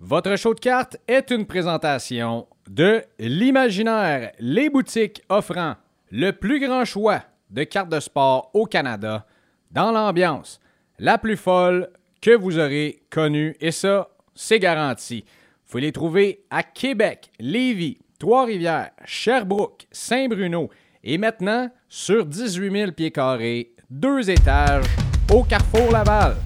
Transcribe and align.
Votre 0.00 0.36
show 0.36 0.54
de 0.54 0.60
cartes 0.60 0.96
est 1.08 1.32
une 1.32 1.44
présentation 1.44 2.46
de 2.70 3.02
l'Imaginaire, 3.18 4.30
les 4.38 4.70
boutiques 4.70 5.22
offrant 5.28 5.74
le 6.12 6.30
plus 6.30 6.60
grand 6.60 6.84
choix 6.84 7.22
de 7.50 7.64
cartes 7.64 7.88
de 7.88 7.98
sport 7.98 8.50
au 8.54 8.66
Canada, 8.66 9.26
dans 9.72 9.90
l'ambiance 9.90 10.60
la 11.00 11.18
plus 11.18 11.36
folle 11.36 11.90
que 12.20 12.30
vous 12.30 12.58
aurez 12.58 13.02
connue. 13.10 13.56
Et 13.60 13.72
ça, 13.72 14.08
c'est 14.36 14.60
garanti. 14.60 15.24
Vous 15.68 15.78
les 15.78 15.92
trouver 15.92 16.44
à 16.48 16.62
Québec, 16.62 17.32
Lévis, 17.40 17.98
Trois-Rivières, 18.20 18.90
Sherbrooke, 19.04 19.86
Saint-Bruno 19.90 20.70
et 21.02 21.18
maintenant 21.18 21.70
sur 21.88 22.24
18 22.24 22.70
000 22.70 22.92
pieds 22.92 23.10
carrés, 23.10 23.72
deux 23.90 24.30
étages 24.30 24.86
au 25.32 25.42
Carrefour 25.42 25.90
Laval. 25.90 26.36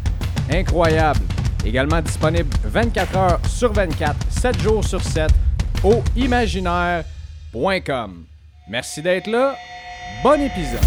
Incroyable. 0.51 1.32
Également 1.65 2.03
disponible 2.03 2.51
24 2.65 3.17
heures 3.17 3.41
sur 3.49 3.73
24, 3.73 4.17
7 4.31 4.61
jours 4.61 4.85
sur 4.85 5.01
7 5.01 5.31
au 5.85 6.03
imaginaire.com. 6.17 8.25
Merci 8.69 9.03
d'être 9.03 9.29
là. 9.29 9.57
Bon 10.23 10.41
épisode. 10.41 10.79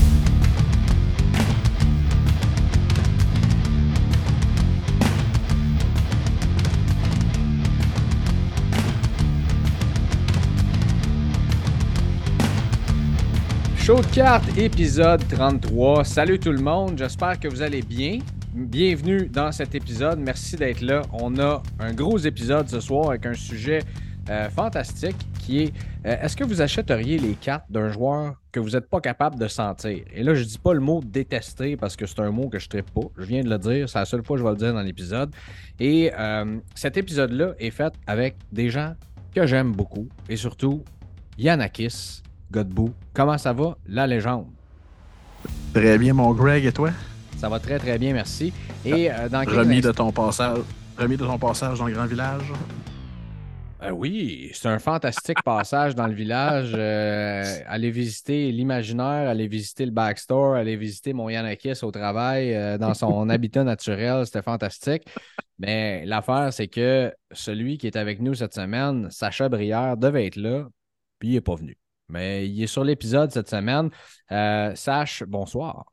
Show 13.77 14.02
de 14.02 14.05
cartes, 14.07 14.57
épisode 14.57 15.27
33. 15.27 16.04
Salut 16.05 16.40
tout 16.40 16.52
le 16.52 16.60
monde, 16.60 16.98
j'espère 16.98 17.40
que 17.40 17.48
vous 17.48 17.62
allez 17.62 17.84
bien. 17.84 18.18
Bienvenue 18.55 19.27
dans 19.27 19.52
cet 19.52 19.76
épisode, 19.76 20.18
merci 20.18 20.55
d'être 20.55 20.80
là. 20.80 21.02
On 21.12 21.38
a 21.40 21.62
un 21.77 21.94
gros 21.94 22.18
épisode 22.18 22.70
ce 22.70 22.80
soir 22.80 23.09
avec 23.09 23.26
un 23.26 23.34
sujet 23.34 23.80
euh, 24.30 24.50
fantastique 24.50 25.18
qui 25.41 25.63
est 25.63 25.73
euh, 26.05 26.16
est-ce 26.21 26.38
que 26.38 26.46
vous 26.46 26.62
achèteriez 26.62 27.18
les 27.18 27.34
cartes 27.34 27.70
d'un 27.70 27.90
joueur 27.90 28.35
que 28.54 28.62
vous 28.62 28.70
n'êtes 28.70 28.90
pas 28.90 29.02
capable 29.02 29.38
de 29.38 29.49
sentir? 29.49 30.05
Et 30.13 30.24
là, 30.24 30.34
je 30.35 30.46
dis 30.46 30.57
pas 30.57 30.74
le 30.74 30.79
mot 30.79 31.02
détester 31.04 31.76
parce 31.76 31.98
que 31.98 32.05
c'est 32.05 32.21
un 32.21 32.32
mot 32.32 32.48
que 32.48 32.57
je 32.57 32.70
ne 32.74 32.79
pas. 32.79 33.10
Je 33.18 33.26
viens 33.26 33.44
de 33.44 33.49
le 33.49 33.57
dire, 33.57 33.90
c'est 33.90 33.99
la 33.99 34.05
seule 34.05 34.24
fois 34.24 34.38
que 34.38 34.40
je 34.40 34.46
vais 34.46 34.54
le 34.54 34.57
dire 34.57 34.74
dans 34.74 34.84
l'épisode. 34.84 35.35
Et 35.82 36.13
euh, 36.18 36.57
cet 36.76 36.96
épisode-là 36.96 37.55
est 37.60 37.72
fait 37.72 37.94
avec 38.07 38.38
des 38.54 38.70
gens 38.70 38.94
que 39.34 39.46
j'aime 39.46 39.74
beaucoup 39.74 40.07
et 40.29 40.38
surtout 40.38 40.82
Yanakis 41.38 42.24
Godbout. 42.54 42.94
Comment 43.13 43.38
ça 43.38 43.51
va, 43.51 43.77
la 43.85 44.07
légende? 44.07 44.48
Très 45.74 45.98
bien, 45.98 46.13
mon 46.13 46.32
Greg, 46.32 46.63
et 46.63 46.72
toi? 46.72 46.91
Ça 47.38 47.50
va 47.50 47.60
très, 47.60 47.80
très 47.80 47.98
bien, 47.98 48.14
merci. 48.14 48.54
Et 48.86 49.12
euh, 49.12 49.30
dans 49.30 49.44
quel 49.44 49.60
remis, 49.60 49.82
de 49.82 49.91
ton 49.91 50.12
passage, 50.12 50.60
remis 50.98 51.18
de 51.18 51.26
ton 51.26 51.38
passage 51.38 51.80
dans 51.80 51.88
le 51.88 51.94
grand 51.94 52.05
village? 52.05 52.52
Euh, 53.86 53.91
oui, 53.91 54.50
c'est 54.54 54.70
un 54.70 54.80
fantastique 54.80 55.41
passage 55.44 55.96
dans 55.96 56.08
le 56.08 56.13
village. 56.13 56.72
Euh, 56.74 57.44
aller 57.68 57.91
visiter 57.91 58.52
l'imaginaire, 58.52 59.30
aller 59.30 59.48
visiter 59.48 59.86
le 59.86 59.91
backstore, 59.91 60.56
aller 60.56 60.76
visiter 60.76 61.13
mon 61.13 61.30
Yanakis 61.30 61.84
au 61.84 61.91
travail 61.91 62.54
euh, 62.54 62.78
dans 62.78 62.94
son 62.94 63.30
habitat 63.30 63.63
naturel, 63.63 64.25
c'était 64.25 64.41
fantastique. 64.41 65.03
Mais 65.59 66.06
l'affaire, 66.06 66.52
c'est 66.52 66.68
que 66.68 67.13
celui 67.31 67.78
qui 67.78 67.88
est 67.88 67.96
avec 67.96 68.22
nous 68.22 68.34
cette 68.34 68.53
semaine, 68.53 69.09
Sacha 69.12 69.50
Brière, 69.50 69.97
devait 69.97 70.28
être 70.28 70.36
là, 70.38 70.68
puis 71.19 71.30
il 71.30 71.34
n'est 71.34 71.41
pas 71.41 71.56
venu. 71.56 71.78
Mais 72.09 72.47
il 72.47 72.62
est 72.62 72.68
sur 72.68 72.84
l'épisode 72.84 73.31
cette 73.31 73.50
semaine. 73.50 73.90
Euh, 74.31 74.74
Sach, 74.75 75.24
bonsoir. 75.28 75.86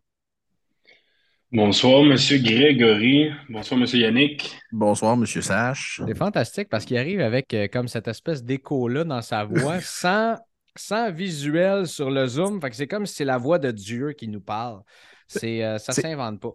Bonsoir, 1.53 2.03
Monsieur 2.03 2.39
Grégory. 2.39 3.31
Bonsoir, 3.50 3.78
Monsieur 3.78 3.98
Yannick. 3.98 4.58
Bonsoir, 4.72 5.17
Monsieur 5.19 5.42
Sache. 5.42 6.00
C'est 6.06 6.17
fantastique 6.17 6.69
parce 6.70 6.86
qu'il 6.86 6.97
arrive 6.97 7.20
avec 7.20 7.53
euh, 7.53 7.69
comme 7.70 7.89
cette 7.89 8.08
espèce 8.08 8.42
d'écho-là 8.42 9.05
dans 9.05 9.20
sa 9.20 9.45
voix, 9.45 9.78
sans, 9.83 10.36
sans 10.75 11.12
visuel 11.12 11.86
sur 11.86 12.11
le 12.11 12.27
Zoom. 12.27 12.58
Fait 12.61 12.70
que 12.70 12.77
c'est 12.77 12.86
comme 12.86 13.05
si 13.05 13.17
c'est 13.17 13.25
la 13.27 13.36
voix 13.36 13.58
de 13.58 13.70
Dieu 13.70 14.13
qui 14.13 14.29
nous 14.29 14.40
parle. 14.40 14.80
C'est, 15.27 15.63
euh, 15.63 15.77
ça 15.79 15.92
C'est- 15.92 16.01
s'invente 16.02 16.40
pas. 16.40 16.52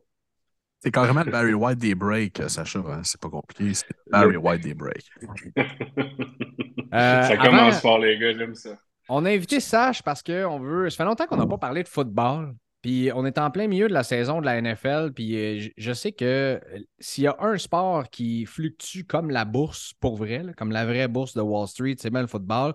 C'est 0.79 0.91
carrément 0.91 1.23
le 1.23 1.31
Barry 1.31 1.53
White 1.55 1.79
des 1.79 1.95
breaks, 1.95 2.41
Sacha. 2.49 2.79
hein. 2.79 3.01
C'est 3.03 3.19
pas 3.19 3.29
compliqué. 3.29 3.73
C'est 3.73 3.87
Barry 4.11 4.37
White 4.37 4.63
des 4.63 4.73
breaks. 4.73 5.09
Euh, 6.93 7.21
ça 7.21 7.33
avant- 7.33 7.43
commence 7.43 7.81
fort, 7.81 7.99
les 7.99 8.17
gars, 8.17 8.31
j'aime 8.37 8.55
ça. 8.55 8.69
On 9.09 9.25
a 9.25 9.29
invité 9.31 9.59
Sach 9.59 10.01
parce 10.03 10.23
qu'on 10.23 10.57
veut. 10.57 10.89
Ça 10.89 10.95
fait 10.97 11.03
longtemps 11.03 11.25
qu'on 11.27 11.35
n'a 11.35 11.45
pas 11.45 11.57
parlé 11.57 11.83
de 11.83 11.87
football. 11.89 12.55
Puis 12.87 13.11
on 13.13 13.25
est 13.25 13.37
en 13.37 13.51
plein 13.51 13.67
milieu 13.67 13.89
de 13.89 13.93
la 13.93 14.03
saison 14.03 14.39
de 14.39 14.45
la 14.45 14.61
NFL. 14.61 15.11
Puis 15.13 15.35
euh, 15.35 15.67
je- 15.75 15.91
sais 15.91 16.13
que 16.13 16.23
euh, 16.23 16.79
s'il 16.99 17.25
y 17.25 17.27
a 17.27 17.35
un 17.39 17.57
sport 17.57 18.09
qui 18.09 18.45
fluctue 18.45 19.01
comme 19.03 19.29
la 19.29 19.43
bourse, 19.43 19.91
pour 19.99 20.15
vrai, 20.15 20.45
comme 20.55 20.71
la 20.71 20.85
vraie 20.85 21.09
bourse 21.09 21.33
de 21.35 21.41
Wall 21.41 21.67
Street, 21.67 21.95
c'est 21.99 22.11
bien 22.11 22.21
le 22.21 22.27
football. 22.27 22.73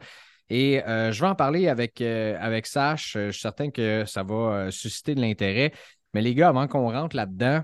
Et 0.50 0.84
euh, 0.84 1.12
je 1.12 1.20
vais 1.22 1.28
en 1.28 1.34
parler 1.34 1.66
avec, 1.66 2.02
euh, 2.02 2.36
avec. 2.38 2.68
Euh, 2.76 2.94
Je 2.94 3.30
suis 3.30 3.40
certain 3.40 3.70
que 3.70 4.04
ça 4.04 4.22
va 4.22 4.70
susciter 4.70 5.14
de 5.14 5.22
l'intérêt. 5.22 5.72
Mais 6.12 6.20
les 6.20 6.34
gars, 6.34 6.48
avant 6.48 6.68
qu'on 6.68 6.92
rentre 6.92 7.16
là-dedans, 7.16 7.62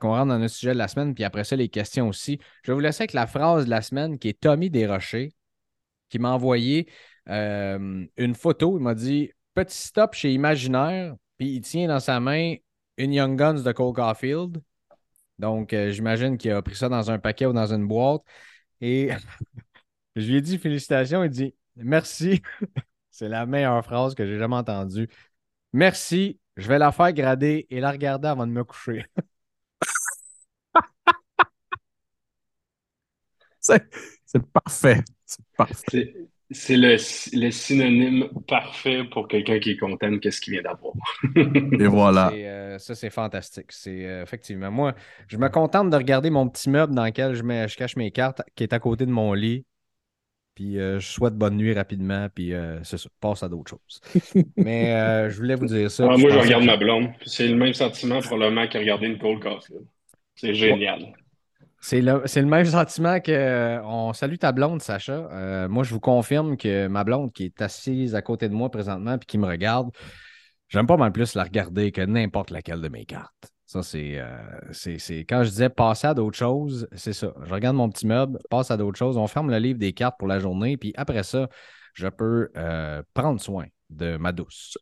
qu'on 0.00 0.08
rentre 0.08 0.26
dans 0.26 0.40
notre 0.40 0.52
sujet 0.52 0.72
de 0.72 0.78
la 0.78 0.88
semaine, 0.88 1.14
puis 1.14 1.22
après 1.22 1.44
ça, 1.44 1.54
les 1.54 1.68
questions 1.68 2.08
aussi, 2.08 2.40
je 2.64 2.72
vais 2.72 2.74
vous 2.74 2.80
laisser 2.80 3.02
avec 3.02 3.12
la 3.12 3.28
phrase 3.28 3.66
de 3.66 3.70
la 3.70 3.80
semaine 3.80 4.18
qui 4.18 4.28
est 4.28 4.40
Tommy 4.40 4.70
Desrochers, 4.70 5.30
qui 6.08 6.18
m'a 6.18 6.32
envoyé 6.32 6.88
une 7.28 8.34
photo. 8.34 8.76
Il 8.76 8.82
m'a 8.82 8.96
dit 8.96 9.30
Petit 9.54 9.78
stop 9.78 10.14
chez 10.14 10.32
Imaginaire, 10.32 11.14
puis 11.40 11.54
il 11.56 11.62
tient 11.62 11.88
dans 11.88 12.00
sa 12.00 12.20
main 12.20 12.56
une 12.98 13.14
Young 13.14 13.34
Guns 13.38 13.62
de 13.62 13.72
Cole 13.72 13.94
Caulfield. 13.94 14.62
Donc, 15.38 15.72
euh, 15.72 15.90
j'imagine 15.90 16.36
qu'il 16.36 16.50
a 16.52 16.60
pris 16.60 16.74
ça 16.76 16.90
dans 16.90 17.10
un 17.10 17.18
paquet 17.18 17.46
ou 17.46 17.54
dans 17.54 17.72
une 17.72 17.88
boîte. 17.88 18.20
Et 18.82 19.10
je 20.16 20.26
lui 20.28 20.36
ai 20.36 20.40
dit 20.42 20.58
félicitations. 20.58 21.24
Il 21.24 21.30
dit 21.30 21.54
merci. 21.76 22.42
C'est 23.10 23.28
la 23.28 23.46
meilleure 23.46 23.82
phrase 23.84 24.14
que 24.14 24.26
j'ai 24.26 24.38
jamais 24.38 24.56
entendue. 24.56 25.08
Merci. 25.72 26.38
Je 26.58 26.68
vais 26.68 26.78
la 26.78 26.92
faire 26.92 27.12
grader 27.14 27.66
et 27.70 27.80
la 27.80 27.90
regarder 27.92 28.28
avant 28.28 28.46
de 28.46 28.52
me 28.52 28.64
coucher. 28.64 29.06
C'est 33.60 33.90
c'est 34.26 34.42
parfait. 34.52 35.02
C'est 35.26 35.44
parfait. 35.56 36.29
C'est 36.52 36.76
le, 36.76 36.96
le 37.32 37.50
synonyme 37.50 38.28
parfait 38.48 39.04
pour 39.04 39.28
quelqu'un 39.28 39.60
qui 39.60 39.70
est 39.70 39.76
content 39.76 40.10
de 40.10 40.30
ce 40.30 40.40
qu'il 40.40 40.54
vient 40.54 40.62
d'avoir. 40.62 40.94
Et 41.78 41.86
voilà. 41.86 42.32
Euh, 42.34 42.78
ça, 42.78 42.94
c'est 42.94 43.10
fantastique. 43.10 43.70
C'est 43.70 44.04
euh, 44.06 44.22
effectivement. 44.22 44.70
Moi, 44.70 44.94
je 45.28 45.36
me 45.36 45.48
contente 45.48 45.90
de 45.90 45.96
regarder 45.96 46.30
mon 46.30 46.48
petit 46.48 46.68
meuble 46.68 46.94
dans 46.94 47.04
lequel 47.04 47.34
je, 47.34 47.42
mets, 47.42 47.68
je 47.68 47.76
cache 47.76 47.96
mes 47.96 48.10
cartes, 48.10 48.42
qui 48.56 48.64
est 48.64 48.72
à 48.72 48.80
côté 48.80 49.06
de 49.06 49.12
mon 49.12 49.32
lit. 49.32 49.64
Puis 50.56 50.78
euh, 50.78 50.98
je 50.98 51.06
souhaite 51.06 51.34
bonne 51.34 51.56
nuit 51.56 51.72
rapidement. 51.72 52.28
Puis 52.34 52.52
euh, 52.52 52.82
c'est 52.82 52.98
ça, 52.98 53.08
passe 53.20 53.42
à 53.42 53.48
d'autres 53.48 53.70
choses. 53.70 54.00
Mais 54.56 54.92
euh, 54.94 55.30
je 55.30 55.36
voulais 55.36 55.54
vous 55.54 55.66
dire 55.66 55.90
ça. 55.90 56.08
Ah, 56.10 56.16
moi, 56.16 56.30
je 56.30 56.38
regarde 56.38 56.62
que- 56.62 56.66
ma 56.66 56.76
blonde. 56.76 57.10
C'est 57.24 57.46
le 57.48 57.54
même 57.54 57.74
sentiment 57.74 58.20
probablement 58.20 58.66
que 58.66 58.76
regarder 58.76 59.06
une 59.06 59.18
Cold 59.18 59.40
Caulfield. 59.40 59.86
C'est 60.34 60.54
génial. 60.54 61.14
C'est 61.80 62.00
le, 62.02 62.22
le 62.24 62.46
même 62.46 62.64
sentiment 62.64 63.20
que. 63.20 63.32
euh, 63.32 63.82
on 63.84 64.12
salue 64.12 64.36
ta 64.36 64.52
blonde, 64.52 64.82
Sacha. 64.82 65.12
Euh, 65.32 65.68
moi, 65.68 65.82
je 65.84 65.92
vous 65.92 66.00
confirme 66.00 66.56
que 66.56 66.86
ma 66.88 67.04
blonde, 67.04 67.32
qui 67.32 67.44
est 67.44 67.62
assise 67.62 68.14
à 68.14 68.22
côté 68.22 68.48
de 68.48 68.54
moi 68.54 68.70
présentement 68.70 69.16
puis 69.18 69.26
qui 69.26 69.38
me 69.38 69.46
regarde, 69.46 69.90
j'aime 70.68 70.86
pas 70.86 70.96
mal 70.96 71.12
plus 71.12 71.34
la 71.34 71.44
regarder 71.44 71.90
que 71.92 72.02
n'importe 72.02 72.50
laquelle 72.50 72.80
de 72.80 72.88
mes 72.88 73.06
cartes. 73.06 73.50
Ça, 73.66 73.82
c'est, 73.82 74.18
euh, 74.18 75.22
Quand 75.28 75.44
je 75.44 75.50
disais 75.50 75.68
passer 75.70 76.08
à 76.08 76.14
d'autres 76.14 76.36
choses, 76.36 76.88
c'est 76.92 77.12
ça. 77.12 77.32
Je 77.44 77.52
regarde 77.54 77.76
mon 77.76 77.88
petit 77.88 78.06
meuble, 78.06 78.38
passe 78.50 78.70
à 78.70 78.76
d'autres 78.76 78.98
choses, 78.98 79.16
on 79.16 79.26
ferme 79.28 79.50
le 79.50 79.58
livre 79.58 79.78
des 79.78 79.92
cartes 79.92 80.18
pour 80.18 80.26
la 80.28 80.40
journée, 80.40 80.76
puis 80.76 80.92
après 80.96 81.22
ça, 81.22 81.48
je 81.94 82.08
peux 82.08 82.48
prendre 83.14 83.40
soin 83.40 83.66
de 83.90 84.16
ma 84.16 84.32
douce. 84.32 84.76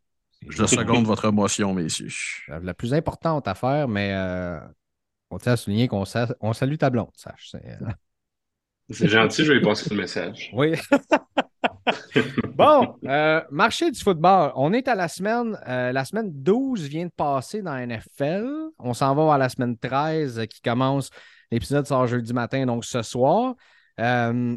Je 0.48 0.66
seconde 0.66 1.04
votre 1.04 1.26
émotion, 1.26 1.75
messieurs. 1.75 2.09
La 2.48 2.75
plus 2.75 2.94
importante 2.94 3.48
à 3.48 3.54
faire, 3.54 3.88
mais 3.88 4.12
euh, 4.15 4.60
on 5.31 5.39
tient 5.39 5.53
à 5.53 5.56
souligner 5.56 5.89
qu'on 5.89 6.05
sa- 6.05 6.34
on 6.41 6.53
salue 6.53 6.77
ta 6.77 6.91
blonde, 6.91 7.11
sache. 7.16 7.49
C'est, 7.50 7.65
euh, 7.66 7.87
gentil, 9.09 9.44
je 9.44 9.53
vais 9.53 9.60
passer 9.60 9.91
le 9.91 9.97
message. 9.97 10.51
Oui. 10.54 10.75
bon, 12.54 12.97
euh, 13.04 13.42
marché 13.51 13.91
du 13.91 14.01
football. 14.01 14.53
On 14.57 14.72
est 14.72 14.89
à 14.89 14.95
la 14.95 15.09
semaine. 15.09 15.59
euh, 15.69 15.92
la 15.92 16.04
semaine 16.04 16.30
12 16.33 16.86
vient 16.89 17.07
de 17.07 17.10
passer 17.10 17.63
dans 17.63 17.75
la 17.75 17.86
NFL. 17.86 18.47
On 18.78 18.95
s'en 18.95 19.15
va 19.15 19.25
vers 19.27 19.39
la 19.39 19.48
semaine 19.48 19.77
13 19.77 20.39
euh, 20.39 20.45
qui 20.47 20.60
commence. 20.60 21.10
L'épisode 21.51 21.86
sort 21.86 22.07
jeudi 22.07 22.33
matin, 22.33 22.66
donc 22.66 22.84
ce 22.84 23.03
soir. 23.03 23.54
Euh, 24.01 24.57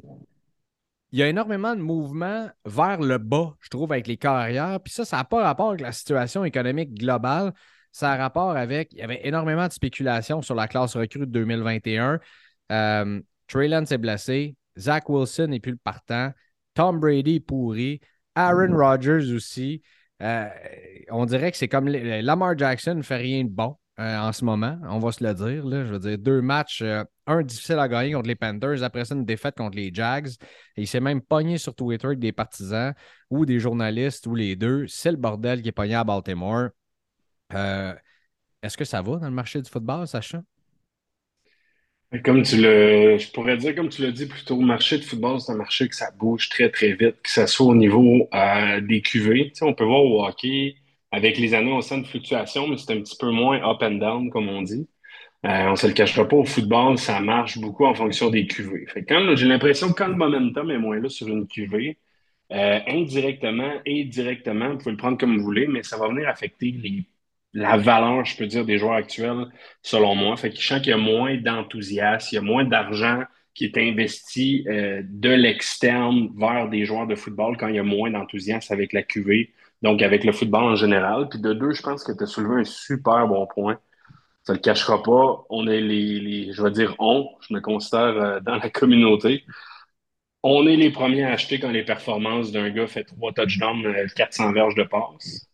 il 1.13 1.19
y 1.19 1.23
a 1.23 1.27
énormément 1.27 1.75
de 1.75 1.81
mouvements 1.81 2.49
vers 2.65 3.01
le 3.01 3.17
bas, 3.17 3.53
je 3.59 3.69
trouve, 3.69 3.91
avec 3.91 4.07
les 4.07 4.17
carrières. 4.17 4.79
Puis 4.81 4.93
ça, 4.93 5.03
ça 5.03 5.17
n'a 5.17 5.23
pas 5.25 5.43
rapport 5.43 5.69
avec 5.69 5.81
la 5.81 5.91
situation 5.91 6.45
économique 6.45 6.93
globale. 6.93 7.53
Ça 7.91 8.13
a 8.13 8.17
rapport 8.17 8.51
avec. 8.51 8.93
Il 8.93 8.99
y 8.99 9.01
avait 9.01 9.21
énormément 9.27 9.67
de 9.67 9.73
spéculation 9.73 10.41
sur 10.41 10.55
la 10.55 10.67
classe 10.67 10.95
recrue 10.95 11.19
de 11.19 11.25
2021. 11.25 12.19
Euh, 12.71 13.21
Trey 13.47 13.67
Lance 13.67 13.91
est 13.91 13.97
blessé. 13.97 14.55
Zach 14.77 15.09
Wilson 15.09 15.47
n'est 15.47 15.59
plus 15.59 15.73
le 15.73 15.79
partant. 15.83 16.31
Tom 16.73 16.99
Brady 16.99 17.35
est 17.35 17.39
pourri. 17.41 17.99
Aaron 18.35 18.75
Rodgers 18.77 19.33
aussi. 19.33 19.81
Euh, 20.21 20.47
on 21.09 21.25
dirait 21.25 21.51
que 21.51 21.57
c'est 21.57 21.67
comme 21.67 21.87
Lamar 21.89 22.57
Jackson 22.57 22.95
ne 22.95 23.01
fait 23.01 23.17
rien 23.17 23.43
de 23.43 23.49
bon. 23.49 23.75
euh, 23.99 24.17
en 24.19 24.31
ce 24.31 24.45
moment, 24.45 24.79
on 24.83 24.99
va 24.99 25.11
se 25.11 25.23
le 25.23 25.33
dire. 25.33 25.65
Là. 25.65 25.85
Je 25.85 25.91
veux 25.93 25.99
dire, 25.99 26.17
deux 26.17 26.41
matchs, 26.41 26.81
euh, 26.81 27.03
un 27.27 27.41
difficile 27.43 27.79
à 27.79 27.87
gagner 27.87 28.13
contre 28.13 28.27
les 28.27 28.35
Panthers, 28.35 28.83
après 28.83 29.03
ça, 29.03 29.15
une 29.15 29.25
défaite 29.25 29.57
contre 29.57 29.75
les 29.75 29.91
Jags. 29.93 30.29
Et 30.77 30.83
il 30.83 30.87
s'est 30.87 30.99
même 30.99 31.21
pogné 31.21 31.57
sur 31.57 31.75
Twitter 31.75 32.07
avec 32.07 32.19
des 32.19 32.31
partisans 32.31 32.93
ou 33.29 33.45
des 33.45 33.59
journalistes 33.59 34.27
ou 34.27 34.35
les 34.35 34.55
deux. 34.55 34.85
C'est 34.87 35.11
le 35.11 35.17
bordel 35.17 35.61
qui 35.61 35.69
est 35.69 35.73
pogné 35.73 35.95
à 35.95 36.03
Baltimore. 36.03 36.69
Euh, 37.53 37.93
est-ce 38.61 38.77
que 38.77 38.85
ça 38.85 39.01
va 39.01 39.17
dans 39.17 39.27
le 39.27 39.35
marché 39.35 39.61
du 39.61 39.69
football, 39.69 40.07
Sacha? 40.07 40.41
Comme 42.25 42.43
tu 42.43 42.57
le, 42.57 43.17
je 43.17 43.31
pourrais 43.31 43.55
dire, 43.55 43.73
comme 43.73 43.87
tu 43.87 44.01
l'as 44.01 44.11
dit 44.11 44.25
plus 44.25 44.43
tôt, 44.43 44.59
le 44.59 44.65
marché 44.65 44.97
de 44.97 45.03
football, 45.03 45.39
c'est 45.39 45.53
un 45.53 45.55
marché 45.55 45.87
que 45.87 45.95
ça 45.95 46.11
bouge 46.11 46.49
très, 46.49 46.69
très 46.69 46.91
vite, 46.91 47.21
que 47.23 47.29
ce 47.29 47.45
soit 47.45 47.67
au 47.67 47.75
niveau 47.75 48.29
des 48.81 49.01
QV. 49.01 49.53
on 49.61 49.73
peut 49.73 49.85
voir 49.85 50.03
au 50.03 50.25
hockey, 50.25 50.75
avec 51.11 51.37
les 51.37 51.53
années, 51.53 51.71
on 51.71 51.81
sent 51.81 51.97
une 51.99 52.05
fluctuation, 52.05 52.67
mais 52.67 52.75
c'est 52.77 52.91
un 52.91 53.01
petit 53.01 53.15
peu 53.17 53.31
moins 53.31 53.61
up 53.63 53.81
and 53.81 53.95
down, 53.95 54.29
comme 54.29 54.49
on 54.49 54.61
dit. 54.61 54.87
Euh, 55.45 55.69
on 55.69 55.75
se 55.75 55.87
le 55.87 55.93
cachera 55.93 56.27
pas, 56.27 56.35
au 56.37 56.45
football, 56.45 56.97
ça 56.97 57.19
marche 57.19 57.57
beaucoup 57.57 57.85
en 57.85 57.95
fonction 57.95 58.29
des 58.29 58.45
QV. 58.45 58.87
Fait 58.87 59.05
j'ai 59.35 59.47
l'impression 59.47 59.89
que 59.89 59.93
quand 59.93 60.07
le 60.07 60.15
momentum 60.15 60.69
est 60.69 60.77
moins 60.77 60.99
là 60.99 61.09
sur 61.09 61.27
une 61.27 61.47
QV, 61.47 61.97
euh, 62.51 62.79
indirectement 62.87 63.81
et 63.85 64.03
directement, 64.05 64.71
vous 64.71 64.77
pouvez 64.77 64.91
le 64.91 64.97
prendre 64.97 65.17
comme 65.17 65.37
vous 65.37 65.43
voulez, 65.43 65.67
mais 65.67 65.83
ça 65.83 65.97
va 65.97 66.09
venir 66.09 66.27
affecter 66.29 66.71
les, 66.71 67.05
la 67.53 67.77
valeur, 67.77 68.25
je 68.25 68.37
peux 68.37 68.47
dire, 68.47 68.65
des 68.65 68.77
joueurs 68.77 68.93
actuels, 68.95 69.45
selon 69.81 70.15
moi. 70.15 70.37
Fait 70.37 70.51
que 70.51 70.59
je 70.59 70.75
qu'il 70.75 70.87
y 70.87 70.93
a 70.93 70.97
moins 70.97 71.37
d'enthousiasme, 71.37 72.29
il 72.31 72.35
y 72.35 72.37
a 72.37 72.41
moins 72.41 72.65
d'argent 72.65 73.23
qui 73.53 73.65
est 73.65 73.77
investi 73.77 74.65
euh, 74.67 75.01
de 75.05 75.29
l'externe 75.29 76.29
vers 76.37 76.69
des 76.69 76.85
joueurs 76.85 77.07
de 77.07 77.15
football 77.15 77.57
quand 77.57 77.67
il 77.67 77.75
y 77.75 77.79
a 77.79 77.83
moins 77.83 78.09
d'enthousiasme 78.11 78.73
avec 78.73 78.93
la 78.93 79.03
QV 79.03 79.51
donc 79.81 80.01
avec 80.01 80.23
le 80.23 80.31
football 80.31 80.63
en 80.63 80.75
général. 80.75 81.29
Puis 81.29 81.39
de 81.39 81.53
deux, 81.53 81.73
je 81.73 81.81
pense 81.81 82.03
que 82.03 82.11
tu 82.11 82.23
as 82.23 82.27
soulevé 82.27 82.61
un 82.61 82.63
super 82.63 83.27
bon 83.27 83.47
point. 83.47 83.79
Ça 84.43 84.53
ne 84.53 84.57
le 84.57 84.61
cachera 84.61 85.01
pas. 85.03 85.45
On 85.49 85.67
est 85.67 85.81
les, 85.81 86.51
je 86.53 86.63
vais 86.63 86.71
dire 86.71 86.95
on, 86.99 87.29
je 87.41 87.53
me 87.53 87.61
considère 87.61 88.17
euh, 88.17 88.39
dans 88.41 88.55
la 88.57 88.69
communauté. 88.69 89.45
On 90.43 90.65
est 90.67 90.75
les 90.75 90.91
premiers 90.91 91.23
à 91.23 91.33
acheter 91.33 91.59
quand 91.59 91.69
les 91.69 91.85
performances 91.85 92.51
d'un 92.51 92.69
gars 92.71 92.87
fait 92.87 93.03
trois 93.03 93.31
touchdowns, 93.33 93.83
400 94.15 94.49
euh, 94.49 94.53
verges 94.53 94.75
de 94.75 94.83
passe. 94.83 95.50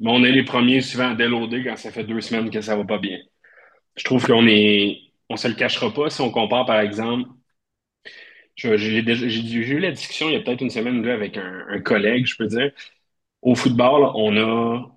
Mais 0.00 0.10
on 0.10 0.24
est 0.24 0.32
les 0.32 0.44
premiers 0.44 0.80
souvent 0.80 1.10
à 1.12 1.14
déloader 1.14 1.64
quand 1.64 1.76
ça 1.76 1.90
fait 1.90 2.04
deux 2.04 2.20
semaines 2.20 2.50
que 2.50 2.60
ça 2.60 2.76
va 2.76 2.84
pas 2.84 2.98
bien. 2.98 3.18
Je 3.96 4.04
trouve 4.04 4.26
qu'on 4.26 4.46
est, 4.46 4.98
on 5.30 5.36
se 5.36 5.48
le 5.48 5.54
cachera 5.54 5.92
pas 5.92 6.10
si 6.10 6.20
on 6.20 6.30
compare 6.30 6.66
par 6.66 6.80
exemple 6.80 7.28
j'ai 8.56 8.98
eu 8.98 9.78
la 9.80 9.90
discussion 9.90 10.28
il 10.28 10.34
y 10.34 10.36
a 10.36 10.40
peut-être 10.40 10.60
une 10.62 10.70
semaine 10.70 11.06
avec 11.08 11.36
un, 11.36 11.66
un, 11.68 11.80
collègue, 11.80 12.26
je 12.26 12.36
peux 12.36 12.46
dire. 12.46 12.70
Au 13.42 13.54
football, 13.54 14.10
on 14.14 14.36
a 14.36 14.96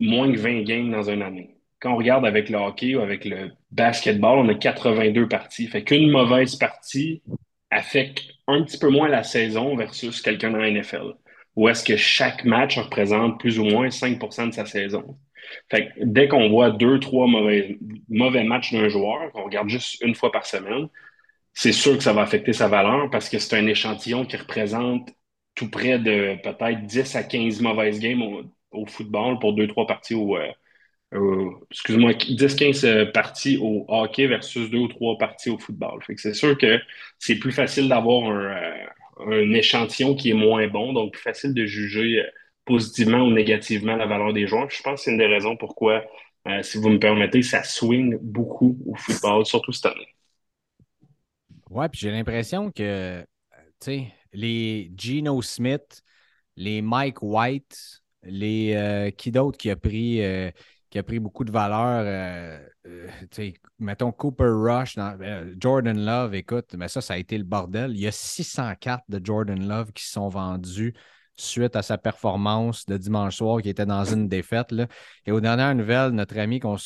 moins 0.00 0.32
que 0.32 0.38
20 0.38 0.62
games 0.62 0.90
dans 0.90 1.10
une 1.10 1.22
année. 1.22 1.56
Quand 1.80 1.94
on 1.94 1.96
regarde 1.96 2.26
avec 2.26 2.50
le 2.50 2.58
hockey 2.58 2.94
ou 2.96 3.00
avec 3.00 3.24
le 3.24 3.52
basketball, 3.70 4.38
on 4.38 4.48
a 4.48 4.54
82 4.54 5.28
parties. 5.28 5.66
Fait 5.68 5.82
qu'une 5.84 6.10
mauvaise 6.10 6.56
partie 6.56 7.22
affecte 7.70 8.22
un 8.46 8.62
petit 8.64 8.78
peu 8.78 8.88
moins 8.90 9.08
la 9.08 9.22
saison 9.22 9.76
versus 9.76 10.20
quelqu'un 10.22 10.50
dans 10.50 10.58
la 10.58 10.70
NFL. 10.70 11.14
Ou 11.56 11.68
est-ce 11.68 11.84
que 11.84 11.96
chaque 11.96 12.44
match 12.44 12.78
représente 12.78 13.40
plus 13.40 13.58
ou 13.58 13.64
moins 13.64 13.88
5% 13.88 14.48
de 14.48 14.54
sa 14.54 14.66
saison? 14.66 15.18
Fait 15.70 15.88
que 15.88 15.92
dès 16.04 16.28
qu'on 16.28 16.48
voit 16.48 16.70
deux, 16.70 17.00
trois 17.00 17.26
mauvais, 17.26 17.78
mauvais 18.08 18.44
matchs 18.44 18.72
d'un 18.72 18.88
joueur, 18.88 19.32
qu'on 19.32 19.44
regarde 19.44 19.68
juste 19.68 20.00
une 20.02 20.14
fois 20.14 20.30
par 20.32 20.46
semaine, 20.46 20.88
c'est 21.54 21.72
sûr 21.72 21.96
que 21.96 22.02
ça 22.02 22.12
va 22.12 22.22
affecter 22.22 22.52
sa 22.52 22.68
valeur 22.68 23.10
parce 23.10 23.28
que 23.28 23.38
c'est 23.38 23.56
un 23.56 23.66
échantillon 23.66 24.24
qui 24.26 24.36
représente 24.36 25.10
tout 25.54 25.70
près 25.70 25.98
de 25.98 26.36
peut-être 26.42 26.86
10 26.86 27.16
à 27.16 27.22
15 27.24 27.60
mauvaises 27.60 28.00
games 28.00 28.22
au, 28.70 28.86
football 28.86 29.38
pour 29.40 29.54
2-3 29.54 29.86
parties 29.86 30.14
au. 30.14 30.36
Euh, 30.36 31.50
excuse-moi, 31.72 32.12
10-15 32.12 32.86
euh, 32.86 33.06
parties 33.06 33.58
au 33.60 33.84
hockey 33.88 34.26
versus 34.28 34.70
2 34.70 34.78
ou 34.78 34.88
3 34.88 35.18
parties 35.18 35.50
au 35.50 35.58
football. 35.58 36.02
Fait 36.04 36.14
que 36.14 36.20
c'est 36.20 36.34
sûr 36.34 36.56
que 36.56 36.78
c'est 37.18 37.34
plus 37.36 37.52
facile 37.52 37.88
d'avoir 37.88 38.30
un, 38.30 38.72
euh, 39.28 39.54
échantillon 39.54 40.14
qui 40.14 40.30
est 40.30 40.34
moins 40.34 40.66
bon, 40.68 40.92
donc 40.92 41.12
plus 41.12 41.22
facile 41.22 41.54
de 41.54 41.64
juger 41.66 42.22
positivement 42.64 43.22
ou 43.22 43.30
négativement 43.30 43.96
la 43.96 44.06
valeur 44.06 44.32
des 44.32 44.46
joueurs. 44.46 44.70
je 44.70 44.82
pense 44.82 45.00
que 45.00 45.04
c'est 45.04 45.10
une 45.10 45.18
des 45.18 45.26
raisons 45.26 45.56
pourquoi, 45.56 46.04
si 46.62 46.78
vous 46.78 46.88
me 46.88 46.98
permettez, 46.98 47.42
ça 47.42 47.64
swing 47.64 48.16
beaucoup 48.20 48.78
au 48.86 48.94
football, 48.94 49.44
surtout 49.44 49.72
cette 49.72 49.86
année. 49.86 50.08
Ouais, 51.68 51.88
puis 51.88 52.00
j'ai 52.00 52.10
l'impression 52.10 52.70
que, 52.70 53.24
sais, 53.80 54.12
les 54.32 54.92
Geno 54.96 55.42
Smith, 55.42 56.02
les 56.56 56.82
Mike 56.82 57.22
White, 57.22 58.02
les 58.22 58.74
euh, 58.74 59.10
qui 59.10 59.30
d'autre 59.30 59.58
qui 59.58 59.70
a 59.70 59.76
pris 59.76 60.22
euh, 60.22 60.50
qui 60.90 60.98
a 60.98 61.02
pris 61.02 61.20
beaucoup 61.20 61.44
de 61.44 61.52
valeur, 61.52 62.02
euh, 62.04 63.10
mettons 63.78 64.12
Cooper 64.12 64.48
Rush, 64.48 64.96
Jordan 65.58 66.04
Love, 66.04 66.34
écoute, 66.34 66.74
mais 66.76 66.88
ça, 66.88 67.00
ça 67.00 67.14
a 67.14 67.16
été 67.16 67.38
le 67.38 67.44
bordel. 67.44 67.92
Il 67.92 68.00
y 68.00 68.08
a 68.08 68.12
604 68.12 69.04
de 69.08 69.24
Jordan 69.24 69.66
Love 69.66 69.92
qui 69.92 70.04
sont 70.04 70.28
vendus 70.28 70.94
suite 71.36 71.76
à 71.76 71.82
sa 71.82 71.96
performance 71.96 72.84
de 72.86 72.96
dimanche 72.96 73.36
soir 73.36 73.62
qui 73.62 73.68
était 73.68 73.86
dans 73.86 74.04
une 74.04 74.28
défaite. 74.28 74.72
Là. 74.72 74.86
Et 75.26 75.32
aux 75.32 75.40
dernières 75.40 75.74
nouvelles, 75.74 76.10
notre 76.10 76.38
ami 76.38 76.60
qu'on 76.60 76.76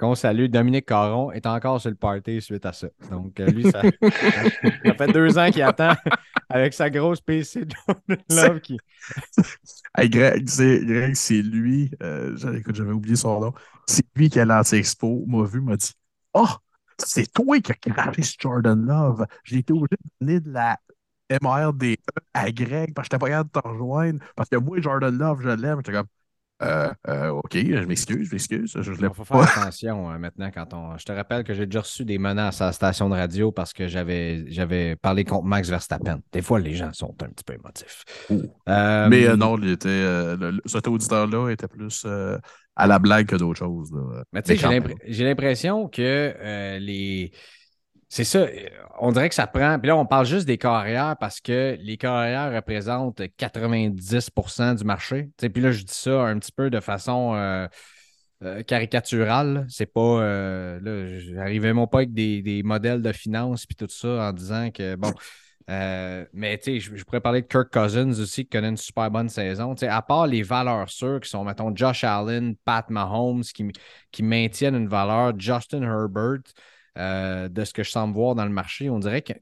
qu'on 0.00 0.14
salue, 0.14 0.46
Dominique 0.46 0.86
Caron 0.86 1.30
est 1.30 1.46
encore 1.46 1.78
sur 1.80 1.90
le 1.90 1.96
party 1.96 2.40
suite 2.40 2.64
à 2.64 2.72
ça. 2.72 2.88
Donc, 3.10 3.38
euh, 3.38 3.46
lui, 3.46 3.70
ça, 3.70 3.82
ça, 4.02 4.94
fait 4.94 5.12
deux 5.12 5.38
ans 5.38 5.50
qu'il 5.50 5.62
attend 5.62 5.92
avec 6.48 6.72
sa 6.72 6.88
grosse 6.88 7.20
PC 7.20 7.66
de 7.66 7.74
Love 8.34 8.60
qui. 8.60 8.78
hey, 9.98 10.08
Greg, 10.08 10.48
c'est 10.48 11.42
lui, 11.42 11.90
euh, 12.02 12.34
j'avais 12.36 12.92
oublié 12.92 13.14
son 13.14 13.40
nom, 13.40 13.52
c'est 13.86 14.06
lui 14.16 14.30
qui 14.30 14.40
a 14.40 14.46
l'anti-expo, 14.46 15.24
m'a 15.26 15.44
vu, 15.44 15.60
m'a 15.60 15.76
dit 15.76 15.92
Oh, 16.32 16.48
c'est 16.96 17.30
toi 17.30 17.60
qui 17.60 17.72
as 17.72 17.74
craché 17.74 18.22
ce 18.22 18.34
Jordan 18.38 18.86
Love. 18.86 19.26
J'ai 19.44 19.58
été 19.58 19.72
obligé 19.72 19.96
de 20.02 20.26
donner 20.26 20.40
de 20.40 20.50
la 20.50 20.78
MRD 21.42 21.96
à 22.32 22.50
Greg 22.50 22.94
parce 22.94 23.08
que 23.08 23.16
j'étais 23.16 23.20
pas 23.20 23.28
capable 23.28 23.50
de 23.52 23.60
te 23.60 23.68
rejoindre. 23.68 24.20
Parce 24.34 24.48
que 24.48 24.56
moi, 24.56 24.80
Jordan 24.80 25.16
Love, 25.16 25.42
je 25.42 25.50
l'aime. 25.50 25.78
J'étais 25.78 25.92
comme 25.92 26.06
euh, 26.62 26.90
euh, 27.08 27.28
OK, 27.28 27.54
je 27.54 27.84
m'excuse, 27.86 28.28
je 28.28 28.32
m'excuse. 28.32 28.76
Je, 28.78 28.92
Il 28.92 29.14
faut 29.14 29.24
faire 29.24 29.40
attention 29.40 30.10
euh, 30.10 30.18
maintenant 30.18 30.50
quand 30.52 30.74
on. 30.74 30.98
Je 30.98 31.04
te 31.04 31.12
rappelle 31.12 31.42
que 31.42 31.54
j'ai 31.54 31.66
déjà 31.66 31.80
reçu 31.80 32.04
des 32.04 32.18
menaces 32.18 32.60
à 32.60 32.66
la 32.66 32.72
station 32.72 33.08
de 33.08 33.14
radio 33.14 33.50
parce 33.50 33.72
que 33.72 33.88
j'avais, 33.88 34.96
parlé 35.00 35.24
contre 35.24 35.46
Max 35.46 35.68
Verstappen. 35.68 36.20
Des 36.32 36.42
fois, 36.42 36.60
les 36.60 36.74
gens 36.74 36.92
sont 36.92 37.14
un 37.22 37.28
petit 37.28 37.44
peu 37.44 37.54
émotifs. 37.54 38.04
Mais 38.66 39.36
non, 39.36 39.56
il 39.58 39.70
était, 39.70 40.04
cet 40.66 40.86
auditeur-là 40.88 41.50
était 41.50 41.68
plus 41.68 42.06
à 42.76 42.86
la 42.86 42.98
blague 42.98 43.26
que 43.26 43.36
d'autres 43.36 43.58
choses. 43.58 43.90
Mais 44.32 44.42
tu 44.42 44.56
sais, 44.56 44.82
j'ai 45.06 45.24
l'impression 45.24 45.88
que 45.88 46.76
les 46.78 47.32
c'est 48.10 48.24
ça. 48.24 48.48
On 48.98 49.12
dirait 49.12 49.28
que 49.28 49.36
ça 49.36 49.46
prend. 49.46 49.78
Puis 49.78 49.86
là, 49.86 49.96
on 49.96 50.04
parle 50.04 50.26
juste 50.26 50.44
des 50.44 50.58
carrières 50.58 51.16
parce 51.18 51.40
que 51.40 51.78
les 51.80 51.96
carrières 51.96 52.52
représentent 52.52 53.20
90% 53.20 54.74
du 54.74 54.84
marché. 54.84 55.30
puis 55.38 55.62
là, 55.62 55.70
je 55.70 55.84
dis 55.84 55.94
ça 55.94 56.22
un 56.22 56.36
petit 56.40 56.50
peu 56.50 56.70
de 56.70 56.80
façon 56.80 57.34
euh, 57.36 57.68
euh, 58.42 58.64
caricaturale. 58.64 59.64
C'est 59.68 59.86
pas. 59.86 60.00
Euh, 60.00 60.80
là, 60.82 61.18
j'arrivais 61.20 61.72
même 61.72 61.86
pas 61.86 61.98
avec 61.98 62.12
des, 62.12 62.62
modèles 62.64 63.00
de 63.00 63.12
finances 63.12 63.64
puis 63.64 63.76
tout 63.76 63.86
ça 63.88 64.08
en 64.08 64.32
disant 64.32 64.72
que 64.72 64.96
bon. 64.96 65.12
mais 65.68 66.60
je, 66.66 67.04
pourrais 67.04 67.20
parler 67.20 67.42
de 67.42 67.46
Kirk 67.46 67.72
Cousins 67.72 68.10
aussi 68.20 68.42
qui 68.42 68.50
connaît 68.50 68.70
une 68.70 68.76
super 68.76 69.08
bonne 69.08 69.28
saison. 69.28 69.76
À 69.82 70.02
part 70.02 70.26
les 70.26 70.42
valeurs 70.42 70.90
sûres 70.90 71.20
qui 71.20 71.30
sont, 71.30 71.44
mettons, 71.44 71.74
Josh 71.76 72.02
Allen, 72.02 72.56
Pat 72.64 72.90
Mahomes 72.90 73.44
qui, 73.44 73.66
qui 74.10 74.24
maintiennent 74.24 74.74
une 74.74 74.88
valeur, 74.88 75.32
Justin 75.38 75.82
Herbert. 75.82 76.42
Euh, 76.98 77.48
de 77.48 77.64
ce 77.64 77.72
que 77.72 77.82
je 77.82 77.90
semble 77.90 78.14
voir 78.14 78.34
dans 78.34 78.44
le 78.44 78.50
marché. 78.50 78.90
On 78.90 78.98
dirait 78.98 79.22
que, 79.22 79.32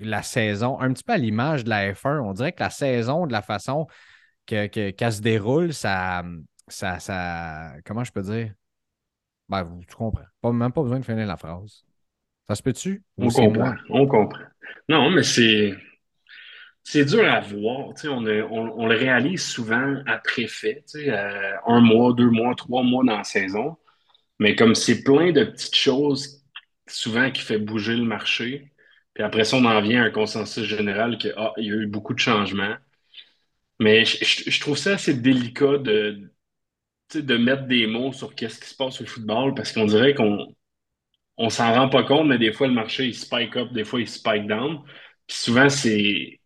la 0.00 0.22
saison, 0.22 0.78
un 0.78 0.92
petit 0.92 1.02
peu 1.02 1.14
à 1.14 1.16
l'image 1.16 1.64
de 1.64 1.70
la 1.70 1.92
F1, 1.92 2.20
on 2.20 2.34
dirait 2.34 2.52
que 2.52 2.62
la 2.62 2.70
saison, 2.70 3.26
de 3.26 3.32
la 3.32 3.40
façon 3.40 3.86
qu'elle 4.44 4.70
que, 4.70 5.10
se 5.10 5.22
déroule, 5.22 5.72
ça, 5.72 6.22
ça, 6.68 6.98
ça. 6.98 7.72
Comment 7.84 8.04
je 8.04 8.12
peux 8.12 8.22
dire? 8.22 8.52
Ben, 9.48 9.80
tu 9.88 9.94
comprends. 9.94 10.26
Pas, 10.40 10.52
même 10.52 10.72
pas 10.72 10.82
besoin 10.82 11.00
de 11.00 11.04
finir 11.04 11.26
la 11.26 11.36
phrase. 11.36 11.84
Ça 12.48 12.54
se 12.54 12.62
peut-tu? 12.62 13.02
On 13.16 13.28
comprend. 13.28 13.74
On 13.88 14.06
comprend. 14.06 14.44
Non, 14.88 15.10
mais 15.10 15.22
c'est. 15.22 15.74
C'est 16.82 17.04
dur 17.04 17.24
à 17.24 17.40
voir. 17.40 17.88
On, 18.04 18.24
on, 18.24 18.86
le 18.86 18.96
réalise 18.96 19.42
souvent 19.42 19.96
après 20.06 20.46
fait, 20.46 20.84
euh, 20.94 21.56
un 21.66 21.80
mois, 21.80 22.12
deux 22.12 22.30
mois, 22.30 22.54
trois 22.54 22.84
mois 22.84 23.02
dans 23.02 23.16
la 23.16 23.24
saison. 23.24 23.76
Mais 24.38 24.54
comme 24.54 24.76
c'est 24.76 25.02
plein 25.02 25.32
de 25.32 25.42
petites 25.44 25.74
choses 25.74 26.45
souvent 26.88 27.30
qui 27.30 27.42
fait 27.42 27.58
bouger 27.58 27.96
le 27.96 28.04
marché. 28.04 28.72
Puis 29.14 29.22
après 29.24 29.44
ça, 29.44 29.56
on 29.56 29.64
en 29.64 29.80
vient 29.80 30.02
à 30.02 30.06
un 30.06 30.10
consensus 30.10 30.64
général 30.64 31.18
qu'il 31.18 31.34
ah, 31.36 31.52
y 31.56 31.70
a 31.70 31.74
eu 31.74 31.86
beaucoup 31.86 32.14
de 32.14 32.18
changements. 32.18 32.76
Mais 33.78 34.04
je, 34.04 34.60
trouve 34.60 34.78
ça 34.78 34.94
assez 34.94 35.14
délicat 35.14 35.78
de, 35.78 36.30
de 37.14 37.36
mettre 37.36 37.66
des 37.66 37.86
mots 37.86 38.12
sur 38.12 38.34
qu'est-ce 38.34 38.60
qui 38.60 38.68
se 38.68 38.76
passe 38.76 39.00
au 39.00 39.06
football 39.06 39.54
parce 39.54 39.72
qu'on 39.72 39.86
dirait 39.86 40.14
qu'on 40.14 40.54
on 41.38 41.50
s'en 41.50 41.72
rend 41.74 41.88
pas 41.88 42.02
compte, 42.04 42.28
mais 42.28 42.38
des 42.38 42.52
fois, 42.52 42.66
le 42.66 42.74
marché, 42.74 43.06
il 43.06 43.14
spike 43.14 43.56
up, 43.56 43.72
des 43.72 43.84
fois, 43.84 44.00
il 44.00 44.08
spike 44.08 44.46
down. 44.46 44.82
Puis 45.26 45.36
souvent, 45.36 45.68
c'est 45.68 46.40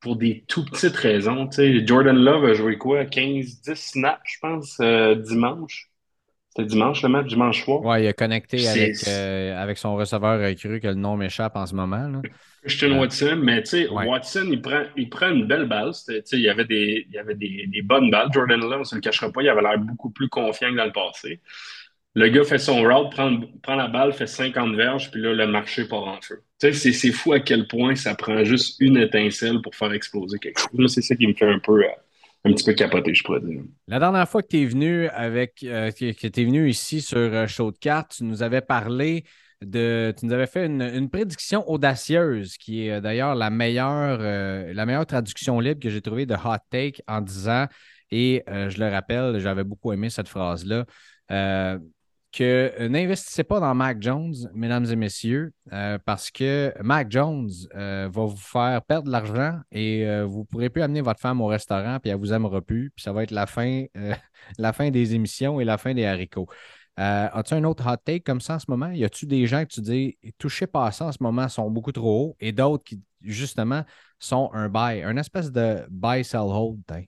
pour 0.00 0.16
des 0.16 0.44
tout 0.48 0.64
petites 0.64 0.96
raisons. 0.96 1.48
Jordan 1.84 2.16
Love 2.16 2.44
a 2.44 2.54
joué 2.54 2.78
quoi? 2.78 3.04
15-10 3.04 3.74
snaps, 3.76 4.22
je 4.24 4.38
pense, 4.40 4.78
euh, 4.80 5.16
dimanche. 5.16 5.90
C'était 6.56 6.68
dimanche, 6.68 7.02
le 7.02 7.08
match, 7.10 7.26
dimanche 7.26 7.64
soir. 7.64 7.84
Ouais, 7.84 8.04
il 8.04 8.06
a 8.08 8.12
connecté 8.14 8.66
avec, 8.66 8.96
euh, 9.06 9.62
avec 9.62 9.76
son 9.76 9.94
receveur 9.96 10.40
euh, 10.40 10.54
cru 10.54 10.80
que 10.80 10.86
le 10.88 10.94
nom 10.94 11.16
m'échappe 11.16 11.54
en 11.56 11.66
ce 11.66 11.74
moment. 11.74 12.08
là. 12.08 12.22
Christian 12.62 12.92
Euh, 12.92 13.00
Watson, 13.00 13.40
mais 13.42 13.62
tu 13.62 13.70
sais, 13.70 13.88
ouais. 13.88 14.06
Watson, 14.06 14.48
il 14.50 14.60
prend, 14.62 14.82
il 14.96 15.08
prend 15.08 15.30
une 15.30 15.46
belle 15.46 15.66
balle. 15.66 15.92
C'était- 15.94 16.22
tu 16.22 16.28
sais, 16.30 16.36
Il 16.38 16.42
y 16.42 16.48
avait, 16.48 16.64
des, 16.64 17.06
il 17.08 17.14
y 17.14 17.18
avait 17.18 17.34
des, 17.34 17.66
des 17.68 17.82
bonnes 17.82 18.10
balles. 18.10 18.28
Jordan 18.32 18.58
Love, 18.60 18.72
on 18.74 18.78
ne 18.80 18.84
se 18.84 18.94
le 18.94 19.00
cachera 19.02 19.30
pas, 19.30 19.42
il 19.42 19.48
avait 19.48 19.62
l'air 19.62 19.78
beaucoup 19.78 20.10
plus 20.10 20.28
confiant 20.28 20.70
que 20.72 20.76
dans 20.76 20.86
le 20.86 20.92
passé. 20.92 21.40
Le 22.14 22.28
gars 22.28 22.44
fait 22.44 22.58
son 22.58 22.82
route, 22.82 23.10
prend, 23.12 23.38
prend 23.62 23.74
la 23.74 23.88
balle, 23.88 24.14
fait 24.14 24.26
50 24.26 24.74
verges, 24.74 25.10
puis 25.10 25.20
là, 25.20 25.34
le 25.34 25.46
marché 25.46 25.84
part 25.86 26.04
en 26.08 26.18
feu. 26.22 26.42
Tu 26.58 26.68
sais, 26.68 26.72
c'est- 26.72 26.92
c'est 26.92 27.12
fou 27.12 27.34
à 27.34 27.40
quel 27.40 27.66
point 27.68 27.94
ça 27.94 28.14
prend 28.14 28.42
juste 28.42 28.80
une 28.80 28.96
étincelle 28.96 29.60
pour 29.62 29.74
faire 29.74 29.92
exploser 29.92 30.38
quelque 30.38 30.58
chose. 30.58 30.70
Moi, 30.72 30.88
c'est 30.88 31.02
ça 31.02 31.14
qui 31.14 31.26
me 31.26 31.34
fait 31.34 31.46
un 31.50 31.58
peu, 31.58 31.84
euh, 31.84 31.88
un 32.46 32.52
petit 32.52 32.64
peu 32.64 32.72
capoter, 32.72 33.14
je 33.14 33.24
pourrais 33.24 33.40
dire. 33.40 33.62
La 33.88 33.98
dernière 33.98 34.28
fois 34.28 34.42
que 34.42 34.48
tu 34.48 34.62
es 34.62 34.66
venu 34.66 35.08
avec 35.08 35.62
euh, 35.64 35.90
que, 35.90 36.04
es 36.04 36.44
venu 36.44 36.68
ici 36.68 37.00
sur 37.00 37.18
euh, 37.18 37.46
Show 37.46 37.72
de 37.72 37.78
cartes, 37.78 38.16
tu 38.16 38.24
nous 38.24 38.42
avais 38.42 38.60
parlé 38.60 39.24
de. 39.62 40.14
Tu 40.18 40.26
nous 40.26 40.32
avais 40.32 40.46
fait 40.46 40.66
une, 40.66 41.10
prédiction 41.10 41.68
audacieuse, 41.68 42.56
qui 42.56 42.86
est 42.86 42.92
euh, 42.92 43.00
d'ailleurs 43.00 43.34
la 43.34 43.50
meilleure, 43.50 44.18
la 44.18 44.86
meilleure 44.86 45.06
traduction 45.06 45.60
libre 45.60 45.80
que 45.80 45.90
j'ai 45.90 46.00
trouvée 46.00 46.26
de 46.26 46.34
Hot 46.34 46.58
Take 46.70 47.02
en 47.06 47.20
disant, 47.20 47.66
et 48.10 48.44
je 48.46 48.78
le 48.78 48.88
rappelle, 48.88 49.38
j'avais 49.40 49.64
beaucoup 49.64 49.92
aimé 49.92 50.10
cette 50.10 50.28
phrase-là. 50.28 50.86
Que 52.36 52.72
euh, 52.78 52.88
n'investissez 52.88 53.44
pas 53.44 53.60
dans 53.60 53.74
Mac 53.74 54.02
Jones, 54.02 54.34
mesdames 54.52 54.84
et 54.84 54.96
messieurs, 54.96 55.54
euh, 55.72 55.98
parce 56.04 56.30
que 56.30 56.74
Mac 56.82 57.10
Jones 57.10 57.48
euh, 57.74 58.10
va 58.12 58.24
vous 58.26 58.36
faire 58.36 58.82
perdre 58.82 59.06
de 59.06 59.12
l'argent 59.12 59.58
et 59.72 60.04
vous 60.24 60.40
ne 60.40 60.44
pourrez 60.44 60.68
plus 60.68 60.82
amener 60.82 61.00
votre 61.00 61.20
femme 61.20 61.40
au 61.40 61.46
restaurant 61.46 61.98
puis 61.98 62.10
elle 62.10 62.18
vous 62.18 62.34
aimera 62.34 62.60
plus. 62.60 62.90
Puis 62.94 63.02
ça 63.02 63.12
va 63.12 63.22
être 63.22 63.30
la 63.30 63.46
fin, 63.46 63.86
des 64.90 65.14
émissions 65.14 65.60
et 65.60 65.64
la 65.64 65.78
fin 65.78 65.94
des 65.94 66.04
haricots. 66.04 66.48
As-tu 66.96 67.54
un 67.54 67.64
autre 67.64 67.90
hot 67.90 67.96
take 68.04 68.20
comme 68.20 68.40
ça 68.40 68.56
en 68.56 68.58
ce 68.58 68.66
moment? 68.68 68.90
Y 68.90 69.04
a-tu 69.04 69.26
des 69.26 69.46
gens 69.46 69.62
que 69.64 69.72
tu 69.72 69.80
dis 69.80 70.18
touchez 70.38 70.66
pas 70.66 70.86
à 70.86 70.92
ça 70.92 71.06
en 71.06 71.12
ce 71.12 71.22
moment 71.22 71.48
sont 71.48 71.70
beaucoup 71.70 71.92
trop 71.92 72.30
hauts 72.30 72.36
et 72.40 72.52
d'autres 72.52 72.84
qui, 72.84 73.00
justement, 73.22 73.82
sont 74.18 74.50
un 74.52 74.68
buy, 74.68 75.02
un 75.02 75.16
espèce 75.16 75.50
de 75.52 75.86
buy, 75.90 76.22
sell, 76.24 76.40
hold? 76.40 76.80
hein? 76.90 77.02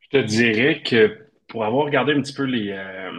Je 0.00 0.18
te 0.18 0.24
dirais 0.24 0.82
que 0.82 1.29
pour 1.50 1.64
avoir 1.66 1.86
regardé 1.86 2.14
un 2.14 2.22
petit 2.22 2.34
peu 2.34 2.44
les. 2.44 2.70
euh, 2.72 3.12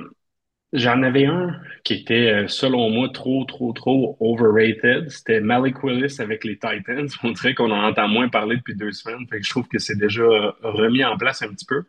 J'en 0.74 1.04
avais 1.04 1.26
un 1.26 1.60
qui 1.84 1.96
était, 1.96 2.32
euh, 2.46 2.48
selon 2.48 2.90
moi, 2.92 3.10
trop, 3.14 3.46
trop, 3.46 3.74
trop 3.74 4.18
overrated. 4.22 5.10
C'était 5.10 5.42
Malik 5.42 5.84
Willis 5.84 6.18
avec 6.20 6.46
les 6.46 6.56
Titans. 6.60 7.08
On 7.24 7.32
dirait 7.32 7.56
qu'on 7.56 7.72
en 7.72 7.84
entend 7.86 8.08
moins 8.08 8.30
parler 8.30 8.58
depuis 8.58 8.76
deux 8.76 8.92
semaines. 8.92 9.26
Je 9.32 9.50
trouve 9.50 9.68
que 9.68 9.80
c'est 9.80 9.98
déjà 9.98 10.24
euh, 10.24 10.52
remis 10.64 11.04
en 11.06 11.18
place 11.18 11.42
un 11.44 11.50
petit 11.50 11.66
peu. 11.66 11.84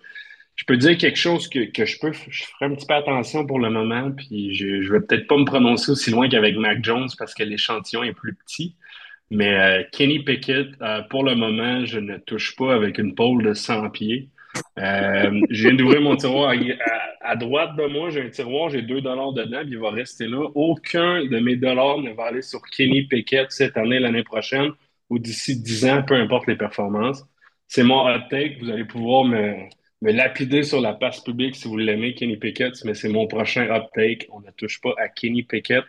Je 0.56 0.64
peux 0.66 0.76
dire 0.76 0.98
quelque 0.98 1.18
chose 1.18 1.48
que, 1.48 1.70
que 1.72 1.86
je 1.86 1.98
peux, 2.00 2.12
je 2.12 2.44
ferai 2.44 2.66
un 2.66 2.74
petit 2.74 2.86
peu 2.86 2.94
attention 2.94 3.46
pour 3.46 3.58
le 3.60 3.70
moment, 3.70 4.12
puis 4.12 4.54
je, 4.54 4.82
je 4.82 4.92
vais 4.92 5.00
peut-être 5.00 5.26
pas 5.26 5.38
me 5.38 5.44
prononcer 5.46 5.92
aussi 5.92 6.10
loin 6.10 6.28
qu'avec 6.28 6.56
Mac 6.56 6.84
Jones 6.84 7.08
parce 7.18 7.34
que 7.34 7.42
l'échantillon 7.44 8.02
est 8.04 8.12
plus 8.14 8.34
petit. 8.34 8.76
Mais 9.30 9.88
Kenny 9.92 10.20
Pickett, 10.24 10.68
pour 11.10 11.24
le 11.24 11.34
moment, 11.36 11.84
je 11.86 11.98
ne 12.00 12.18
touche 12.18 12.56
pas 12.56 12.74
avec 12.74 12.98
une 12.98 13.14
pole 13.14 13.44
de 13.44 13.54
100 13.54 13.90
pieds. 13.90 14.30
Euh, 14.78 15.40
je 15.50 15.68
viens 15.68 15.74
d'ouvrir 15.74 16.00
mon 16.00 16.16
tiroir 16.16 16.54
à, 17.20 17.36
droite 17.36 17.76
de 17.76 17.86
moi, 17.86 18.10
j'ai 18.10 18.22
un 18.22 18.28
tiroir, 18.28 18.70
j'ai 18.70 18.82
2 18.82 19.00
dollars 19.00 19.32
dedans, 19.32 19.60
puis 19.62 19.72
il 19.72 19.78
va 19.78 19.90
rester 19.90 20.26
là. 20.26 20.48
Aucun 20.54 21.24
de 21.24 21.38
mes 21.38 21.56
dollars 21.56 21.98
ne 21.98 22.12
va 22.12 22.24
aller 22.24 22.42
sur 22.42 22.60
Kenny 22.62 23.02
Pickett 23.02 23.50
cette 23.50 23.76
année, 23.76 23.98
l'année 23.98 24.24
prochaine, 24.24 24.72
ou 25.10 25.18
d'ici 25.18 25.60
10 25.60 25.86
ans, 25.86 26.02
peu 26.02 26.14
importe 26.14 26.46
les 26.46 26.56
performances. 26.56 27.24
C'est 27.66 27.82
mon 27.82 28.06
hot 28.06 28.28
take. 28.28 28.58
Vous 28.60 28.70
allez 28.70 28.84
pouvoir 28.84 29.24
me, 29.24 29.54
me 30.02 30.12
lapider 30.12 30.62
sur 30.62 30.80
la 30.80 30.94
passe 30.94 31.20
publique 31.20 31.56
si 31.56 31.68
vous 31.68 31.78
l'aimez, 31.78 32.14
Kenny 32.14 32.36
Pickett, 32.36 32.74
mais 32.84 32.94
c'est 32.94 33.08
mon 33.08 33.26
prochain 33.26 33.68
hot 33.74 33.88
take. 33.94 34.26
On 34.30 34.40
ne 34.40 34.50
touche 34.50 34.80
pas 34.80 34.94
à 34.98 35.08
Kenny 35.08 35.42
Pickett. 35.42 35.84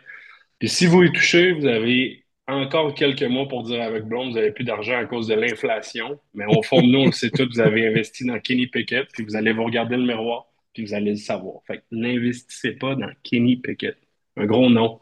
Puis 0.58 0.68
si 0.68 0.86
vous 0.86 1.02
y 1.02 1.12
touchez, 1.12 1.52
vous 1.52 1.66
avez 1.66 2.23
encore 2.46 2.94
quelques 2.94 3.22
mois 3.22 3.48
pour 3.48 3.62
dire 3.62 3.82
avec 3.82 4.04
Blonde, 4.04 4.30
vous 4.30 4.34
n'avez 4.34 4.52
plus 4.52 4.64
d'argent 4.64 4.96
à 4.96 5.04
cause 5.06 5.26
de 5.28 5.34
l'inflation. 5.34 6.20
Mais 6.34 6.44
au 6.46 6.62
fond 6.62 6.82
de 6.82 6.86
nous, 6.86 7.00
on 7.00 7.06
le 7.06 7.12
sait 7.12 7.30
tout, 7.30 7.48
vous 7.50 7.60
avez 7.60 7.86
investi 7.86 8.26
dans 8.26 8.38
Kenny 8.38 8.66
Pickett, 8.66 9.08
puis 9.12 9.24
vous 9.24 9.36
allez 9.36 9.52
vous 9.52 9.64
regarder 9.64 9.96
le 9.96 10.04
miroir, 10.04 10.46
puis 10.72 10.84
vous 10.84 10.94
allez 10.94 11.12
le 11.12 11.16
savoir. 11.16 11.60
Fait 11.66 11.78
que 11.78 11.84
n'investissez 11.92 12.72
pas 12.72 12.94
dans 12.94 13.10
Kenny 13.22 13.56
Pickett. 13.56 13.96
Un 14.36 14.46
gros 14.46 14.68
nom. 14.68 15.00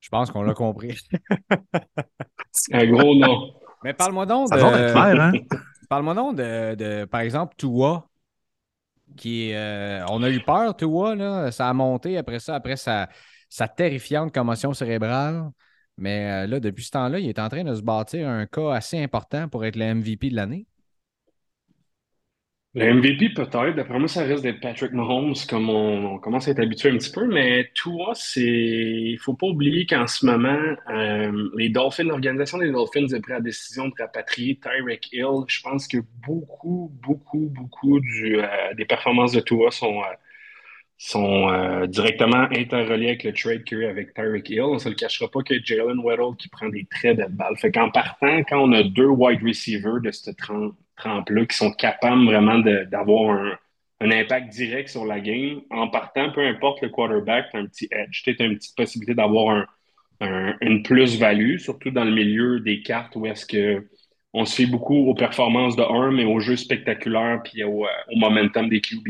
Je 0.00 0.08
pense 0.08 0.30
qu'on 0.30 0.42
l'a 0.42 0.54
compris. 0.54 0.98
Un 2.72 2.86
gros 2.86 3.14
nom. 3.14 3.54
Mais 3.84 3.92
parle-moi 3.92 4.26
donc 4.26 4.50
clair, 4.50 5.20
hein? 5.20 5.32
Parle-moi 5.88 6.14
donc 6.14 6.36
de, 6.36 6.74
de, 6.74 7.04
par 7.04 7.20
exemple, 7.20 7.54
Tua, 7.56 8.08
qui 9.16 9.50
est, 9.50 9.56
euh, 9.56 10.04
on 10.08 10.22
a 10.22 10.30
eu 10.30 10.40
peur, 10.40 10.76
Tua, 10.76 11.16
là, 11.16 11.50
ça 11.50 11.68
a 11.68 11.72
monté 11.72 12.16
après 12.16 12.38
ça, 12.38 12.54
après 12.54 12.76
sa, 12.76 13.08
sa 13.48 13.66
terrifiante 13.66 14.32
commotion 14.32 14.72
cérébrale. 14.72 15.50
Mais 16.00 16.44
euh, 16.44 16.46
là, 16.46 16.60
depuis 16.60 16.84
ce 16.84 16.90
temps-là, 16.92 17.18
il 17.18 17.28
est 17.28 17.38
en 17.38 17.48
train 17.48 17.62
de 17.62 17.74
se 17.74 17.82
bâtir 17.82 18.28
un 18.28 18.46
cas 18.46 18.72
assez 18.72 18.98
important 18.98 19.48
pour 19.48 19.64
être 19.64 19.76
le 19.76 19.94
MVP 19.94 20.30
de 20.30 20.36
l'année. 20.36 20.66
Le 22.74 22.94
MVP, 22.94 23.30
peut-être. 23.30 23.74
D'après 23.74 23.98
moi, 23.98 24.06
ça 24.06 24.22
risque 24.22 24.44
d'être 24.44 24.60
Patrick 24.60 24.92
Mahomes, 24.92 25.34
comme 25.48 25.68
on, 25.68 26.18
commence 26.20 26.46
à 26.46 26.52
être 26.52 26.60
habitué 26.60 26.90
un 26.90 26.98
petit 26.98 27.10
peu. 27.10 27.26
Mais 27.26 27.68
toi, 27.74 28.12
c'est. 28.14 28.42
Il 28.42 29.18
faut 29.18 29.34
pas 29.34 29.48
oublier 29.48 29.86
qu'en 29.86 30.06
ce 30.06 30.24
moment, 30.24 30.76
euh, 30.88 31.50
les 31.56 31.68
Dolphins, 31.68 32.04
l'organisation 32.04 32.58
des 32.58 32.70
Dolphins 32.70 33.12
a 33.12 33.20
pris 33.20 33.32
la 33.32 33.40
décision 33.40 33.88
de 33.88 33.94
rapatrier 33.98 34.56
Tyreek 34.56 35.12
Hill. 35.12 35.44
Je 35.48 35.60
pense 35.62 35.88
que 35.88 35.98
beaucoup, 36.26 36.92
beaucoup, 37.02 37.50
beaucoup 37.50 37.98
euh, 37.98 38.74
des 38.76 38.84
performances 38.84 39.32
de 39.32 39.40
Tua 39.40 39.72
sont, 39.72 40.00
sont 41.02 41.48
euh, 41.50 41.86
directement 41.86 42.46
interreliées 42.54 43.08
avec 43.08 43.24
le 43.24 43.32
trade 43.32 43.64
qu'il 43.64 43.78
y 43.78 43.80
a 43.82 43.84
eu 43.84 43.90
avec 43.90 44.14
Tyreek 44.14 44.50
Hill. 44.50 44.60
On 44.62 44.74
ne 44.74 44.78
se 44.78 44.88
le 44.88 44.94
cachera 44.94 45.30
pas 45.30 45.42
que 45.42 45.54
Jalen 45.64 46.00
Weddle 46.04 46.36
qui 46.38 46.48
prend 46.48 46.68
des 46.68 46.86
très 46.90 47.14
belles 47.14 47.32
balles. 47.32 47.56
Fait 47.58 47.72
qu'en 47.72 47.90
partant, 47.90 48.42
quand 48.44 48.60
on 48.60 48.72
a 48.72 48.82
deux 48.82 49.06
wide 49.06 49.42
receivers 49.42 50.00
de 50.00 50.10
cette 50.10 50.36
trempe, 50.36 50.74
trempe-là 50.96 51.46
qui 51.46 51.56
sont 51.56 51.72
capables 51.72 52.24
vraiment 52.26 52.58
d'avoir 52.58 53.30
un, 53.30 53.52
un 54.02 54.10
impact 54.10 54.50
direct 54.52 54.88
sur 54.90 55.06
la 55.06 55.20
game, 55.20 55.62
en 55.70 55.88
partant, 55.88 56.30
peu 56.32 56.42
importe 56.46 56.82
le 56.82 56.90
quarterback, 56.90 57.46
tu 57.50 57.56
as 57.56 57.60
un 57.60 57.66
petit 57.66 57.88
edge. 57.90 58.22
Tu 58.22 58.36
as 58.38 58.44
une 58.44 58.56
petite 58.56 58.76
possibilité 58.76 59.14
d'avoir 59.14 59.56
un, 59.56 59.66
un- 60.20 60.54
une 60.60 60.82
plus-value, 60.82 61.58
surtout 61.58 61.90
dans 61.90 62.04
le 62.04 62.10
milieu 62.12 62.60
des 62.60 62.82
cartes 62.82 63.16
où 63.16 63.26
est-ce 63.26 63.46
que 63.46 63.88
on 64.32 64.44
se 64.44 64.54
fait 64.56 64.66
beaucoup 64.66 65.08
aux 65.08 65.14
performances 65.14 65.74
de 65.76 65.82
un, 65.82 66.12
mais 66.12 66.24
au 66.24 66.38
jeu 66.40 66.56
spectaculaire 66.56 67.40
puis 67.42 67.64
au, 67.64 67.84
euh, 67.84 67.88
au 68.12 68.16
momentum 68.18 68.68
des 68.68 68.80
QB. 68.80 69.08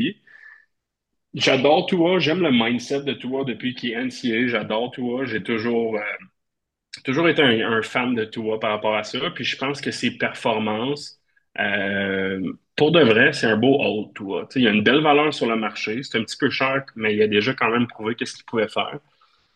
J'adore 1.33 1.85
Tua, 1.87 2.19
j'aime 2.19 2.41
le 2.41 2.51
mindset 2.51 3.03
de 3.03 3.13
Tua 3.13 3.45
depuis 3.45 3.73
qu'il 3.73 3.91
est 3.91 3.95
NCA, 4.03 4.47
j'adore 4.47 4.91
Tua, 4.91 5.25
j'ai 5.25 5.41
toujours, 5.41 5.95
euh, 5.95 6.01
toujours 7.05 7.29
été 7.29 7.41
un, 7.41 7.81
fan 7.81 8.15
de 8.15 8.25
Tua 8.25 8.59
par 8.59 8.71
rapport 8.71 8.95
à 8.95 9.03
ça, 9.03 9.19
puis 9.33 9.45
je 9.45 9.57
pense 9.57 9.79
que 9.79 9.91
ses 9.91 10.17
performances, 10.17 11.21
euh, 11.59 12.53
pour 12.75 12.91
de 12.91 13.01
vrai, 13.01 13.31
c'est 13.33 13.47
un 13.47 13.55
beau 13.57 13.77
hold, 13.79 14.13
Tua. 14.13 14.47
Il 14.55 14.63
y 14.63 14.67
a 14.67 14.71
une 14.71 14.83
belle 14.83 15.01
valeur 15.01 15.33
sur 15.33 15.47
le 15.47 15.55
marché, 15.55 16.03
c'est 16.03 16.17
un 16.17 16.23
petit 16.23 16.37
peu 16.37 16.49
cher, 16.49 16.83
mais 16.95 17.15
il 17.15 17.21
a 17.21 17.27
déjà 17.27 17.53
quand 17.53 17.69
même 17.69 17.87
prouvé 17.87 18.15
qu'est-ce 18.15 18.35
qu'il 18.35 18.45
pouvait 18.45 18.67
faire. 18.67 18.99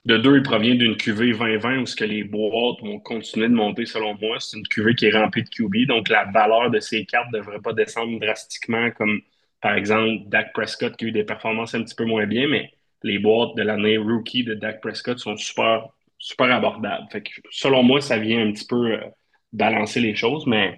De 0.05 0.17
deux, 0.17 0.37
il 0.37 0.43
provient 0.43 0.75
d'une 0.75 0.95
QV 0.97 1.31
2020 1.33 1.79
où 1.79 1.85
ce 1.87 1.95
que 1.95 2.05
les 2.05 2.23
boîtes 2.23 2.79
vont 2.81 2.99
continuer 2.99 3.49
de 3.49 3.53
monter 3.53 3.85
selon 3.85 4.15
moi. 4.21 4.37
C'est 4.39 4.57
une 4.57 4.67
QV 4.67 4.95
qui 4.95 5.07
est 5.07 5.17
remplie 5.17 5.43
de 5.43 5.49
QB, 5.49 5.87
donc 5.87 6.09
la 6.09 6.25
valeur 6.25 6.69
de 6.71 6.79
ces 6.79 7.05
cartes 7.05 7.31
ne 7.33 7.39
devrait 7.39 7.59
pas 7.59 7.73
descendre 7.73 8.19
drastiquement 8.19 8.91
comme 8.91 9.21
par 9.65 9.73
exemple 9.73 10.25
Dak 10.27 10.53
Prescott 10.53 10.95
qui 10.95 11.05
a 11.05 11.07
eu 11.07 11.11
des 11.11 11.23
performances 11.23 11.73
un 11.73 11.81
petit 11.81 11.95
peu 11.95 12.05
moins 12.05 12.27
bien, 12.27 12.47
mais 12.47 12.71
les 13.01 13.17
boîtes 13.17 13.55
de 13.55 13.63
l'année 13.63 13.97
rookie 13.97 14.43
de 14.43 14.53
Dak 14.53 14.79
Prescott 14.79 15.17
sont 15.17 15.35
super, 15.37 15.87
super 16.19 16.53
abordables. 16.53 17.07
Selon 17.49 17.81
moi, 17.81 17.99
ça 17.99 18.19
vient 18.19 18.47
un 18.47 18.51
petit 18.51 18.67
peu 18.67 18.91
euh, 18.91 18.99
balancer 19.53 20.01
les 20.01 20.13
choses, 20.13 20.45
mais 20.45 20.77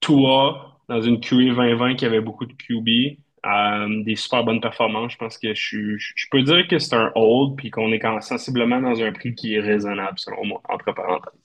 Tua, 0.00 0.78
dans 0.88 1.02
une 1.02 1.18
QV 1.20 1.46
2020 1.56 1.96
qui 1.96 2.06
avait 2.06 2.20
beaucoup 2.20 2.46
de 2.46 2.52
QB, 2.52 3.18
euh, 3.44 4.04
des 4.04 4.14
super 4.14 4.44
bonnes 4.44 4.60
performances, 4.60 5.14
je 5.14 5.18
pense 5.18 5.36
que 5.36 5.52
je, 5.52 5.96
je, 5.96 6.12
je 6.14 6.26
peux 6.30 6.42
dire 6.42 6.68
que 6.68 6.78
c'est 6.78 6.94
un 6.94 7.10
hold 7.16 7.56
puis 7.56 7.70
qu'on 7.70 7.90
est 7.90 7.98
quand 7.98 8.20
sensiblement 8.20 8.80
dans 8.80 9.02
un 9.02 9.10
prix 9.10 9.34
qui 9.34 9.56
est 9.56 9.60
raisonnable, 9.60 10.16
selon 10.20 10.46
moi, 10.46 10.62
entre 10.68 10.92
parenthèses. 10.94 11.40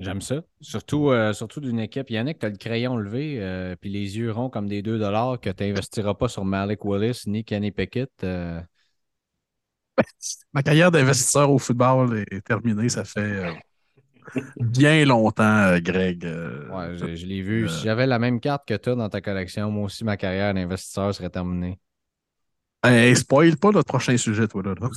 J'aime 0.00 0.20
ça. 0.20 0.42
Surtout, 0.60 1.10
euh, 1.10 1.32
surtout 1.32 1.60
d'une 1.60 1.78
équipe. 1.78 2.08
Yannick, 2.10 2.38
tu 2.38 2.46
as 2.46 2.48
le 2.48 2.56
crayon 2.56 2.96
levé, 2.96 3.36
euh, 3.38 3.76
puis 3.78 3.90
les 3.90 4.18
yeux 4.18 4.32
ronds 4.32 4.48
comme 4.48 4.66
des 4.66 4.82
2 4.82 4.98
que 4.98 5.50
tu 5.50 5.64
n'investiras 5.64 6.14
pas 6.14 6.28
sur 6.28 6.44
Malik 6.44 6.84
Willis 6.84 7.22
ni 7.26 7.44
Kenny 7.44 7.70
Pickett. 7.70 8.10
euh. 8.24 8.60
Ma 10.52 10.62
carrière 10.62 10.90
d'investisseur 10.90 11.50
au 11.50 11.58
football 11.58 12.24
est 12.30 12.40
terminée, 12.44 12.88
ça 12.88 13.04
fait 13.04 13.54
bien 14.56 15.04
longtemps, 15.04 15.78
Greg. 15.78 16.24
Ouais, 16.24 16.96
je, 16.96 17.14
je 17.14 17.26
l'ai 17.26 17.42
vu. 17.42 17.68
Si 17.68 17.84
j'avais 17.84 18.06
la 18.06 18.18
même 18.18 18.40
carte 18.40 18.66
que 18.66 18.74
toi 18.74 18.94
dans 18.94 19.08
ta 19.08 19.20
collection, 19.20 19.70
moi 19.70 19.84
aussi, 19.84 20.04
ma 20.04 20.16
carrière 20.16 20.54
d'investisseur 20.54 21.14
serait 21.14 21.30
terminée. 21.30 21.78
Hey, 22.82 23.14
spoil 23.14 23.56
pas 23.56 23.72
notre 23.72 23.88
prochain 23.88 24.16
sujet, 24.16 24.48
toi, 24.48 24.62
là. 24.62 24.74
là. 24.80 24.88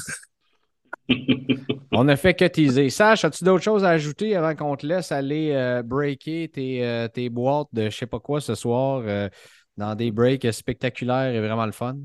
On 1.91 2.03
ne 2.03 2.15
fait 2.15 2.33
que 2.33 2.45
teaser. 2.45 2.89
Sache, 2.89 3.25
as-tu 3.25 3.43
d'autres 3.43 3.63
choses 3.63 3.83
à 3.83 3.89
ajouter 3.89 4.35
avant 4.35 4.55
qu'on 4.55 4.75
te 4.75 4.85
laisse 4.85 5.11
aller 5.11 5.51
euh, 5.51 5.83
breaker 5.83 6.49
tes, 6.49 6.85
euh, 6.85 7.07
tes 7.07 7.29
boîtes 7.29 7.67
de 7.73 7.89
je 7.89 7.95
sais 7.95 8.07
pas 8.07 8.19
quoi 8.19 8.41
ce 8.41 8.55
soir 8.55 9.03
euh, 9.05 9.29
dans 9.77 9.95
des 9.95 10.11
breaks 10.11 10.51
spectaculaires 10.53 11.33
et 11.33 11.39
vraiment 11.39 11.65
le 11.65 11.71
fun? 11.71 11.97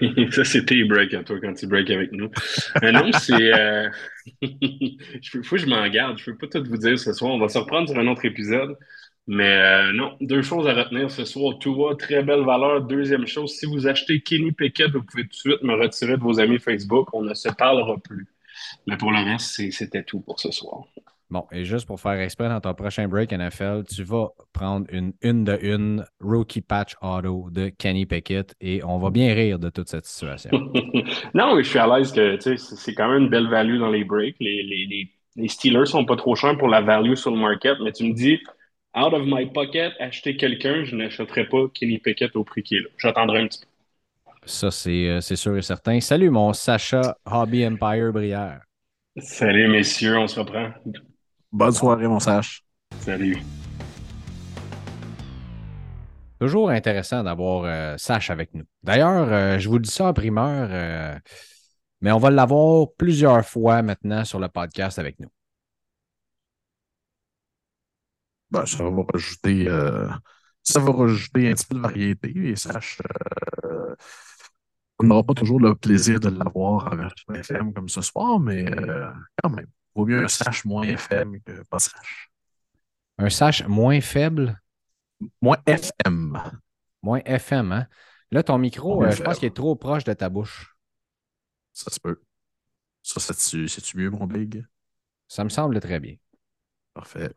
Ça, 0.30 0.44
c'était 0.44 0.76
les 0.76 0.84
breaks 0.84 1.14
à 1.14 1.24
toi 1.24 1.38
quand 1.40 1.52
tu 1.52 1.66
break 1.66 1.90
avec 1.90 2.12
nous. 2.12 2.30
Mais 2.80 2.92
non, 2.92 3.10
c'est. 3.12 3.50
Il 4.42 4.98
faut 5.44 5.56
que 5.56 5.62
je 5.62 5.66
m'en 5.66 5.86
garde. 5.88 6.18
Je 6.18 6.30
ne 6.30 6.36
peux 6.36 6.46
pas 6.46 6.58
tout 6.58 6.64
vous 6.66 6.78
dire 6.78 6.98
ce 6.98 7.12
soir. 7.12 7.32
On 7.32 7.38
va 7.38 7.48
se 7.48 7.58
reprendre 7.58 7.88
sur 7.88 7.98
un 7.98 8.06
autre 8.06 8.24
épisode. 8.24 8.76
Mais 9.26 9.52
euh, 9.52 9.92
non, 9.92 10.16
deux 10.20 10.42
choses 10.42 10.66
à 10.66 10.74
retenir 10.74 11.10
ce 11.10 11.24
soir. 11.24 11.58
Tout 11.58 11.74
va, 11.74 11.94
très 11.94 12.22
belle 12.22 12.44
valeur. 12.44 12.82
Deuxième 12.82 13.26
chose, 13.26 13.52
si 13.52 13.66
vous 13.66 13.86
achetez 13.86 14.20
Kenny 14.20 14.52
Pickett, 14.52 14.90
vous 14.90 15.02
pouvez 15.02 15.22
tout 15.24 15.30
de 15.30 15.34
suite 15.34 15.62
me 15.62 15.74
retirer 15.74 16.16
de 16.16 16.22
vos 16.22 16.40
amis 16.40 16.58
Facebook. 16.58 17.08
On 17.12 17.22
ne 17.22 17.34
se 17.34 17.48
parlera 17.48 17.96
plus. 17.98 18.26
Mais 18.86 18.96
pour 18.96 19.12
le 19.12 19.18
reste, 19.18 19.70
c'était 19.70 20.02
tout 20.02 20.20
pour 20.20 20.40
ce 20.40 20.50
soir. 20.50 20.84
Bon, 21.30 21.46
et 21.52 21.64
juste 21.64 21.86
pour 21.86 22.00
faire 22.00 22.18
exprès, 22.18 22.48
dans 22.48 22.60
ton 22.60 22.74
prochain 22.74 23.06
break 23.06 23.30
NFL, 23.30 23.84
tu 23.88 24.02
vas 24.02 24.30
prendre 24.52 24.86
une 24.90 25.12
une 25.22 25.44
de 25.44 25.56
une 25.62 26.04
rookie 26.20 26.60
patch 26.60 26.96
auto 27.00 27.48
de 27.50 27.68
Kenny 27.68 28.04
Pickett 28.04 28.56
et 28.60 28.82
on 28.82 28.98
va 28.98 29.10
bien 29.10 29.32
rire 29.32 29.60
de 29.60 29.70
toute 29.70 29.88
cette 29.88 30.06
situation. 30.06 30.50
non, 31.34 31.54
mais 31.54 31.62
je 31.62 31.68
suis 31.68 31.78
à 31.78 31.86
l'aise 31.86 32.10
que 32.10 32.36
c'est 32.56 32.94
quand 32.94 33.08
même 33.08 33.22
une 33.24 33.28
belle 33.28 33.48
value 33.48 33.78
dans 33.78 33.90
les 33.90 34.02
breaks. 34.02 34.36
Les, 34.40 34.64
les, 34.64 35.08
les, 35.36 35.48
Steelers 35.48 35.86
sont 35.86 36.04
pas 36.04 36.16
trop 36.16 36.34
chers 36.34 36.58
pour 36.58 36.66
la 36.66 36.80
value 36.80 37.14
sur 37.14 37.30
le 37.30 37.38
market, 37.38 37.78
mais 37.80 37.92
tu 37.92 38.04
me 38.04 38.12
dis, 38.12 38.40
out 38.94 39.12
of 39.12 39.22
my 39.26 39.46
pocket, 39.46 39.92
acheter 40.00 40.36
quelqu'un, 40.36 40.84
je 40.84 40.96
n'achèterai 40.96 41.48
pas 41.48 41.68
Kenny 41.74 41.98
Pickett 41.98 42.34
au 42.36 42.44
prix 42.44 42.62
qu'il 42.62 42.78
est 42.78 42.82
là. 42.82 42.88
J'attendrai 42.98 43.42
un 43.42 43.46
petit 43.46 43.60
peu. 43.60 43.66
Ça, 44.46 44.68
euh, 44.88 45.20
c'est 45.20 45.36
sûr 45.36 45.56
et 45.56 45.62
certain. 45.62 46.00
Salut, 46.00 46.30
mon 46.30 46.52
Sacha 46.52 47.16
Hobby 47.26 47.66
Empire 47.66 48.12
Brière. 48.12 48.60
Salut, 49.18 49.68
messieurs, 49.68 50.18
on 50.18 50.26
se 50.26 50.38
reprend. 50.38 50.70
Bonne 51.52 51.72
soirée, 51.72 52.06
mon 52.06 52.20
Sach. 52.20 52.62
Salut. 53.00 53.38
Toujours 56.40 56.70
intéressant 56.70 57.22
d'avoir 57.22 57.64
euh, 57.64 57.96
Sach 57.98 58.30
avec 58.30 58.54
nous. 58.54 58.64
D'ailleurs, 58.82 59.30
euh, 59.30 59.58
je 59.58 59.68
vous 59.68 59.78
dis 59.78 59.90
ça 59.90 60.06
en 60.06 60.12
primeur, 60.14 60.68
euh, 60.70 61.18
mais 62.00 62.12
on 62.12 62.18
va 62.18 62.30
l'avoir 62.30 62.86
plusieurs 62.96 63.44
fois 63.44 63.82
maintenant 63.82 64.24
sur 64.24 64.38
le 64.38 64.48
podcast 64.48 64.98
avec 64.98 65.18
nous. 65.18 65.28
Ben, 68.50 68.66
ça 68.66 68.84
va 68.84 69.04
rajouter 69.12 69.68
ça 70.62 70.80
va 70.80 70.92
rajouter 70.92 71.50
un 71.50 71.54
petit 71.54 71.66
peu 71.66 71.76
de 71.76 71.80
variété 71.80 72.32
et 72.48 72.56
Sach 72.56 73.00
on 75.02 75.06
n'aura 75.06 75.22
pas 75.22 75.34
toujours 75.34 75.60
le 75.60 75.74
plaisir 75.74 76.20
de 76.20 76.28
l'avoir 76.28 76.92
avec 76.92 77.12
FM 77.34 77.72
comme 77.72 77.88
ce 77.88 78.02
soir, 78.02 78.38
mais 78.38 78.66
quand 79.42 79.48
même. 79.48 79.66
Vaut 79.94 80.06
mieux 80.06 80.22
un 80.24 80.28
sache 80.28 80.64
moins 80.64 80.84
FM 80.84 81.40
que 81.40 81.62
pas 81.68 81.78
sache. 81.78 82.30
Un 83.18 83.30
sache 83.30 83.66
moins 83.66 84.00
faible? 84.00 84.60
Moins 85.40 85.58
FM. 85.66 86.40
Moins 87.02 87.20
FM, 87.24 87.72
hein? 87.72 87.86
Là, 88.30 88.42
ton 88.42 88.58
micro, 88.58 89.02
euh, 89.02 89.10
je 89.10 89.22
pense 89.22 89.38
qu'il 89.38 89.48
est 89.48 89.56
trop 89.56 89.74
proche 89.74 90.04
de 90.04 90.12
ta 90.12 90.28
bouche. 90.28 90.76
Ça 91.72 91.90
se 91.90 91.98
peut. 91.98 92.20
Ça, 93.02 93.18
c'est-tu 93.20 93.96
mieux, 93.96 94.10
mon 94.10 94.26
big? 94.26 94.64
Ça 95.26 95.42
me 95.42 95.48
semble 95.48 95.80
très 95.80 95.98
bien. 95.98 96.16
Parfait. 97.00 97.30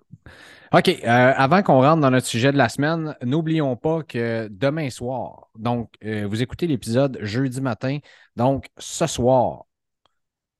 OK. 0.73 0.89
Euh, 0.89 1.07
avant 1.07 1.63
qu'on 1.63 1.81
rentre 1.81 2.01
dans 2.01 2.11
notre 2.11 2.27
sujet 2.27 2.51
de 2.51 2.57
la 2.57 2.67
semaine, 2.67 3.15
n'oublions 3.23 3.77
pas 3.77 4.03
que 4.03 4.49
demain 4.51 4.89
soir, 4.89 5.47
donc, 5.57 5.93
euh, 6.03 6.27
vous 6.27 6.41
écoutez 6.41 6.67
l'épisode 6.67 7.17
jeudi 7.21 7.61
matin. 7.61 7.99
Donc, 8.35 8.67
ce 8.77 9.07
soir, 9.07 9.63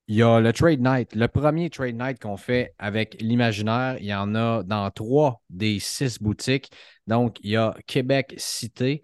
il 0.08 0.16
y 0.16 0.24
a 0.24 0.40
le 0.40 0.54
Trade 0.54 0.80
Night. 0.80 1.16
Le 1.16 1.28
premier 1.28 1.70
Trade 1.70 1.96
Night 1.96 2.22
qu'on 2.22 2.38
fait 2.38 2.74
avec 2.80 3.22
l'imaginaire, 3.22 3.98
il 4.00 4.06
y 4.06 4.14
en 4.14 4.36
a 4.36 4.64
dans 4.64 4.90
trois 4.90 5.42
des 5.50 5.80
six 5.80 6.22
boutiques. 6.22 6.72
Donc, 7.06 7.40
il 7.42 7.52
y 7.52 7.58
a 7.58 7.76
Québec 7.88 8.36
Cité 8.38 9.02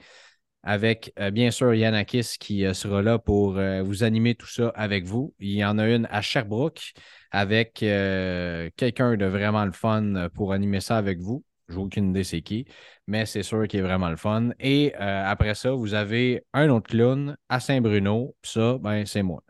avec 0.63 1.13
euh, 1.19 1.31
bien 1.31 1.51
sûr 1.51 1.73
Yannakis 1.73 2.35
qui 2.39 2.65
euh, 2.65 2.73
sera 2.73 3.01
là 3.01 3.17
pour 3.17 3.57
euh, 3.57 3.81
vous 3.81 4.03
animer 4.03 4.35
tout 4.35 4.47
ça 4.47 4.69
avec 4.75 5.05
vous. 5.05 5.33
Il 5.39 5.51
y 5.51 5.63
en 5.63 5.77
a 5.77 5.87
une 5.87 6.07
à 6.11 6.21
Sherbrooke 6.21 6.93
avec 7.31 7.73
quelqu'un 7.75 9.15
de 9.15 9.25
vraiment 9.25 9.63
le 9.63 9.71
fun 9.71 10.29
pour 10.33 10.51
animer 10.51 10.81
ça 10.81 10.97
avec 10.97 11.19
vous. 11.19 11.43
Je 11.67 11.75
n'ai 11.75 11.83
aucune 11.83 12.09
idée 12.09 12.23
c'est 12.23 12.41
qui, 12.41 12.65
mais 13.05 13.27
c'est 13.27 13.43
sûr 13.43 13.67
qu'il 13.67 13.81
est 13.81 13.83
vraiment 13.83 14.09
le 14.09 14.15
fun. 14.15 14.49
Et 14.59 14.95
après 14.95 15.53
ça, 15.53 15.71
vous 15.73 15.93
avez 15.93 16.43
un 16.53 16.69
autre 16.69 16.89
clown 16.89 17.37
à 17.47 17.59
Saint-Bruno. 17.59 18.35
Ça, 18.41 18.79
ben, 18.79 19.05
c'est 19.05 19.21
moi 19.21 19.43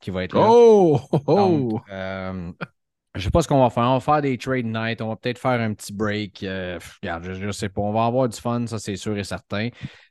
qui 0.00 0.10
va 0.10 0.24
être 0.24 0.34
là. 0.34 0.48
Oh! 0.50 1.00
oh, 1.28 1.80
oh! 1.88 2.52
Euh, 3.16 3.18
je 3.18 3.24
sais 3.24 3.30
pas 3.30 3.42
ce 3.42 3.48
qu'on 3.48 3.60
va 3.60 3.70
faire. 3.70 3.84
On 3.84 3.94
va 3.94 4.00
faire 4.00 4.22
des 4.22 4.38
trade 4.38 4.66
night. 4.66 5.00
On 5.00 5.08
va 5.08 5.16
peut-être 5.16 5.38
faire 5.38 5.60
un 5.60 5.74
petit 5.74 5.92
break. 5.92 6.42
Euh, 6.42 6.78
regarde, 7.02 7.32
je 7.32 7.50
sais 7.50 7.68
pas. 7.68 7.82
On 7.82 7.92
va 7.92 8.06
avoir 8.06 8.28
du 8.28 8.38
fun, 8.38 8.66
ça 8.66 8.78
c'est 8.78 8.96
sûr 8.96 9.16
et 9.16 9.24
certain. 9.24 9.68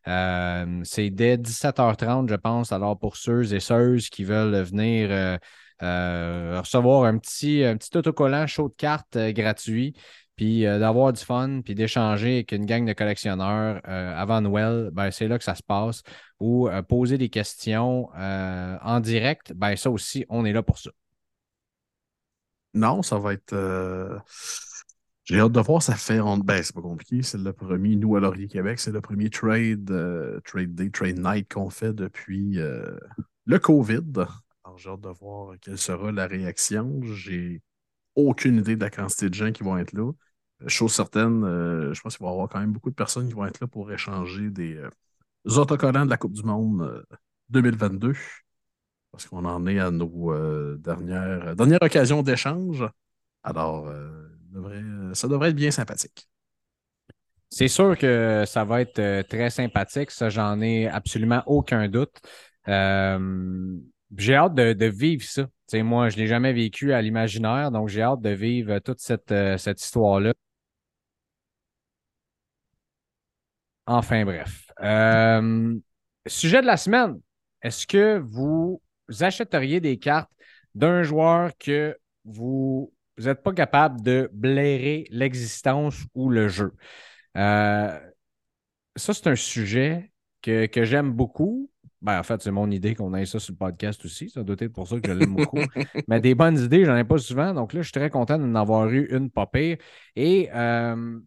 Euh, 0.07 0.81
c'est 0.83 1.09
dès 1.09 1.37
17h30, 1.37 2.29
je 2.29 2.35
pense. 2.35 2.71
Alors 2.71 2.97
pour 2.97 3.17
ceux 3.17 3.53
et 3.53 3.59
ceux 3.59 3.97
qui 3.97 4.23
veulent 4.23 4.61
venir 4.61 5.39
recevoir 5.81 7.05
un 7.05 7.17
petit, 7.17 7.63
un 7.63 7.75
petit 7.75 7.97
autocollant 7.97 8.45
chaud 8.45 8.69
de 8.69 8.75
cartes 8.75 9.17
gratuit 9.17 9.95
puis 10.41 10.65
euh, 10.65 10.79
d'avoir 10.79 11.13
du 11.13 11.23
fun, 11.23 11.61
puis 11.63 11.75
d'échanger 11.75 12.33
avec 12.37 12.51
une 12.51 12.65
gang 12.65 12.83
de 12.83 12.93
collectionneurs 12.93 13.79
euh, 13.87 14.15
avant 14.15 14.41
Noël, 14.41 14.89
ben, 14.91 15.11
c'est 15.11 15.27
là 15.27 15.37
que 15.37 15.43
ça 15.43 15.53
se 15.53 15.61
passe. 15.61 16.01
Ou 16.39 16.67
euh, 16.67 16.81
poser 16.81 17.19
des 17.19 17.29
questions 17.29 18.09
en 18.15 18.99
direct, 19.01 19.53
ben, 19.53 19.75
ça 19.75 19.91
aussi, 19.91 20.25
on 20.29 20.43
est 20.45 20.51
là 20.51 20.63
pour 20.63 20.79
ça. 20.79 20.89
Non, 22.73 23.01
ça 23.01 23.17
va 23.17 23.33
être. 23.33 23.55
J'ai 25.23 25.39
hâte 25.39 25.51
de 25.51 25.59
voir, 25.59 25.81
ça 25.81 25.95
fait. 25.95 26.19
Ben, 26.43 26.63
c'est 26.63 26.73
pas 26.73 26.81
compliqué. 26.81 27.21
C'est 27.21 27.37
le 27.37 27.53
premier, 27.53 27.95
nous 27.95 28.15
à 28.15 28.19
Laurier 28.19 28.47
Québec, 28.47 28.79
c'est 28.79 28.91
le 28.91 29.01
premier 29.01 29.29
trade, 29.29 29.91
trade 30.45 30.75
day, 30.75 30.89
trade 30.89 31.19
night 31.19 31.51
qu'on 31.53 31.69
fait 31.69 31.93
depuis 31.93 32.57
le 33.45 33.59
COVID. 33.59 34.25
Alors, 34.63 34.77
j'ai 34.77 34.89
hâte 34.89 35.01
de 35.01 35.09
voir 35.09 35.55
quelle 35.59 35.77
sera 35.77 36.11
la 36.11 36.27
réaction. 36.27 37.01
J'ai 37.03 37.61
aucune 38.15 38.57
idée 38.57 38.75
de 38.75 38.81
la 38.81 38.89
quantité 38.89 39.29
de 39.29 39.33
gens 39.33 39.51
qui 39.51 39.63
vont 39.63 39.77
être 39.77 39.93
là. 39.93 40.11
Chose 40.67 40.93
certaine, 40.93 41.43
euh, 41.43 41.93
je 41.93 42.01
pense 42.01 42.17
qu'il 42.17 42.23
va 42.23 42.29
y 42.29 42.33
avoir 42.33 42.47
quand 42.47 42.59
même 42.59 42.71
beaucoup 42.71 42.91
de 42.91 42.95
personnes 42.95 43.27
qui 43.27 43.33
vont 43.33 43.45
être 43.45 43.59
là 43.59 43.67
pour 43.67 43.91
échanger 43.91 44.51
des, 44.51 44.75
euh, 44.75 44.89
autocollants 45.45 46.05
de 46.05 46.09
la 46.09 46.17
Coupe 46.17 46.33
du 46.33 46.43
Monde 46.43 47.03
2022. 47.49 48.13
Euh, 49.11 49.17
parce 49.17 49.27
qu'on 49.27 49.45
en 49.45 49.67
est 49.67 49.79
à 49.79 49.91
nos 49.91 50.77
dernières, 50.77 51.55
dernières 51.55 51.81
occasions 51.81 52.23
d'échange. 52.23 52.85
Alors, 53.43 53.91
ça 55.13 55.27
devrait 55.27 55.49
être 55.49 55.55
bien 55.55 55.71
sympathique. 55.71 56.27
C'est 57.49 57.67
sûr 57.67 57.97
que 57.97 58.43
ça 58.47 58.63
va 58.63 58.81
être 58.81 59.27
très 59.27 59.49
sympathique, 59.49 60.11
ça, 60.11 60.29
j'en 60.29 60.61
ai 60.61 60.87
absolument 60.87 61.43
aucun 61.47 61.89
doute. 61.89 62.21
j'ai 62.65 64.35
hâte 64.35 64.55
de, 64.55 64.85
vivre 64.85 65.23
ça. 65.23 65.47
moi, 65.83 66.09
je 66.09 66.15
ne 66.15 66.21
l'ai 66.21 66.27
jamais 66.27 66.53
vécu 66.53 66.93
à 66.93 67.01
l'imaginaire, 67.01 67.71
donc 67.71 67.89
j'ai 67.89 68.03
hâte 68.03 68.21
de 68.21 68.29
vivre 68.29 68.79
toute 68.79 68.99
cette, 68.99 69.33
cette 69.57 69.81
histoire-là. 69.83 70.33
Enfin 73.85 74.23
bref. 74.23 74.71
Euh, 74.81 75.77
sujet 76.25 76.61
de 76.61 76.65
la 76.65 76.77
semaine. 76.77 77.19
Est-ce 77.61 77.85
que 77.85 78.19
vous 78.19 78.81
achèteriez 79.19 79.79
des 79.79 79.97
cartes 79.97 80.31
d'un 80.75 81.03
joueur 81.03 81.51
que 81.57 81.97
vous 82.23 82.93
n'êtes 83.17 83.43
pas 83.43 83.53
capable 83.53 84.01
de 84.01 84.29
blairer 84.33 85.05
l'existence 85.11 86.03
ou 86.13 86.29
le 86.29 86.47
jeu? 86.47 86.73
Euh, 87.37 87.99
ça, 88.95 89.13
c'est 89.13 89.27
un 89.27 89.35
sujet 89.35 90.11
que, 90.41 90.67
j'aime 90.83 91.11
beaucoup. 91.11 91.69
Ben, 92.01 92.19
en 92.19 92.23
fait, 92.23 92.41
c'est 92.41 92.51
mon 92.51 92.69
idée 92.71 92.95
qu'on 92.95 93.13
ait 93.13 93.25
ça 93.25 93.39
sur 93.39 93.53
le 93.53 93.57
podcast 93.57 94.03
aussi. 94.05 94.29
Ça 94.29 94.43
doit 94.43 94.55
être 94.59 94.73
pour 94.73 94.87
ça 94.87 94.99
que 94.99 95.07
je 95.07 95.13
l'aime 95.13 95.35
beaucoup. 95.35 95.59
Mais 96.07 96.19
des 96.19 96.33
bonnes 96.33 96.57
idées, 96.57 96.83
j'en 96.83 96.97
ai 96.97 97.03
pas 97.03 97.19
souvent. 97.19 97.53
Donc 97.53 97.73
là, 97.73 97.81
je 97.81 97.85
suis 97.85 97.93
très 97.93 98.09
content 98.09 98.39
d'en 98.39 98.55
avoir 98.55 98.89
eu 98.89 99.07
une 99.11 99.29
pas 99.29 99.45
pire. 99.45 99.77
Et 100.15 100.49
euh, 100.53 101.19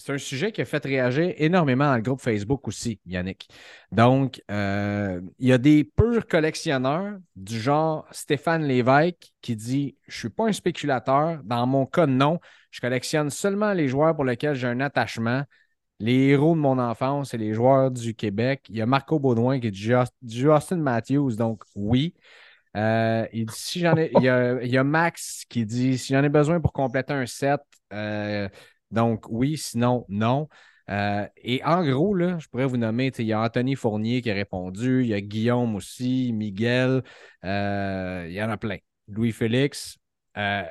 c'est 0.00 0.12
un 0.12 0.18
sujet 0.18 0.50
qui 0.50 0.62
a 0.62 0.64
fait 0.64 0.84
réagir 0.84 1.34
énormément 1.36 1.84
dans 1.84 1.96
le 1.96 2.02
groupe 2.02 2.20
Facebook 2.20 2.66
aussi, 2.66 3.00
Yannick. 3.06 3.48
Donc, 3.92 4.42
euh, 4.50 5.20
il 5.38 5.48
y 5.48 5.52
a 5.52 5.58
des 5.58 5.84
purs 5.84 6.26
collectionneurs 6.26 7.18
du 7.36 7.60
genre 7.60 8.06
Stéphane 8.10 8.64
Lévesque 8.64 9.32
qui 9.42 9.56
dit 9.56 9.96
Je 10.08 10.16
ne 10.16 10.18
suis 10.20 10.28
pas 10.30 10.48
un 10.48 10.52
spéculateur. 10.52 11.40
Dans 11.44 11.66
mon 11.66 11.86
cas, 11.86 12.06
non. 12.06 12.40
Je 12.70 12.80
collectionne 12.80 13.30
seulement 13.30 13.72
les 13.72 13.88
joueurs 13.88 14.14
pour 14.14 14.24
lesquels 14.24 14.54
j'ai 14.54 14.68
un 14.68 14.80
attachement. 14.80 15.44
Les 15.98 16.28
héros 16.28 16.54
de 16.54 16.60
mon 16.60 16.78
enfance 16.78 17.34
et 17.34 17.38
les 17.38 17.52
joueurs 17.52 17.90
du 17.90 18.14
Québec. 18.14 18.62
Il 18.70 18.76
y 18.76 18.80
a 18.80 18.86
Marco 18.86 19.18
Baudouin 19.18 19.60
qui 19.60 19.70
dit 19.70 19.92
Justin 20.26 20.76
Matthews, 20.76 21.36
donc 21.36 21.62
oui. 21.74 22.14
Euh, 22.76 23.26
il, 23.32 23.46
y 24.22 24.78
a, 24.78 24.84
Max 24.84 25.44
qui 25.48 25.66
dit 25.66 25.98
si 25.98 26.14
j'en 26.14 26.22
ai 26.22 26.28
besoin 26.28 26.60
pour 26.60 26.72
compléter 26.72 27.12
un 27.12 27.26
set, 27.26 27.60
euh, 27.92 28.48
donc, 28.90 29.26
oui, 29.28 29.56
sinon, 29.56 30.04
non. 30.08 30.48
Euh, 30.90 31.26
et 31.36 31.62
en 31.64 31.84
gros, 31.84 32.14
là, 32.14 32.38
je 32.38 32.48
pourrais 32.48 32.66
vous 32.66 32.76
nommer, 32.76 33.12
il 33.18 33.24
y 33.26 33.32
a 33.32 33.40
Anthony 33.40 33.76
Fournier 33.76 34.22
qui 34.22 34.30
a 34.30 34.34
répondu, 34.34 35.02
il 35.02 35.08
y 35.08 35.14
a 35.14 35.20
Guillaume 35.20 35.76
aussi, 35.76 36.32
Miguel, 36.32 37.02
euh, 37.44 38.26
il 38.28 38.32
y 38.34 38.42
en 38.42 38.50
a 38.50 38.56
plein. 38.56 38.78
Louis-Félix, 39.08 39.98
euh, 40.36 40.64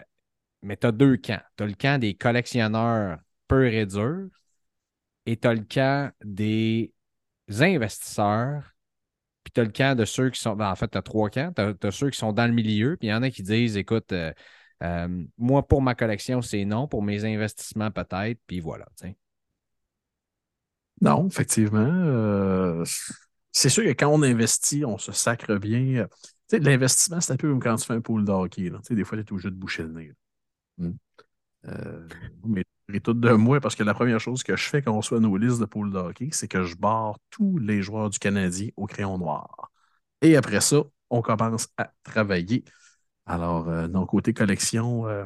mais 0.62 0.77
tu 0.77 0.88
as 0.88 0.91
deux 0.91 1.17
camps. 1.17 1.41
Tu 1.58 1.63
as 1.63 1.67
le 1.67 1.73
camp 1.73 1.99
des 1.99 2.15
collectionneurs 2.15 3.19
peu 3.47 3.71
et 3.71 3.86
durs 3.86 4.29
et 5.25 5.38
tu 5.38 5.47
as 5.47 5.53
le 5.53 5.63
camp 5.63 6.12
des 6.23 6.93
investisseurs, 7.49 8.73
puis 9.43 9.51
tu 9.53 9.62
as 9.62 9.63
le 9.63 9.71
camp 9.71 9.97
de 9.97 10.05
ceux 10.05 10.29
qui 10.29 10.39
sont. 10.39 10.55
ben, 10.55 10.71
en 10.71 10.75
fait, 10.75 10.89
tu 10.89 10.97
as 10.97 11.01
trois 11.01 11.29
camps. 11.29 11.51
Tu 11.55 11.62
as, 11.88 11.91
ceux 11.91 12.10
qui 12.10 12.17
sont 12.17 12.34
dans 12.34 12.47
le 12.47 12.53
milieu, 12.53 12.97
puis 12.97 13.08
il 13.08 13.12
y 13.12 13.13
en 13.13 13.23
a 13.23 13.29
qui 13.29 13.43
disent 13.43 13.77
écoute, 13.77 14.13
euh, 14.83 15.07
euh, 15.07 15.25
moi, 15.37 15.67
pour 15.67 15.81
ma 15.81 15.95
collection, 15.95 16.41
c'est 16.41 16.65
non. 16.65 16.87
Pour 16.87 17.03
mes 17.03 17.25
investissements, 17.25 17.91
peut-être. 17.91 18.39
Puis 18.47 18.59
voilà. 18.59 18.85
Non, 21.01 21.27
effectivement. 21.27 21.79
euh, 21.79 22.83
c'est 23.51 23.69
sûr 23.69 23.83
que 23.83 23.89
quand 23.89 24.09
on 24.09 24.21
investit, 24.23 24.85
on 24.85 24.97
se 24.97 25.11
sacre 25.11 25.55
bien. 25.55 26.07
Sais, 26.47 26.59
l'investissement, 26.59 27.21
c'est 27.21 27.33
un 27.33 27.37
peu 27.37 27.49
comme 27.49 27.59
quand 27.59 27.75
tu 27.75 27.85
fais 27.85 27.93
un 27.93 28.01
pool 28.01 28.25
de 28.25 28.31
hockey. 28.31 28.69
là. 28.69 28.79
Tu 28.79 28.87
sais, 28.87 28.95
des 28.95 29.03
fois, 29.03 29.17
tu 29.17 29.23
es 29.23 29.31
obligé 29.31 29.49
de 29.49 29.55
boucher 29.55 29.83
le 29.83 29.89
nez. 29.89 30.11
Hmm. 30.77 30.91
Euh, 31.67 32.07
mais 32.45 32.63
tout 33.03 33.13
de 33.13 33.31
moi 33.31 33.59
parce 33.59 33.75
que 33.75 33.83
la 33.83 33.93
première 33.93 34.19
chose 34.19 34.43
que 34.43 34.55
je 34.55 34.63
fais 34.63 34.81
quand 34.81 34.93
on 34.93 34.97
reçoit 34.97 35.19
nos 35.19 35.37
listes 35.37 35.59
de 35.59 35.65
pool 35.65 35.91
de 35.91 35.97
hockey, 35.97 36.29
c'est 36.31 36.47
que 36.47 36.63
je 36.63 36.75
barre 36.75 37.19
tous 37.29 37.57
les 37.59 37.81
joueurs 37.81 38.09
du 38.09 38.17
Canadien 38.19 38.69
au 38.77 38.87
crayon 38.87 39.17
noir. 39.17 39.71
Et 40.21 40.35
après 40.35 40.61
ça, 40.61 40.83
on 41.09 41.21
commence 41.21 41.69
à 41.77 41.93
travailler. 42.03 42.63
Alors, 43.29 43.69
euh, 43.69 43.87
non, 43.87 44.05
côté 44.05 44.33
collection, 44.33 45.07
euh, 45.07 45.23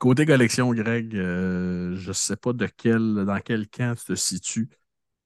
côté 0.00 0.26
collection, 0.26 0.72
Greg, 0.72 1.14
euh, 1.16 1.94
je 1.96 2.08
ne 2.08 2.12
sais 2.12 2.36
pas 2.36 2.52
de 2.52 2.66
quel, 2.66 3.24
dans 3.26 3.40
quel 3.40 3.68
camp 3.68 3.96
tu 3.98 4.06
te 4.06 4.14
situes, 4.14 4.70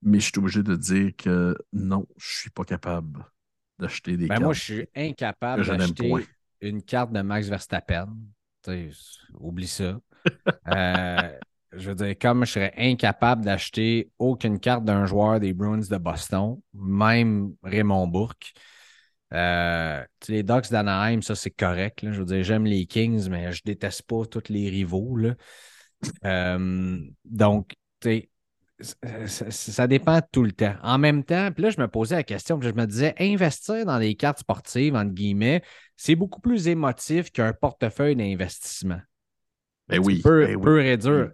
mais 0.03 0.21
je 0.21 0.27
suis 0.27 0.39
obligé 0.39 0.63
de 0.63 0.77
dire 0.77 1.13
que 1.17 1.57
non, 1.73 2.07
je 2.17 2.27
ne 2.27 2.41
suis 2.41 2.51
pas 2.51 2.65
capable 2.65 3.25
d'acheter 3.79 4.17
des 4.17 4.29
Ben, 4.29 4.35
cartes. 4.35 4.43
moi, 4.43 4.53
je 4.55 4.61
suis 4.61 4.89
incapable 4.97 5.67
d'acheter 5.67 6.27
une 6.61 6.83
carte 6.83 7.13
de 7.13 7.21
Max 7.23 7.49
Verstappen. 7.49 8.09
Oublie 9.39 9.69
ça. 9.69 10.01
Je 11.73 11.91
veux 11.91 11.95
dire, 11.95 12.15
comme 12.19 12.45
je 12.47 12.53
serais 12.53 12.73
incapable 12.79 13.45
d'acheter 13.45 14.11
aucune 14.19 14.59
carte 14.61 14.85
d'un 14.85 15.05
joueur 15.05 15.41
des 15.41 15.53
Bruins 15.53 15.79
de 15.79 15.97
Boston, 15.99 16.59
même 16.73 17.55
Raymond 17.63 18.07
Bourque. 18.07 18.55
Euh, 19.33 20.05
les 20.29 20.43
Ducks 20.43 20.71
d'Anaheim, 20.71 21.21
ça 21.21 21.35
c'est 21.35 21.51
correct. 21.51 22.03
là. 22.03 22.13
Je 22.13 22.21
veux 22.21 22.25
dire, 22.27 22.43
j'aime 22.45 22.65
les 22.65 22.87
Kings, 22.87 23.29
mais 23.29 23.53
je 23.53 23.63
déteste 23.65 24.03
pas 24.03 24.25
tous 24.27 24.45
les 24.49 24.69
rivaux. 24.71 25.17
là. 25.17 25.35
Euh, 26.25 26.99
donc, 27.25 27.75
tu 28.01 28.09
sais, 28.09 28.31
ça, 28.81 29.27
ça- 29.27 29.51
ça 29.51 29.87
dépend 29.87 30.21
tout 30.31 30.43
le 30.45 30.53
temps. 30.53 30.75
En 30.83 30.99
même 30.99 31.25
temps, 31.25 31.51
puis 31.51 31.63
là, 31.65 31.71
je 31.71 31.81
me 31.81 31.89
posais 31.89 32.15
la 32.15 32.23
question, 32.23 32.59
puis 32.59 32.69
je 32.69 32.75
me 32.75 32.87
disais, 32.87 33.15
investir 33.19 33.87
dans 33.87 33.99
des 33.99 34.15
cartes 34.15 34.41
sportives, 34.41 34.95
entre 34.95 35.13
guillemets, 35.15 35.63
c'est 35.97 36.15
beaucoup 36.15 36.41
plus 36.41 36.69
émotif 36.69 37.31
qu'un 37.33 37.53
portefeuille 37.55 38.17
d'investissement. 38.17 39.01
Ben 39.89 40.01
oui. 40.05 40.21
Peu, 40.23 40.47
ben 40.47 40.57
oui. 40.57 40.63
peu 40.63 40.85
et 40.85 40.97
dur. 40.97 41.31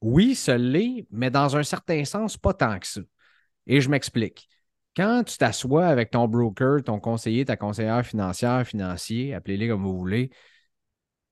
Oui, 0.00 0.34
ça 0.34 0.56
l'est, 0.58 1.06
mais 1.10 1.30
dans 1.30 1.56
un 1.56 1.62
certain 1.62 2.04
sens, 2.04 2.36
pas 2.36 2.54
tant 2.54 2.78
que 2.78 2.86
ça. 2.86 3.02
Et 3.66 3.80
je 3.80 3.88
m'explique. 3.88 4.48
Quand 4.96 5.24
tu 5.24 5.38
t'assois 5.38 5.86
avec 5.86 6.10
ton 6.10 6.26
broker, 6.28 6.82
ton 6.82 6.98
conseiller, 7.00 7.44
ta 7.44 7.56
conseillère 7.56 8.04
financière, 8.04 8.66
financier, 8.66 9.34
appelez-les 9.34 9.68
comme 9.68 9.82
vous 9.82 9.96
voulez, 9.96 10.30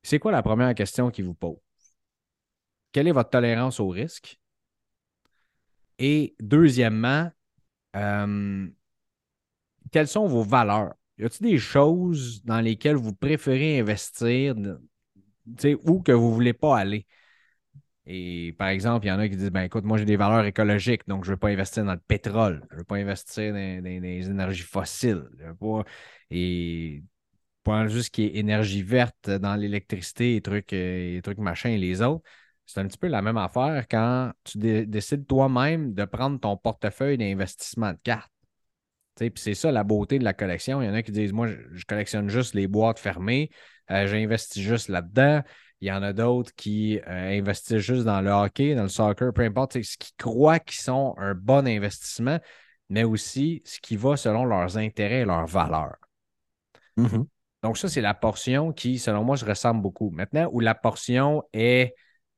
c'est 0.02 0.18
quoi 0.18 0.32
la 0.32 0.42
première 0.42 0.74
question 0.74 1.10
qu'ils 1.10 1.24
vous 1.24 1.34
posent? 1.34 1.58
Quelle 2.92 3.08
est 3.08 3.12
votre 3.12 3.30
tolérance 3.30 3.80
au 3.80 3.88
risque? 3.88 4.38
Et 5.98 6.36
deuxièmement, 6.40 7.30
euh, 7.96 8.68
quelles 9.90 10.08
sont 10.08 10.26
vos 10.26 10.42
valeurs? 10.42 10.94
Y 11.18 11.24
a-t-il 11.24 11.50
des 11.50 11.58
choses 11.58 12.42
dans 12.44 12.60
lesquelles 12.60 12.96
vous 12.96 13.14
préférez 13.14 13.80
investir 13.80 14.54
ou 15.84 16.02
que 16.02 16.12
vous 16.12 16.28
ne 16.28 16.34
voulez 16.34 16.52
pas 16.52 16.78
aller? 16.78 17.06
Et 18.10 18.54
par 18.58 18.68
exemple, 18.68 19.04
il 19.04 19.10
y 19.10 19.12
en 19.12 19.18
a 19.18 19.28
qui 19.28 19.36
disent 19.36 19.50
ben 19.50 19.62
écoute, 19.64 19.84
moi 19.84 19.98
j'ai 19.98 20.06
des 20.06 20.16
valeurs 20.16 20.46
écologiques, 20.46 21.06
donc 21.06 21.24
je 21.24 21.30
ne 21.30 21.34
veux 21.34 21.38
pas 21.38 21.48
investir 21.50 21.84
dans 21.84 21.92
le 21.92 22.00
pétrole, 22.00 22.62
je 22.70 22.76
ne 22.76 22.78
veux 22.80 22.84
pas 22.84 22.96
investir 22.96 23.52
dans, 23.52 23.84
les 23.84 24.30
énergies 24.30 24.62
fossiles. 24.62 25.24
je 25.38 25.44
veux 25.44 25.54
pas- 25.54 25.84
Et 26.30 27.02
pas 27.64 27.86
juste 27.88 28.06
ce 28.06 28.10
qui 28.10 28.24
est 28.24 28.36
énergie 28.36 28.82
verte 28.82 29.30
dans 29.30 29.56
l'électricité 29.56 30.36
et 30.36 30.42
trucs, 30.42 30.72
euh, 30.72 31.18
et 31.18 31.22
trucs 31.22 31.38
machin 31.38 31.70
et 31.70 31.78
les 31.78 32.00
autres. 32.02 32.24
C'est 32.66 32.80
un 32.80 32.86
petit 32.88 32.98
peu 32.98 33.08
la 33.08 33.22
même 33.22 33.36
affaire 33.36 33.86
quand 33.90 34.32
tu 34.44 34.58
dé- 34.58 34.86
décides 34.86 35.26
toi-même 35.26 35.94
de 35.94 36.04
prendre 36.06 36.40
ton 36.40 36.56
portefeuille 36.56 37.18
d'investissement 37.18 37.92
de 37.92 37.98
cartes. 38.02 38.32
Puis 39.16 39.32
c'est 39.36 39.54
ça 39.54 39.72
la 39.72 39.84
beauté 39.84 40.18
de 40.18 40.24
la 40.24 40.32
collection. 40.32 40.80
Il 40.80 40.86
y 40.86 40.88
en 40.88 40.94
a 40.94 41.02
qui 41.02 41.12
disent 41.12 41.32
Moi, 41.32 41.48
je, 41.48 41.56
je 41.72 41.84
collectionne 41.84 42.28
juste 42.30 42.54
les 42.54 42.68
boîtes 42.68 42.98
fermées, 42.98 43.50
euh, 43.90 44.06
j'investis 44.06 44.62
juste 44.62 44.88
là-dedans. 44.88 45.42
Il 45.80 45.88
y 45.88 45.92
en 45.92 46.02
a 46.02 46.12
d'autres 46.12 46.52
qui 46.56 46.98
euh, 46.98 47.38
investissent 47.38 47.78
juste 47.78 48.04
dans 48.04 48.20
le 48.20 48.30
hockey, 48.30 48.74
dans 48.74 48.82
le 48.82 48.88
soccer, 48.88 49.32
peu 49.32 49.42
importe, 49.42 49.80
ce 49.80 49.96
qu'ils 49.96 50.16
croient 50.16 50.58
qu'ils 50.58 50.80
sont 50.80 51.14
un 51.18 51.34
bon 51.34 51.66
investissement, 51.66 52.38
mais 52.88 53.04
aussi 53.04 53.62
ce 53.64 53.78
qui 53.80 53.96
va 53.96 54.16
selon 54.16 54.44
leurs 54.44 54.76
intérêts 54.76 55.20
et 55.20 55.24
leurs 55.24 55.46
valeurs. 55.46 55.96
Mhm. 56.96 57.26
Donc, 57.62 57.76
ça, 57.78 57.88
c'est 57.88 58.00
la 58.00 58.14
portion 58.14 58.72
qui, 58.72 58.98
selon 58.98 59.24
moi, 59.24 59.36
se 59.36 59.44
ressemble 59.44 59.82
beaucoup. 59.82 60.10
Maintenant, 60.10 60.48
où 60.52 60.60
la 60.60 60.74
portion 60.74 61.42
est. 61.52 61.94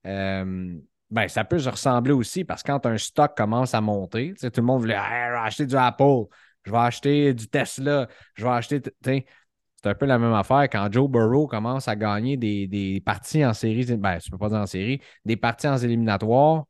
euh, 0.06 0.76
ben, 1.10 1.26
ça 1.26 1.44
peut 1.44 1.58
se 1.58 1.68
ressembler 1.68 2.12
aussi 2.12 2.44
parce 2.44 2.62
que 2.62 2.70
quand 2.70 2.86
un 2.86 2.96
stock 2.96 3.36
commence 3.36 3.74
à 3.74 3.80
monter, 3.80 4.34
tout 4.40 4.48
le 4.56 4.62
monde 4.62 4.80
voulait 4.80 4.94
Hey, 4.94 5.30
vais 5.32 5.38
acheter 5.38 5.66
du 5.66 5.74
Apple, 5.74 6.26
je 6.62 6.70
vais 6.70 6.78
acheter 6.78 7.34
du 7.34 7.48
Tesla, 7.48 8.06
je 8.34 8.44
vais 8.44 8.50
acheter. 8.50 8.80
C'est 9.82 9.88
un 9.88 9.94
peu 9.94 10.06
la 10.06 10.18
même 10.18 10.34
affaire 10.34 10.64
quand 10.64 10.92
Joe 10.92 11.08
Burrow 11.08 11.46
commence 11.46 11.88
à 11.88 11.96
gagner 11.96 12.36
des, 12.36 12.66
des 12.66 13.00
parties 13.00 13.44
en 13.44 13.54
série. 13.54 13.84
Ben, 13.96 14.18
tu 14.18 14.30
peux 14.30 14.38
pas 14.38 14.48
dire 14.50 14.58
en 14.58 14.66
série, 14.66 15.00
des 15.24 15.36
parties 15.36 15.68
en 15.68 15.76
éliminatoires. 15.78 16.64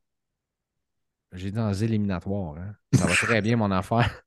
J'ai 1.33 1.51
dit 1.51 1.59
en 1.59 1.73
éliminatoires. 1.73 2.57
Hein? 2.57 2.75
Ça 2.93 3.05
va 3.05 3.13
très 3.13 3.41
bien, 3.41 3.57
mon 3.57 3.71
affaire. 3.71 4.23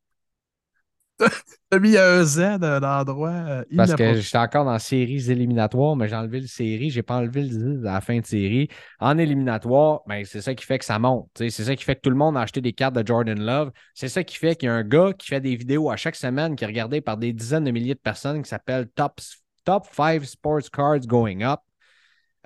T'as 1.71 1.79
mis 1.79 1.97
un 1.97 2.23
Z 2.25 2.41
à 2.41 2.77
un 2.77 3.01
endroit 3.01 3.31
euh, 3.31 3.65
Parce 3.77 3.95
que 3.95 4.15
j'étais 4.15 4.39
encore 4.39 4.65
dans 4.65 4.79
séries 4.79 5.31
éliminatoires, 5.31 5.97
mais 5.97 6.09
j'ai 6.09 6.15
enlevé 6.15 6.41
le 6.41 6.47
série. 6.47 6.91
J'ai 6.91 7.03
pas 7.03 7.17
enlevé 7.17 7.43
le 7.43 7.49
10 7.49 7.87
à 7.87 7.95
la 7.95 8.01
fin 8.01 8.19
de 8.19 8.27
série. 8.27 8.69
En 9.01 9.19
éliminatoire, 9.19 10.03
ben, 10.07 10.25
c'est 10.25 10.41
ça 10.41 10.55
qui 10.55 10.65
fait 10.65 10.79
que 10.79 10.85
ça 10.85 10.99
monte. 10.99 11.29
C'est 11.37 11.51
ça 11.51 11.75
qui 11.75 11.85
fait 11.85 11.97
que 11.97 12.01
tout 12.01 12.11
le 12.11 12.17
monde 12.17 12.37
a 12.37 12.43
acheté 12.43 12.61
des 12.61 12.73
cartes 12.73 12.95
de 12.95 13.07
Jordan 13.07 13.41
Love. 13.41 13.73
C'est 13.95 14.09
ça 14.09 14.23
qui 14.23 14.37
fait 14.37 14.57
qu'il 14.57 14.69
y 14.69 14.71
a 14.71 14.75
un 14.75 14.85
gars 14.85 15.13
qui 15.19 15.29
fait 15.29 15.41
des 15.41 15.57
vidéos 15.57 15.91
à 15.91 15.97
chaque 15.97 16.17
semaine 16.17 16.55
qui 16.55 16.65
est 16.65 16.69
regardé 16.69 17.01
par 17.01 17.17
des 17.17 17.33
dizaines 17.33 17.65
de 17.65 17.71
milliers 17.71 17.95
de 17.95 18.01
personnes 18.01 18.43
qui 18.43 18.49
s'appelle 18.49 18.89
Top, 18.95 19.21
Top 19.65 19.87
5 19.91 20.25
Sports 20.25 20.71
Cards 20.73 21.07
Going 21.07 21.43
Up. 21.43 21.61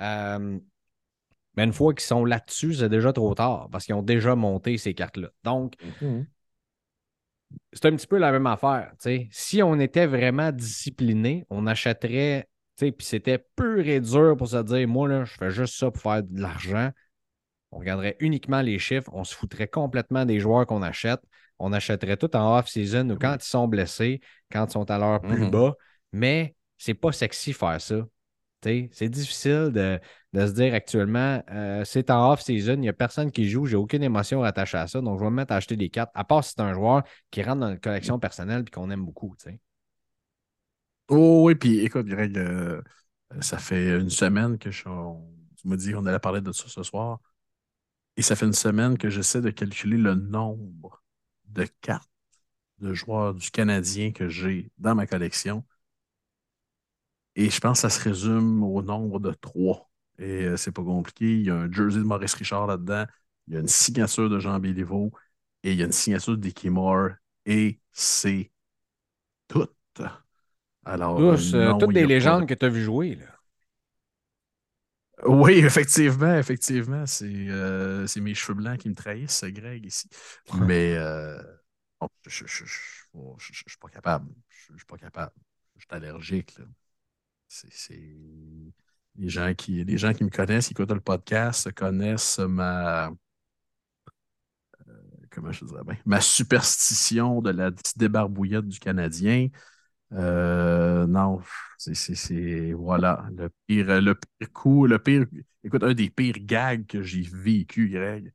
Euh, 0.01 0.59
mais 1.57 1.65
une 1.65 1.73
fois 1.73 1.93
qu'ils 1.93 2.07
sont 2.07 2.25
là-dessus, 2.25 2.75
c'est 2.75 2.89
déjà 2.89 3.13
trop 3.13 3.35
tard 3.35 3.69
parce 3.73 3.85
qu'ils 3.85 3.97
ont 3.97 4.03
déjà 4.03 4.37
monté 4.37 4.79
ces 4.79 4.95
cartes-là. 4.95 5.29
Donc, 5.43 5.75
Mhm. 6.01 6.27
C'est 7.73 7.87
un 7.87 7.97
petit 7.97 8.07
peu 8.07 8.19
la 8.19 8.33
même 8.33 8.47
affaire. 8.47 8.93
Si 9.31 9.63
on 9.63 9.79
était 9.79 10.07
vraiment 10.07 10.53
discipliné, 10.53 11.47
on 11.51 11.67
achèterait, 11.67 12.49
puis 12.79 12.95
c'était 13.01 13.39
pur 13.57 13.87
et 13.87 14.01
dur 14.01 14.37
pour 14.37 14.49
se 14.49 14.63
dire, 14.63 14.87
moi, 14.89 15.09
là, 15.09 15.25
je 15.25 15.35
fais 15.35 15.51
juste 15.51 15.77
ça 15.77 15.91
pour 15.91 16.01
faire 16.03 16.23
de 16.23 16.41
l'argent. 16.41 16.91
On 17.71 17.79
regarderait 17.79 18.17
uniquement 18.21 18.63
les 18.63 18.79
chiffres, 18.79 19.11
on 19.13 19.25
se 19.25 19.35
foutrait 19.35 19.69
complètement 19.69 20.25
des 20.25 20.41
joueurs 20.41 20.67
qu'on 20.67 20.83
achète. 20.83 21.21
On 21.59 21.73
achèterait 21.73 22.17
tout 22.17 22.35
en 22.37 22.57
off-season 22.57 23.11
ou 23.11 23.17
quand 23.19 23.37
ils 23.41 23.45
sont 23.47 23.67
blessés, 23.69 24.21
quand 24.51 24.67
ils 24.67 24.73
sont 24.73 24.91
à 24.91 24.99
l'heure 24.99 25.21
plus 25.21 25.43
Mhm. 25.43 25.51
bas. 25.51 25.75
Mais 26.13 26.55
c'est 26.79 26.95
pas 26.95 27.13
sexy 27.13 27.53
faire 27.53 27.81
ça. 27.81 28.07
C'est 28.63 29.09
difficile 29.09 29.71
de, 29.73 30.01
de 30.33 30.47
se 30.47 30.53
dire 30.53 30.75
actuellement, 30.75 31.43
euh, 31.51 31.85
c'est 31.85 32.11
en 32.11 32.33
off-season, 32.33 32.75
il 32.75 32.81
n'y 32.81 32.89
a 32.89 32.93
personne 32.93 33.31
qui 33.31 33.49
joue, 33.49 33.67
j'ai 33.67 33.77
aucune 33.77 34.03
émotion 34.03 34.41
rattachée 34.41 34.79
à 34.79 34.87
ça, 34.89 35.01
donc 35.01 35.19
je 35.19 35.25
vais 35.25 35.31
me 35.31 35.37
mettre 35.37 35.53
à 35.53 35.57
acheter 35.57 35.77
des 35.77 35.91
cartes, 35.91 36.11
à 36.15 36.25
part 36.25 36.45
si 36.45 36.53
c'est 36.57 36.61
un 36.63 36.75
joueur 36.75 37.03
qui 37.31 37.43
rentre 37.43 37.61
dans 37.61 37.71
une 37.71 37.79
collection 37.81 38.19
personnelle 38.19 38.65
et 38.67 38.71
qu'on 38.71 38.91
aime 38.91 39.05
beaucoup. 39.05 39.35
tu 39.39 39.51
sais. 39.51 39.61
Oh 41.09 41.45
oui, 41.47 41.55
puis 41.55 41.79
écoute, 41.81 42.07
Greg, 42.07 42.37
euh, 42.39 42.83
ça 43.41 43.59
fait 43.59 43.99
une 43.99 44.11
semaine 44.11 44.59
que 44.59 44.71
je, 44.71 44.89
on- 44.89 45.27
tu 45.57 45.69
m'as 45.69 45.77
dit 45.77 45.93
qu'on 45.93 46.07
allait 46.07 46.19
parler 46.19 46.41
de 46.41 46.53
ça 46.53 46.65
ce 46.69 46.83
soir. 46.83 47.21
Et 48.17 48.23
ça 48.23 48.37
fait 48.37 48.47
une 48.47 48.53
semaine 48.53 48.99
que 48.99 49.11
j'essaie 49.11 49.41
de 49.41 49.51
calculer 49.51 49.97
le 49.99 50.15
nombre 50.15 51.03
de 51.47 51.67
cartes 51.81 52.11
de 52.81 52.95
joueurs 52.95 53.35
du 53.35 53.51
Canadien 53.51 54.13
que 54.13 54.29
j'ai 54.29 54.71
dans 54.79 54.95
ma 54.97 55.07
collection. 55.07 55.65
Et 57.39 57.51
je 57.51 57.61
pense 57.61 57.83
que 57.83 57.89
ça 57.89 57.91
se 57.91 58.03
résume 58.09 58.65
au 58.65 58.83
nombre 58.83 59.21
de 59.21 59.33
trois. 59.33 59.91
Et 60.19 60.45
euh, 60.47 60.57
c'est 60.57 60.73
pas 60.73 60.83
compliqué. 60.83 61.27
Il 61.37 61.47
y 61.47 61.51
a 61.51 61.55
un 61.57 61.73
jersey 61.73 62.01
de 62.01 62.05
Maurice 62.05 62.35
Richard 62.35 62.67
là-dedans. 62.67 63.07
Il 63.47 63.55
y 63.55 63.57
a 63.57 63.61
une 63.61 63.69
signature 63.69 64.29
de 64.29 64.41
Jean 64.41 64.59
Béliveau. 64.61 65.13
Et 65.63 65.73
il 65.73 65.79
y 65.79 65.83
a 65.83 65.87
une 65.87 65.93
signature 65.93 66.33
de 66.37 66.43
Dickie 66.43 66.71
Moore. 66.71 67.11
Et 67.47 67.81
c'est 67.93 68.53
tout. 69.49 69.69
Alors, 70.85 71.31
euh, 71.31 71.37
non, 71.41 71.79
toutes 71.79 71.93
des 71.93 72.03
pas 72.03 72.07
légendes 72.07 72.41
de- 72.43 72.47
que 72.49 72.55
tu 72.55 72.65
as 72.65 72.69
vu 72.69 72.83
jouer. 72.83 73.15
Là. 73.17 73.27
Oui, 75.27 75.55
effectivement, 75.55 76.37
effectivement. 76.37 77.05
C'est 77.07 77.27
euh, 77.27 78.07
c'est 78.07 78.21
mes 78.21 78.35
cheveux 78.35 78.55
blancs 78.55 78.79
qui 78.79 78.89
me 78.89 78.95
trahissent, 78.95 79.45
Greg, 79.45 79.85
ici. 79.85 80.09
Mais 80.61 80.95
euh, 80.97 81.43
je 82.29 82.45
ne 82.45 82.49
suis 82.49 83.79
pas 83.81 83.89
capable. 83.89 84.33
Je 84.49 84.73
ne 84.73 84.79
suis 84.79 84.87
pas 84.87 84.99
capable. 84.99 85.33
Je 85.77 85.81
suis 85.83 85.89
allergique. 85.91 86.57
là. 86.59 86.65
C'est 87.49 88.01
les 89.17 89.29
gens 89.29 89.55
qui 89.55 89.85
les 89.85 89.99
gens 89.99 90.13
qui 90.13 90.25
me 90.25 90.31
connaissent, 90.31 90.69
qui 90.69 90.73
écoutent 90.75 90.93
le 90.93 91.01
podcast, 91.01 91.73
connaissent 91.73 92.39
ma 92.39 93.11
comment 95.31 95.53
je 95.53 95.65
dirais 95.65 95.85
bien, 95.85 95.97
ma 96.07 96.21
superstition 96.21 97.41
de 97.43 97.51
la 97.51 97.71
débarbouillette 97.97 98.67
du 98.69 98.79
Canadien. 98.79 99.49
Euh, 100.13 101.07
non, 101.07 101.41
c'est 101.79 102.73
voilà 102.73 103.29
le 103.37 103.51
pire, 103.67 104.01
le 104.01 104.15
pire 104.15 104.53
coup, 104.53 104.87
le 104.87 104.99
pire. 104.99 105.27
Écoute, 105.65 105.83
un 105.85 105.95
des 105.95 106.11
pires 106.11 106.39
gags 106.41 106.87
que 106.87 107.03
j'ai 107.03 107.23
vécu, 107.33 107.91
Greg. 107.91 108.33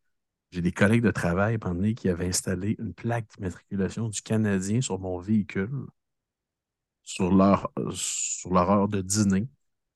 J'ai 0.52 0.62
des 0.62 0.72
collègues 0.72 1.04
de 1.04 1.12
travail 1.12 1.58
pendant 1.58 1.94
qui 1.94 2.10
avaient 2.10 2.28
installé 2.28 2.76
une 2.80 2.94
plaque 2.94 3.28
d'immatriculation 3.36 4.10
du 4.10 4.22
Canadien 4.22 4.82
sur 4.82 5.00
mon 5.00 5.20
véhicule 5.20 5.88
sur 7.04 7.34
leur, 7.34 7.72
sur 7.92 8.54
leur 8.54 8.70
heure 8.72 8.88
de 8.88 9.02
dîner. 9.02 9.48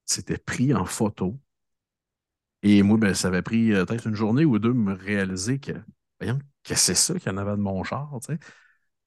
C'était 0.05 0.37
pris 0.37 0.73
en 0.73 0.85
photo. 0.85 1.39
Et 2.63 2.81
moi, 2.83 2.97
ben, 2.97 3.13
ça 3.13 3.27
avait 3.29 3.41
pris 3.41 3.73
euh, 3.73 3.85
peut-être 3.85 4.07
une 4.07 4.15
journée 4.15 4.45
ou 4.45 4.59
deux 4.59 4.73
de 4.73 4.73
me 4.73 4.93
réaliser 4.93 5.59
que, 5.59 5.71
voyons, 6.19 6.39
que 6.63 6.75
c'est 6.75 6.95
ça 6.95 7.13
qu'il 7.17 7.31
y 7.31 7.35
en 7.35 7.37
avait 7.37 7.51
de 7.51 7.61
mon 7.61 7.83
char. 7.83 8.09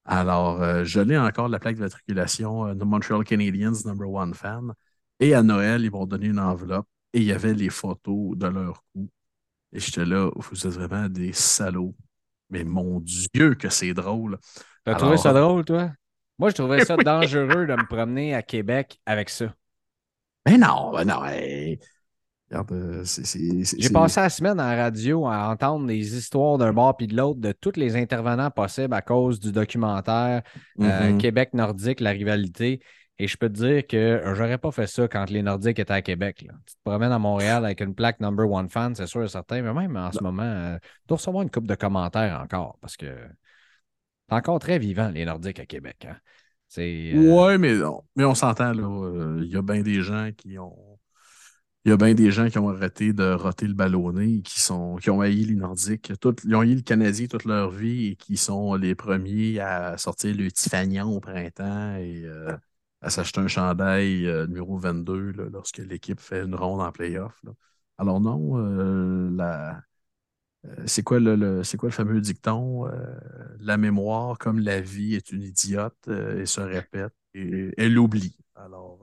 Alors, 0.04 0.62
euh, 0.62 0.84
je 0.84 1.00
l'ai 1.00 1.18
encore 1.18 1.48
la 1.48 1.58
plaque 1.58 1.76
de 1.76 1.84
euh, 1.84 2.84
Montreal 2.84 3.24
Canadiens 3.24 3.72
number 3.84 4.10
one 4.10 4.34
fan. 4.34 4.72
Et 5.18 5.34
à 5.34 5.42
Noël, 5.42 5.84
ils 5.84 5.90
m'ont 5.90 6.06
donné 6.06 6.28
une 6.28 6.38
enveloppe 6.38 6.86
et 7.12 7.18
il 7.18 7.24
y 7.24 7.32
avait 7.32 7.54
les 7.54 7.70
photos 7.70 8.36
de 8.36 8.46
leur 8.46 8.82
coup. 8.92 9.08
Et 9.72 9.80
j'étais 9.80 10.04
là, 10.04 10.30
vous 10.34 10.66
êtes 10.66 10.72
vraiment 10.72 11.08
des 11.08 11.32
salauds. 11.32 11.94
Mais 12.48 12.64
mon 12.64 13.00
Dieu, 13.00 13.54
que 13.54 13.68
c'est 13.68 13.94
drôle. 13.94 14.38
T'as 14.84 14.94
trouvé 14.94 15.16
ça 15.16 15.32
drôle, 15.32 15.64
toi? 15.64 15.92
Moi, 16.40 16.48
je 16.48 16.54
trouvais 16.54 16.84
ça 16.86 16.96
dangereux 16.96 17.66
de 17.66 17.74
me 17.74 17.86
promener 17.86 18.34
à 18.34 18.40
Québec 18.40 18.98
avec 19.04 19.28
ça. 19.28 19.54
Mais 20.48 20.56
non, 20.56 20.90
ben 20.90 21.04
non. 21.04 21.22
Euh, 21.26 23.04
J'ai 23.04 23.90
passé 23.90 24.20
la 24.20 24.30
semaine 24.30 24.58
en 24.58 24.74
radio 24.74 25.26
à 25.26 25.50
entendre 25.50 25.86
des 25.86 26.16
histoires 26.16 26.56
d'un 26.56 26.72
bord 26.72 26.96
puis 26.96 27.06
de 27.06 27.14
l'autre 27.14 27.40
de 27.40 27.52
tous 27.52 27.76
les 27.76 27.94
intervenants 27.94 28.50
possibles 28.50 28.94
à 28.94 29.02
cause 29.02 29.38
du 29.38 29.52
documentaire 29.52 30.42
euh, 30.80 30.84
mm-hmm. 30.84 31.18
Québec 31.18 31.50
nordique, 31.52 32.00
la 32.00 32.10
rivalité. 32.10 32.80
Et 33.18 33.28
je 33.28 33.36
peux 33.36 33.50
te 33.50 33.56
dire 33.56 33.86
que 33.86 34.22
j'aurais 34.34 34.56
pas 34.56 34.70
fait 34.70 34.86
ça 34.86 35.06
quand 35.08 35.28
les 35.28 35.42
Nordiques 35.42 35.78
étaient 35.78 35.92
à 35.92 36.00
Québec. 36.00 36.36
Tu 36.38 36.46
te 36.46 36.80
promènes 36.82 37.12
à 37.12 37.18
Montréal 37.18 37.66
avec 37.66 37.82
une 37.82 37.94
plaque 37.94 38.18
number 38.18 38.50
one 38.50 38.70
fan, 38.70 38.94
c'est 38.94 39.06
sûr 39.06 39.22
et 39.22 39.28
certain, 39.28 39.60
mais 39.60 39.74
même 39.74 39.94
en 39.94 40.10
ce 40.10 40.22
moment, 40.22 40.42
euh, 40.42 40.78
tu 40.78 41.08
dois 41.08 41.18
recevoir 41.18 41.42
une 41.42 41.50
coupe 41.50 41.66
de 41.66 41.74
commentaires 41.74 42.40
encore 42.42 42.78
parce 42.80 42.96
que 42.96 43.04
c'est 43.04 43.39
encore 44.32 44.58
très 44.58 44.78
vivant, 44.78 45.08
les 45.10 45.24
Nordiques 45.24 45.60
à 45.60 45.66
Québec. 45.66 46.06
Hein. 46.08 46.16
Euh, 46.78 47.12
oui, 47.14 47.58
mais, 47.58 47.74
mais 48.16 48.24
on 48.24 48.34
s'entend, 48.34 48.72
là. 48.72 48.84
Euh, 48.84 49.40
il 49.42 49.50
y 49.50 49.56
a 49.56 49.62
bien 49.62 49.82
des 49.82 50.02
gens 50.02 50.30
qui 50.36 50.58
ont. 50.58 50.76
Il 51.84 51.88
y 51.88 51.92
a 51.92 51.96
bien 51.96 52.12
des 52.14 52.30
gens 52.30 52.48
qui 52.50 52.58
ont 52.58 52.68
arrêté 52.68 53.14
de 53.14 53.32
roter 53.32 53.66
le 53.66 53.72
ballonné, 53.72 54.42
qui, 54.42 54.60
sont, 54.60 54.96
qui 54.96 55.08
ont 55.08 55.22
haï 55.22 55.44
les 55.44 55.54
Nordiques. 55.54 56.12
ils 56.44 56.54
ont 56.54 56.60
haï 56.60 56.74
le 56.74 56.82
Canadien 56.82 57.26
toute 57.26 57.46
leur 57.46 57.70
vie 57.70 58.08
et 58.08 58.16
qui 58.16 58.36
sont 58.36 58.74
les 58.74 58.94
premiers 58.94 59.60
à 59.60 59.96
sortir 59.96 60.36
le 60.36 60.50
Tiffagnon 60.52 61.16
au 61.16 61.20
printemps 61.20 61.96
et 61.96 62.22
euh, 62.26 62.54
à 63.00 63.08
s'acheter 63.08 63.40
un 63.40 63.48
chandail 63.48 64.24
numéro 64.48 64.76
22 64.76 65.32
lorsque 65.50 65.78
l'équipe 65.78 66.20
fait 66.20 66.44
une 66.44 66.54
ronde 66.54 66.82
en 66.82 66.92
playoff. 66.92 67.40
Alors 67.96 68.20
non, 68.20 68.58
la, 69.30 69.80
c'est 70.86 71.02
quoi 71.02 71.20
le, 71.20 71.62
c'est 71.62 71.76
quoi 71.76 71.88
le 71.88 71.94
fameux 71.94 72.20
dicton? 72.20 72.86
Euh, 72.86 72.90
la 73.60 73.76
mémoire, 73.76 74.38
comme 74.38 74.58
la 74.58 74.80
vie, 74.80 75.14
est 75.14 75.32
une 75.32 75.42
idiote 75.42 75.96
euh, 76.08 76.42
et 76.42 76.46
se 76.46 76.60
répète 76.60 77.12
et 77.34 77.70
elle 77.78 77.98
oublie. 77.98 78.36
Alors, 78.56 78.98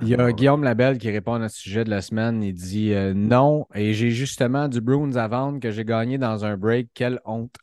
il 0.00 0.08
y 0.08 0.14
a 0.14 0.32
Guillaume 0.32 0.64
Labelle 0.64 0.98
qui 0.98 1.10
répond 1.10 1.34
à 1.34 1.38
notre 1.38 1.54
sujet 1.54 1.84
de 1.84 1.90
la 1.90 2.02
semaine. 2.02 2.42
Il 2.42 2.54
dit 2.54 2.92
non, 3.14 3.66
et 3.74 3.94
j'ai 3.94 4.10
justement 4.10 4.68
du 4.68 4.80
Bruins 4.80 5.16
à 5.16 5.28
vendre 5.28 5.60
que 5.60 5.70
j'ai 5.70 5.84
gagné 5.84 6.18
dans 6.18 6.44
un 6.44 6.56
break. 6.56 6.88
Quelle 6.94 7.20
honte! 7.24 7.54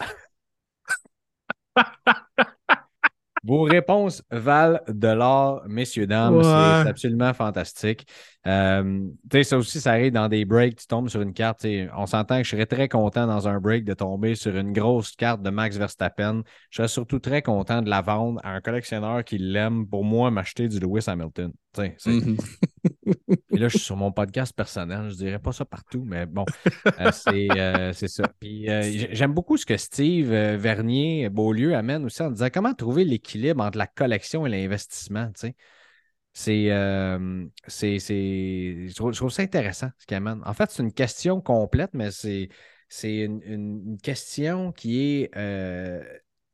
Vos 3.44 3.64
réponses 3.64 4.22
valent 4.32 4.80
de 4.88 5.08
l'or, 5.08 5.64
messieurs, 5.68 6.08
dames. 6.08 6.44
C'est 6.44 6.90
absolument 6.90 7.34
fantastique. 7.34 8.06
Euh, 8.48 9.10
ça 9.44 9.58
aussi, 9.58 9.82
ça 9.82 9.92
arrive 9.92 10.14
dans 10.14 10.30
des 10.30 10.46
breaks, 10.46 10.78
tu 10.78 10.88
tombes 10.88 11.10
sur 11.10 11.22
une 11.22 11.34
carte. 11.34 11.66
On 11.96 12.06
s'entend 12.06 12.38
que 12.38 12.44
je 12.44 12.52
serais 12.52 12.66
très 12.66 12.88
content 12.88 13.28
dans 13.28 13.48
un 13.48 13.60
break 13.60 13.84
de 13.84 13.94
tomber 13.94 14.36
sur 14.36 14.56
une 14.56 14.72
grosse 14.72 15.16
carte 15.16 15.42
de 15.42 15.50
Max 15.50 15.78
Verstappen. 15.78 16.44
Je 16.70 16.78
serais 16.78 16.88
surtout 16.88 17.20
très 17.20 17.42
content 17.42 17.82
de 17.82 17.90
la 17.90 18.02
vendre 18.02 18.40
à 18.44 18.52
un 18.52 18.62
collectionneur 18.62 19.24
qui 19.26 19.38
l'aime 19.38 19.88
pour 19.88 20.06
moi 20.06 20.32
m'acheter 20.32 20.68
du 20.68 20.80
Lewis 20.80 21.06
Hamilton. 21.08 21.52
Mm-hmm. 21.78 22.40
Et 23.52 23.58
là, 23.58 23.68
je 23.68 23.78
suis 23.78 23.86
sur 23.86 23.98
mon 23.98 24.12
podcast 24.12 24.56
personnel. 24.56 25.10
Je 25.10 25.16
dirais 25.16 25.40
pas 25.40 25.52
ça 25.52 25.66
partout, 25.66 26.04
mais 26.06 26.26
bon, 26.26 26.46
euh, 27.00 27.12
euh, 27.28 27.94
c'est 27.94 28.08
ça. 28.08 28.24
Puis 28.40 28.68
j'aime 29.12 29.34
beaucoup 29.34 29.58
ce 29.58 29.66
que 29.66 29.78
Steve 29.78 30.30
Vernier 30.30 31.30
Beaulieu 31.30 31.76
amène 31.76 32.06
aussi 32.06 32.22
en 32.24 32.32
disant 32.32 32.48
comment 32.54 32.74
trouver 32.74 33.04
l'équilibre 33.04 33.64
entre 33.64 33.78
la 33.78 33.88
collection 33.88 34.48
et 34.48 34.50
l'investissement. 34.50 35.30
C'est, 37.68 38.00
c'est, 38.00 38.88
je, 38.88 38.94
trouve, 38.94 39.32
ça 39.32 39.42
intéressant 39.44 39.90
ce 39.98 40.06
qu'il 40.06 40.16
amène. 40.16 40.42
En 40.46 40.54
fait, 40.54 40.72
c'est 40.72 40.84
une 40.84 40.94
question 40.94 41.42
complète, 41.42 41.92
mais 41.94 42.12
c'est, 42.12 42.50
c'est 42.88 43.26
une, 43.26 43.98
question 44.02 44.72
qui 44.72 45.02
est 45.02 45.34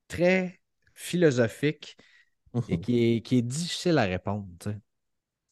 très 0.08 0.60
philosophique 0.94 1.98
et 2.56 2.60
mm-hmm. 2.60 2.80
qui 2.80 3.04
est, 3.04 3.22
qui 3.22 3.38
est 3.38 3.42
difficile 3.42 3.98
à 3.98 4.06
répondre 4.06 4.48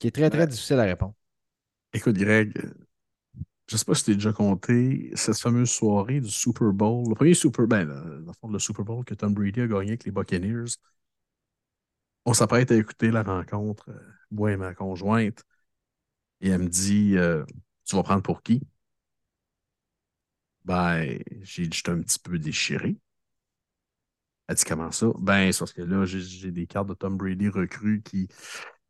qui 0.04 0.08
est 0.08 0.12
très, 0.12 0.30
très 0.30 0.48
difficile 0.48 0.80
à 0.80 0.84
répondre. 0.84 1.16
Écoute, 1.94 2.18
Greg, 2.18 2.52
je 3.68 3.76
ne 3.76 3.78
sais 3.78 3.86
pas 3.86 3.96
si 3.96 4.04
tu 4.04 4.12
as 4.12 4.16
déjà 4.16 4.34
compté 4.34 5.12
cette 5.16 5.40
fameuse 5.40 5.70
soirée 5.70 6.20
du 6.20 6.30
Super 6.30 6.74
Bowl, 6.74 7.08
le 7.08 7.16
premier 7.16 7.34
Super 7.34 7.68
Bowl, 7.68 7.86
ben, 7.86 8.34
le 8.52 8.60
Super 8.60 8.84
Bowl 8.84 9.06
que 9.06 9.14
Tom 9.14 9.34
Brady 9.34 9.62
a 9.62 9.68
gagné 9.68 9.92
avec 9.92 10.04
les 10.04 10.12
Buccaneers. 10.12 10.76
On 12.26 12.34
s'apprête 12.34 12.70
à 12.72 12.76
écouter 12.76 13.12
la 13.12 13.24
rencontre, 13.24 13.90
et 14.52 14.58
ma 14.58 14.74
conjointe, 14.74 15.44
et 16.42 16.50
elle 16.50 16.64
me 16.64 16.70
dit 16.70 17.18
euh, 17.18 17.46
Tu 17.86 17.96
vas 17.96 18.04
prendre 18.04 18.24
pour 18.24 18.42
qui 18.44 18.62
Ben, 20.66 21.20
j'ai 21.42 21.68
dit 21.68 21.82
un 21.88 22.02
petit 22.02 22.20
peu 22.20 22.40
déchiré. 22.40 22.98
Elle 24.48 24.56
dit 24.56 24.64
Comment 24.66 24.92
ça 24.92 25.08
Ben, 25.20 25.52
c'est 25.52 25.60
parce 25.60 25.74
que 25.74 25.82
là, 25.82 26.06
j'ai 26.06 26.52
des 26.52 26.68
cartes 26.68 26.88
de 26.88 26.94
Tom 26.94 27.18
Brady 27.18 27.50
recrues 27.50 28.02
qui 28.02 28.28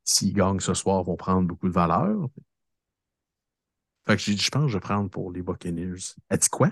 s'ils 0.04 0.34
gagnent 0.34 0.60
ce 0.60 0.74
soir, 0.74 1.04
vont 1.04 1.16
prendre 1.16 1.48
beaucoup 1.48 1.68
de 1.68 1.74
valeur. 1.74 2.30
Fait 4.06 4.16
que 4.18 4.22
j'ai 4.22 4.36
dit, 4.36 4.42
je 4.42 4.50
pense 4.52 4.64
que 4.64 4.68
je 4.70 4.78
vais 4.78 4.82
prendre 4.82 5.10
pour 5.10 5.32
les 5.32 5.42
Buccaneers. 5.42 6.16
Elle 6.30 6.40
dit 6.40 6.50
quoi? 6.50 6.72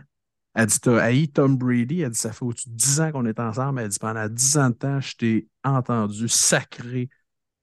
Elle 0.54 0.66
dit, 0.66 0.80
t'as 0.82 1.02
haï 1.02 1.30
Tom 1.30 1.58
Brady. 1.58 2.02
Elle 2.02 2.12
dit, 2.12 2.20
ça 2.20 2.34
fait 2.34 2.44
au-dessus 2.44 2.70
de 2.70 2.76
10 2.76 3.02
ans 3.02 3.12
qu'on 3.12 3.26
est 3.26 3.40
ensemble. 3.40 3.80
Elle 3.80 3.88
dit, 3.90 4.00
pendant 4.00 4.28
10 4.28 4.58
ans 4.58 4.70
de 4.70 4.76
temps, 4.76 5.00
je 5.00 5.16
t'ai 5.16 5.48
entendu 5.64 6.28
sacré, 6.28 7.10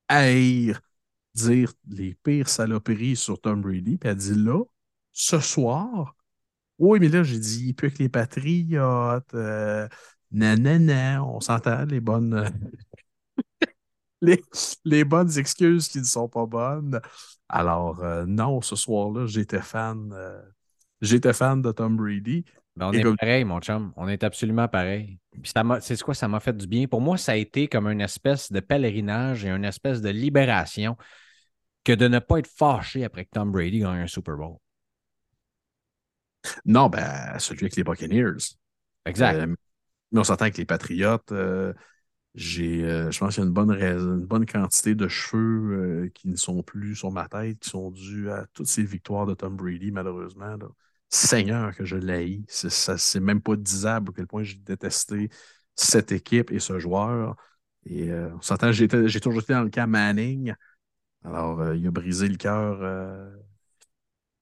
haïr, 0.09 0.81
dire 1.39 1.73
les 1.89 2.15
pires 2.15 2.49
saloperies 2.49 3.17
sur 3.17 3.41
Tom 3.41 3.63
Brady. 3.63 3.99
Puis 3.99 4.09
elle 4.09 4.17
dit, 4.17 4.35
là, 4.35 4.63
ce 5.13 5.41
soir, 5.41 6.15
oui, 6.79 6.99
mais 7.01 7.09
là, 7.09 7.23
j'ai 7.23 7.39
dit, 7.39 7.69
il 7.69 7.75
peut 7.75 7.91
que 7.91 7.99
les 7.99 8.09
Patriotes, 8.09 9.35
euh, 9.35 9.89
non, 10.31 11.37
on 11.37 11.41
s'entend, 11.41 11.85
les 11.87 12.01
bonnes, 12.01 12.51
les, 14.85 15.05
bonnes 15.05 15.39
excuses 15.39 15.89
qui 15.89 15.99
ne 15.99 16.05
sont 16.05 16.29
pas 16.29 16.47
bonnes. 16.47 17.01
Alors, 17.49 18.03
euh, 18.05 18.27
non, 18.27 18.61
ce 18.61 18.77
soir-là, 18.77 19.27
j'étais 19.27 19.63
fan. 19.63 20.13
Euh, 20.13 20.41
j'étais 21.01 21.33
fan 21.33 21.63
de 21.63 21.73
Tom 21.73 21.97
Brady. 21.97 22.45
Ben, 22.77 22.89
on 22.89 22.93
est 22.93 23.17
pareil, 23.17 23.45
mon 23.45 23.61
chum. 23.61 23.93
On 23.97 24.07
est 24.07 24.23
absolument 24.23 24.69
pareil. 24.69 25.19
c'est 25.81 26.01
quoi, 26.03 26.15
ça 26.15 26.29
m'a 26.29 26.39
fait 26.39 26.57
du 26.57 26.69
bien? 26.69 26.87
Pour 26.87 27.01
moi, 27.01 27.17
ça 27.17 27.33
a 27.33 27.37
été 27.37 27.67
comme 27.67 27.89
une 27.89 28.01
espèce 28.01 28.53
de 28.53 28.61
pèlerinage 28.61 29.45
et 29.45 29.49
une 29.49 29.65
espèce 29.65 30.01
de 30.01 30.11
libération 30.11 30.97
que 31.85 31.93
de 31.93 32.09
ne 32.09 32.19
pas 32.19 32.39
être 32.39 32.49
fâché 32.49 33.05
après 33.05 33.25
que 33.25 33.31
Tom 33.31 33.51
Brady 33.51 33.81
gagne 33.81 34.01
un 34.01 34.07
Super 34.07 34.37
Bowl. 34.37 34.59
Non, 36.65 36.89
ben, 36.89 37.39
celui 37.39 37.65
avec 37.65 37.77
les 37.77 37.85
Buccaneers. 37.85 38.57
Exact. 39.05 39.35
Euh, 39.37 39.55
mais 40.13 40.21
on 40.21 40.25
s'entend 40.25 40.51
que 40.51 40.57
les 40.57 40.65
Patriotes, 40.65 41.33
j'ai, 42.39 42.85
euh, 42.85 43.11
je 43.11 43.19
pense 43.19 43.35
qu'il 43.35 43.43
y 43.43 43.47
a 43.47 43.49
une 43.49 43.53
bonne, 43.53 43.73
une 43.73 44.25
bonne 44.25 44.47
quantité 44.47 44.95
de 44.95 45.09
cheveux 45.09 46.05
euh, 46.05 46.11
qui 46.15 46.29
ne 46.29 46.37
sont 46.37 46.63
plus 46.63 46.95
sur 46.95 47.11
ma 47.11 47.29
tête, 47.29 47.59
qui 47.59 47.71
sont 47.71 47.91
dus 47.91 48.31
à 48.31 48.47
toutes 48.53 48.69
ces 48.69 48.85
victoires 48.85 49.27
de 49.27 49.35
Tom 49.35 49.57
Brady, 49.57 49.91
malheureusement. 49.91 50.57
Seigneur 51.09 51.75
que 51.75 51.85
je 51.85 51.97
l'ai. 51.97 52.43
C'est 52.49 53.21
même 53.21 53.41
pas 53.41 53.57
disable 53.57 54.11
à 54.11 54.13
quel 54.15 54.27
point 54.27 54.43
j'ai 54.43 54.59
détesté 54.59 55.31
cette 55.75 56.13
équipe 56.13 56.53
et 56.53 56.61
ce 56.61 56.79
joueur. 56.79 57.35
Et 57.87 58.11
euh, 58.11 58.31
on 58.37 58.41
s'entend, 58.41 58.71
j'ai 58.73 58.89
toujours 58.89 59.41
été 59.41 59.55
dans 59.55 59.63
le 59.63 59.71
cas 59.71 59.87
Manning. 59.87 60.55
Alors, 61.25 61.75
il 61.75 61.87
a 61.87 61.91
brisé 61.91 62.29
le 62.29 62.37
cœur. 62.37 62.79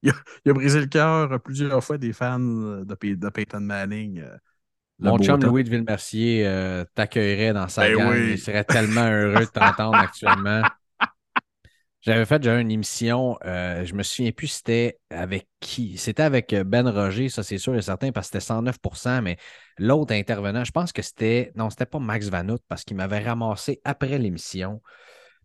Il, 0.02 0.12
a, 0.50 0.52
brisé 0.52 0.78
le 0.78 0.86
cœur 0.86 1.40
plusieurs 1.40 1.82
fois 1.82 1.98
des 1.98 2.12
fans 2.12 2.38
de, 2.38 2.84
de 2.84 3.28
Peyton 3.28 3.60
Manning. 3.60 4.22
Mon 4.98 5.18
chum 5.18 5.42
Louis 5.42 5.64
de 5.64 5.70
Villemercier 5.70 6.46
euh, 6.46 6.84
t'accueillerait 6.94 7.52
dans 7.52 7.68
sa 7.68 7.82
ben 7.82 7.96
gang. 7.96 8.16
Il 8.16 8.38
serait 8.38 8.64
tellement 8.64 9.08
heureux 9.08 9.44
de 9.44 9.50
t'entendre 9.50 9.96
actuellement. 9.96 10.62
J'avais 12.00 12.24
fait 12.24 12.38
déjà 12.38 12.60
une 12.60 12.70
émission, 12.70 13.36
euh, 13.44 13.84
je 13.84 13.92
me 13.94 14.04
souviens 14.04 14.30
plus 14.30 14.46
c'était 14.46 14.98
avec 15.10 15.48
qui. 15.60 15.98
C'était 15.98 16.22
avec 16.22 16.52
euh, 16.52 16.62
Ben 16.62 16.88
Roger, 16.88 17.28
ça 17.28 17.42
c'est 17.42 17.58
sûr 17.58 17.74
et 17.74 17.82
certain, 17.82 18.12
parce 18.12 18.30
que 18.30 18.38
c'était 18.38 18.54
109% 18.54 19.22
mais 19.22 19.36
l'autre 19.78 20.14
intervenant, 20.14 20.62
je 20.62 20.70
pense 20.70 20.92
que 20.92 21.02
c'était. 21.02 21.52
Non, 21.56 21.68
c'était 21.68 21.86
pas 21.86 21.98
Max 21.98 22.28
Vanout 22.28 22.60
parce 22.68 22.84
qu'il 22.84 22.96
m'avait 22.96 23.18
ramassé 23.18 23.80
après 23.84 24.18
l'émission. 24.18 24.80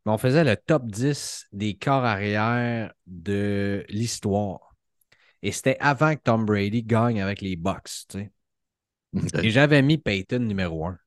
Mais 0.05 0.11
on 0.11 0.17
faisait 0.17 0.43
le 0.43 0.55
top 0.55 0.87
10 0.87 1.47
des 1.51 1.75
corps 1.75 2.03
arrière 2.03 2.91
de 3.05 3.85
l'histoire. 3.89 4.75
Et 5.43 5.51
c'était 5.51 5.77
avant 5.79 6.15
que 6.15 6.21
Tom 6.21 6.45
Brady 6.45 6.83
gagne 6.83 7.21
avec 7.21 7.41
les 7.41 7.55
Bucks. 7.55 8.07
Tu 8.09 8.19
sais. 8.19 8.31
Et 9.43 9.49
j'avais 9.51 9.81
mis 9.81 9.97
Peyton 9.97 10.39
numéro 10.39 10.85
1. 10.85 10.97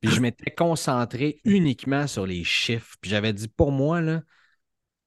Puis 0.00 0.10
je 0.10 0.20
m'étais 0.20 0.50
concentré 0.50 1.40
uniquement 1.44 2.06
sur 2.06 2.26
les 2.26 2.44
chiffres. 2.44 2.96
Puis 3.00 3.10
j'avais 3.10 3.32
dit, 3.32 3.48
pour 3.48 3.70
moi, 3.70 4.00
là, 4.00 4.22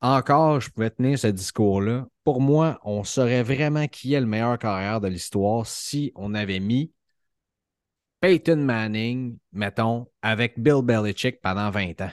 encore, 0.02 0.62
je 0.62 0.70
pouvais 0.70 0.90
tenir 0.90 1.20
ce 1.20 1.28
discours-là. 1.28 2.08
Pour 2.24 2.42
moi, 2.42 2.80
on 2.84 3.04
saurait 3.04 3.44
vraiment 3.44 3.88
qui 3.88 4.14
est 4.14 4.20
le 4.20 4.26
meilleur 4.26 4.58
carrière 4.58 5.02
de 5.02 5.08
l'histoire 5.08 5.66
si 5.66 6.12
on 6.16 6.34
avait 6.34 6.60
mis 6.60 6.92
Peyton 8.20 8.58
Manning, 8.58 9.38
mettons, 9.52 10.08
avec 10.22 10.60
Bill 10.60 10.82
Belichick 10.82 11.42
pendant 11.42 11.70
20 11.70 12.02
ans. 12.02 12.12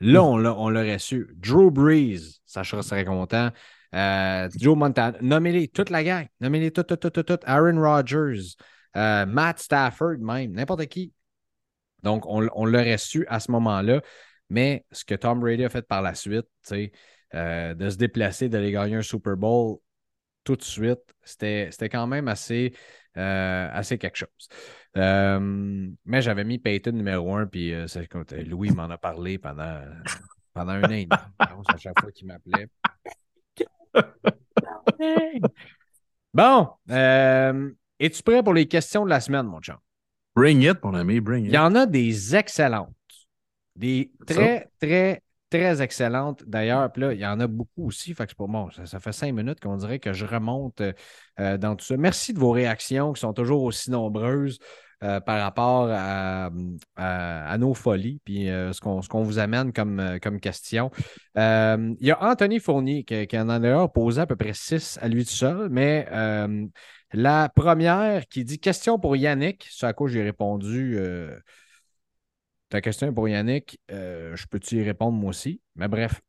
Là, 0.00 0.22
on 0.22 0.68
l'aurait 0.68 0.98
su. 0.98 1.34
Drew 1.36 1.70
Brees, 1.70 2.40
ça 2.44 2.64
serait 2.64 3.04
content. 3.04 3.50
Euh, 3.94 4.48
Joe 4.58 4.76
Montana, 4.76 5.16
nommez-les, 5.22 5.68
toute 5.68 5.90
la 5.90 6.04
gang. 6.04 6.26
Nommez-les 6.40 6.70
tout, 6.70 6.82
tout, 6.82 6.96
tout, 6.96 7.10
tout, 7.10 7.22
tout. 7.22 7.38
Aaron 7.44 7.80
Rodgers, 7.80 8.56
euh, 8.96 9.24
Matt 9.26 9.58
Stafford 9.60 10.18
même, 10.18 10.52
n'importe 10.52 10.86
qui. 10.86 11.12
Donc, 12.02 12.26
on, 12.26 12.46
on 12.54 12.64
l'aurait 12.66 12.98
su 12.98 13.26
à 13.28 13.40
ce 13.40 13.50
moment-là. 13.52 14.02
Mais 14.50 14.84
ce 14.92 15.04
que 15.04 15.14
Tom 15.14 15.40
Brady 15.40 15.64
a 15.64 15.68
fait 15.68 15.86
par 15.86 16.02
la 16.02 16.14
suite, 16.14 16.46
euh, 17.34 17.74
de 17.74 17.90
se 17.90 17.96
déplacer, 17.96 18.48
d'aller 18.48 18.70
gagner 18.70 18.96
un 18.96 19.02
Super 19.02 19.36
Bowl 19.36 19.78
tout 20.44 20.56
de 20.56 20.62
suite, 20.62 21.00
c'était 21.24 21.88
quand 21.90 22.06
même 22.06 22.28
assez, 22.28 22.72
euh, 23.16 23.68
assez 23.72 23.98
quelque 23.98 24.16
chose. 24.16 24.48
Euh, 24.96 25.88
mais 26.04 26.22
j'avais 26.22 26.44
mis 26.44 26.58
Peyton 26.58 26.92
numéro 26.92 27.34
un, 27.34 27.46
puis 27.46 27.72
Louis 28.46 28.70
m'en 28.70 28.84
a 28.90 28.98
parlé 28.98 29.38
pendant, 29.38 29.80
pendant 30.54 30.72
un 30.72 30.84
an 30.84 30.90
et 30.90 31.06
demi. 31.06 31.08
à 31.38 31.76
chaque 31.76 32.00
fois 32.00 32.12
qu'il 32.12 32.26
m'appelait. 32.26 32.68
Bon, 36.34 36.68
es-tu 37.98 38.22
prêt 38.22 38.42
pour 38.42 38.54
les 38.54 38.66
questions 38.66 39.04
de 39.04 39.10
la 39.10 39.20
semaine, 39.20 39.46
mon 39.46 39.60
chum? 39.60 39.76
Bring 40.34 40.62
it, 40.62 40.82
mon 40.84 40.94
ami, 40.94 41.18
bring 41.20 41.46
it. 41.46 41.50
Il 41.50 41.54
y 41.54 41.58
en 41.58 41.74
a 41.74 41.86
des 41.86 42.36
excellentes. 42.36 42.92
Des 43.74 44.10
très, 44.26 44.70
très, 44.78 45.22
très 45.50 45.82
excellentes 45.82 46.44
d'ailleurs. 46.46 46.90
Là, 46.96 47.12
il 47.12 47.20
y 47.20 47.26
en 47.26 47.40
a 47.40 47.46
beaucoup 47.46 47.86
aussi. 47.86 48.14
Fait 48.14 48.26
que 48.26 48.32
ça, 48.84 49.00
fait 49.00 49.12
cinq 49.12 49.32
minutes 49.32 49.60
qu'on 49.60 49.76
dirait 49.76 49.98
que 49.98 50.12
je 50.12 50.24
remonte 50.24 50.82
euh, 51.40 51.58
dans 51.58 51.76
tout 51.76 51.84
ça. 51.84 51.96
Merci 51.96 52.32
de 52.32 52.38
vos 52.38 52.50
réactions 52.50 53.12
qui 53.12 53.20
sont 53.20 53.32
toujours 53.32 53.62
aussi 53.62 53.90
nombreuses. 53.90 54.58
Euh, 55.04 55.20
par 55.20 55.42
rapport 55.42 55.90
à, 55.90 56.48
nos 57.58 57.74
folies, 57.74 58.18
puis 58.24 58.48
euh, 58.48 58.72
ce 58.72 58.80
qu'on 58.80 59.22
vous 59.22 59.38
amène 59.38 59.70
comme, 59.70 60.18
comme 60.22 60.40
question. 60.40 60.90
il 61.36 61.96
y 62.00 62.10
a 62.10 62.22
Anthony 62.22 62.60
Fournier 62.60 63.04
qui, 63.04 63.26
qui 63.26 63.38
en 63.38 63.50
a 63.50 63.58
d'ailleurs 63.58 63.92
posé 63.92 64.22
à 64.22 64.26
peu 64.26 64.36
près 64.36 64.54
six 64.54 64.98
à 65.02 65.08
lui 65.08 65.26
tout 65.26 65.32
seul, 65.32 65.68
mais 65.68 66.08
la 67.12 67.50
première 67.50 68.26
qui 68.26 68.42
dit 68.42 68.58
question 68.58 68.98
pour 68.98 69.16
Yannick, 69.16 69.66
ce 69.68 69.84
à 69.84 69.92
quoi 69.92 70.08
j'ai 70.08 70.22
répondu 70.22 70.98
ta 72.68 72.80
question 72.80 73.08
est 73.08 73.12
pour 73.12 73.28
Yannick. 73.28 73.80
Euh, 73.90 74.34
je 74.36 74.46
peux-tu 74.46 74.76
y 74.76 74.82
répondre 74.82 75.16
moi 75.16 75.30
aussi? 75.30 75.60
Mais 75.74 75.88
bref. 75.88 76.20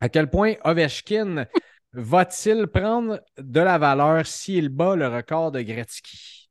À 0.00 0.08
quel 0.08 0.28
point 0.28 0.54
Ovechkin 0.64 1.46
va-t-il 1.92 2.66
prendre 2.66 3.20
de 3.38 3.60
la 3.60 3.78
valeur 3.78 4.26
s'il 4.26 4.68
bat 4.68 4.96
le 4.96 5.08
record 5.08 5.52
de 5.52 5.62
Gretzky? 5.62 6.50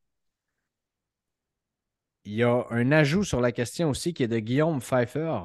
Il 2.26 2.36
y 2.36 2.44
a 2.44 2.66
un 2.70 2.92
ajout 2.92 3.24
sur 3.24 3.42
la 3.42 3.52
question 3.52 3.90
aussi 3.90 4.14
qui 4.14 4.24
est 4.24 4.30
de 4.30 4.40
Guillaume 4.40 4.80
Pfeiffer 4.80 5.40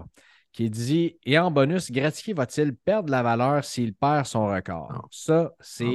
qui 0.52 0.70
dit 0.70 1.18
Et 1.24 1.38
en 1.38 1.50
bonus, 1.50 1.90
Gretzky 1.90 2.32
va-t-il 2.32 2.74
perdre 2.74 3.06
de 3.06 3.10
la 3.10 3.22
valeur 3.22 3.64
s'il 3.64 3.94
perd 3.94 4.26
son 4.26 4.46
record? 4.46 5.06
Ça, 5.10 5.52
c'est. 5.60 5.86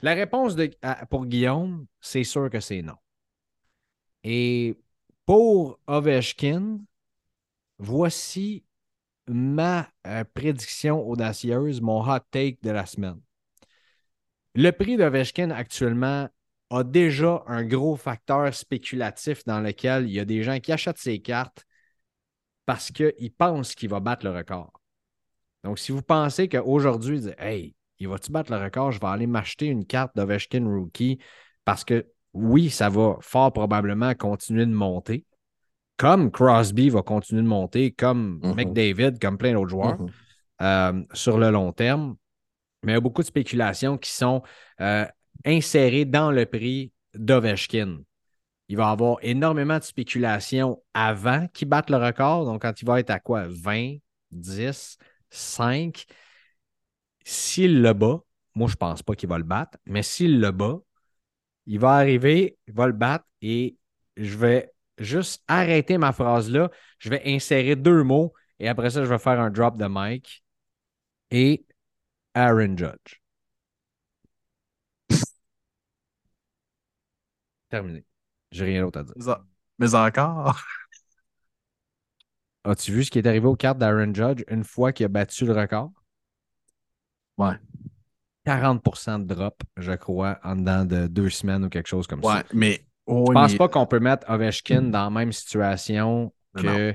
La 0.00 0.14
réponse 0.14 0.54
de, 0.54 0.70
pour 1.10 1.26
Guillaume, 1.26 1.86
c'est 2.00 2.24
sûr 2.24 2.50
que 2.50 2.60
c'est 2.60 2.82
non. 2.82 2.94
Et 4.22 4.76
pour 5.28 5.78
Ovechkin, 5.86 6.78
voici 7.78 8.64
ma 9.26 9.86
euh, 10.06 10.24
prédiction 10.24 11.06
audacieuse, 11.06 11.82
mon 11.82 12.00
hot 12.00 12.20
take 12.30 12.56
de 12.62 12.70
la 12.70 12.86
semaine. 12.86 13.20
Le 14.54 14.70
prix 14.70 14.96
d'Ovechkin 14.96 15.50
actuellement 15.50 16.30
a 16.70 16.82
déjà 16.82 17.44
un 17.46 17.62
gros 17.62 17.96
facteur 17.96 18.54
spéculatif 18.54 19.44
dans 19.44 19.60
lequel 19.60 20.06
il 20.08 20.12
y 20.12 20.18
a 20.18 20.24
des 20.24 20.42
gens 20.42 20.60
qui 20.60 20.72
achètent 20.72 20.96
ses 20.96 21.20
cartes 21.20 21.66
parce 22.64 22.90
qu'ils 22.90 23.34
pensent 23.36 23.74
qu'il 23.74 23.90
va 23.90 24.00
battre 24.00 24.24
le 24.24 24.34
record. 24.34 24.80
Donc, 25.62 25.78
si 25.78 25.92
vous 25.92 26.00
pensez 26.00 26.48
qu'aujourd'hui, 26.48 27.20
Hey, 27.36 27.74
il 27.98 28.08
va-tu 28.08 28.32
battre 28.32 28.50
le 28.50 28.64
record? 28.64 28.92
Je 28.92 29.00
vais 29.00 29.06
aller 29.08 29.26
m'acheter 29.26 29.66
une 29.66 29.84
carte 29.84 30.16
d'Ovechkin 30.16 30.64
Rookie 30.66 31.18
parce 31.66 31.84
que 31.84 32.06
oui, 32.34 32.70
ça 32.70 32.88
va 32.88 33.16
fort 33.20 33.52
probablement 33.52 34.14
continuer 34.14 34.66
de 34.66 34.72
monter, 34.72 35.24
comme 35.96 36.30
Crosby 36.30 36.90
va 36.90 37.02
continuer 37.02 37.42
de 37.42 37.48
monter, 37.48 37.92
comme 37.92 38.40
mm-hmm. 38.40 38.54
McDavid, 38.54 39.18
comme 39.18 39.36
plein 39.36 39.52
d'autres 39.52 39.70
joueurs, 39.70 40.00
mm-hmm. 40.00 40.12
euh, 40.62 41.02
sur 41.12 41.38
le 41.38 41.50
long 41.50 41.72
terme. 41.72 42.16
Mais 42.82 42.92
il 42.92 42.94
y 42.94 42.98
a 42.98 43.00
beaucoup 43.00 43.22
de 43.22 43.26
spéculations 43.26 43.98
qui 43.98 44.12
sont 44.12 44.42
euh, 44.80 45.04
insérées 45.44 46.04
dans 46.04 46.30
le 46.30 46.46
prix 46.46 46.92
d'Ovechkin. 47.14 47.98
Il 48.68 48.76
va 48.76 48.88
y 48.88 48.92
avoir 48.92 49.16
énormément 49.22 49.78
de 49.78 49.82
spéculations 49.82 50.82
avant 50.94 51.48
qu'il 51.48 51.68
batte 51.68 51.90
le 51.90 51.96
record. 51.96 52.44
Donc, 52.44 52.62
quand 52.62 52.80
il 52.80 52.84
va 52.84 53.00
être 53.00 53.10
à 53.10 53.18
quoi? 53.18 53.46
20, 53.48 53.96
10, 54.30 54.98
5. 55.30 56.04
S'il 57.24 57.82
le 57.82 57.92
bat, 57.92 58.20
moi, 58.54 58.68
je 58.68 58.74
ne 58.74 58.78
pense 58.78 59.02
pas 59.02 59.14
qu'il 59.14 59.28
va 59.28 59.38
le 59.38 59.44
battre, 59.44 59.78
mais 59.86 60.02
s'il 60.02 60.40
le 60.40 60.50
bat, 60.50 60.78
il 61.68 61.78
va 61.78 61.94
arriver, 61.96 62.56
il 62.66 62.74
va 62.74 62.86
le 62.86 62.92
battre 62.94 63.26
et 63.42 63.76
je 64.16 64.36
vais 64.36 64.72
juste 64.98 65.42
arrêter 65.48 65.98
ma 65.98 66.12
phrase 66.12 66.50
là. 66.50 66.70
Je 66.98 67.10
vais 67.10 67.22
insérer 67.26 67.76
deux 67.76 68.02
mots 68.02 68.32
et 68.58 68.68
après 68.68 68.90
ça, 68.90 69.04
je 69.04 69.08
vais 69.08 69.18
faire 69.18 69.38
un 69.40 69.50
drop 69.50 69.76
de 69.76 69.86
mic 69.88 70.42
et 71.30 71.64
Aaron 72.34 72.76
Judge. 72.76 73.20
Terminé. 77.70 78.04
J'ai 78.50 78.64
rien 78.64 78.82
d'autre 78.82 79.00
à 79.00 79.04
dire. 79.04 79.44
Mais 79.78 79.94
encore. 79.94 80.58
As-tu 82.64 82.92
vu 82.92 83.04
ce 83.04 83.10
qui 83.10 83.18
est 83.18 83.26
arrivé 83.26 83.46
aux 83.46 83.56
cartes 83.56 83.78
d'Aaron 83.78 84.14
Judge 84.14 84.42
une 84.48 84.64
fois 84.64 84.92
qu'il 84.92 85.06
a 85.06 85.08
battu 85.08 85.44
le 85.44 85.52
record? 85.52 85.90
Ouais. 87.38 87.58
40 88.48 89.26
de 89.26 89.34
drop, 89.34 89.62
je 89.76 89.92
crois, 89.92 90.38
en 90.42 90.56
dedans 90.56 90.84
de 90.86 91.06
deux 91.06 91.28
semaines 91.28 91.64
ou 91.66 91.68
quelque 91.68 91.86
chose 91.86 92.06
comme 92.06 92.20
ouais, 92.20 92.32
ça. 92.32 92.44
Mais, 92.54 92.82
oh, 93.06 93.26
je 93.28 93.32
pense 93.32 93.54
pas 93.56 93.68
qu'on 93.68 93.86
peut 93.86 94.00
mettre 94.00 94.28
Ovechkin 94.30 94.82
dans 94.82 95.04
la 95.04 95.10
même 95.10 95.32
situation 95.32 96.32
que. 96.56 96.94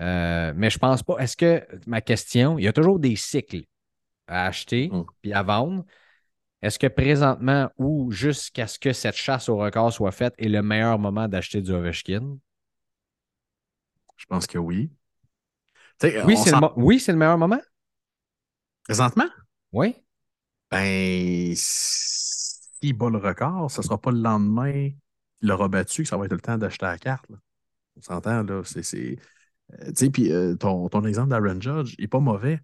Euh, 0.00 0.52
mais 0.56 0.68
je 0.68 0.78
pense 0.78 1.02
pas. 1.02 1.16
Est-ce 1.18 1.36
que 1.36 1.66
ma 1.86 2.00
question, 2.00 2.58
il 2.58 2.64
y 2.64 2.68
a 2.68 2.72
toujours 2.72 2.98
des 2.98 3.16
cycles 3.16 3.64
à 4.26 4.46
acheter 4.46 4.88
mm. 4.90 5.04
puis 5.22 5.32
à 5.32 5.42
vendre. 5.42 5.84
Est-ce 6.62 6.78
que 6.78 6.86
présentement 6.86 7.70
ou 7.78 8.10
jusqu'à 8.10 8.66
ce 8.66 8.78
que 8.78 8.92
cette 8.92 9.16
chasse 9.16 9.48
au 9.48 9.56
record 9.56 9.92
soit 9.92 10.12
faite 10.12 10.34
est 10.36 10.48
le 10.48 10.62
meilleur 10.62 10.98
moment 10.98 11.28
d'acheter 11.28 11.62
du 11.62 11.72
Ovechkin? 11.72 12.36
Je 14.16 14.26
pense 14.26 14.46
que 14.46 14.58
oui. 14.58 14.90
Oui, 16.02 16.36
c'est 16.36 16.50
le, 16.50 16.68
oui, 16.76 17.02
le 17.08 17.14
meilleur 17.14 17.38
moment. 17.38 17.60
Présentement? 18.84 19.28
Oui. 19.72 19.96
Ben, 20.70 21.52
s'il 21.56 22.94
bat 22.94 23.10
le 23.10 23.18
record, 23.18 23.70
ce 23.70 23.80
ne 23.80 23.84
sera 23.84 24.00
pas 24.00 24.12
le 24.12 24.20
lendemain 24.20 24.90
qu'il 24.90 25.48
l'aura 25.48 25.68
battu 25.68 26.02
que 26.02 26.08
ça 26.08 26.16
va 26.16 26.26
être 26.26 26.32
le 26.32 26.40
temps 26.40 26.58
d'acheter 26.58 26.86
la 26.86 26.98
carte. 26.98 27.26
On 27.96 28.02
s'entend, 28.02 28.42
là. 28.42 28.62
C'est. 28.64 29.18
Euh, 29.72 29.86
tu 29.88 29.92
sais, 29.96 30.10
puis 30.10 30.32
euh, 30.32 30.56
ton, 30.56 30.88
ton, 30.88 31.04
exemple 31.04 31.30
d'Aaron 31.30 31.60
Judge, 31.60 31.96
n'est 31.98 32.08
pas 32.08 32.20
mauvais. 32.20 32.60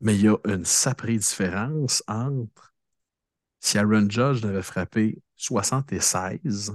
Mais 0.00 0.14
il 0.16 0.22
y 0.22 0.28
a 0.28 0.36
une 0.46 0.64
saprée 0.64 1.16
différence 1.16 2.02
entre 2.08 2.74
si 3.60 3.78
Aaron 3.78 4.08
Judge 4.08 4.42
n'avait 4.44 4.62
frappé 4.62 5.22
76, 5.36 6.74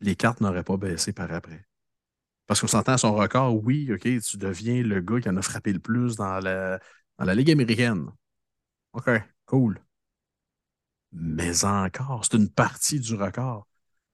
les 0.00 0.16
cartes 0.16 0.40
n'auraient 0.40 0.64
pas 0.64 0.76
baissé 0.76 1.12
par 1.12 1.32
après. 1.32 1.66
Parce 2.46 2.60
qu'on 2.60 2.66
s'entend 2.68 2.92
à 2.92 2.98
son 2.98 3.14
record, 3.14 3.62
oui, 3.64 3.90
OK, 3.92 4.02
tu 4.02 4.36
deviens 4.38 4.82
le 4.82 5.00
gars 5.00 5.20
qui 5.20 5.28
en 5.28 5.36
a 5.36 5.42
frappé 5.42 5.72
le 5.72 5.80
plus 5.80 6.16
dans 6.16 6.38
la, 6.40 6.78
dans 7.18 7.24
la 7.24 7.34
Ligue 7.34 7.50
américaine. 7.50 8.06
OK, 8.96 9.10
cool. 9.44 9.78
Mais 11.12 11.64
encore, 11.64 12.24
c'est 12.24 12.36
une 12.36 12.48
partie 12.48 12.98
du 12.98 13.14
record. 13.14 13.66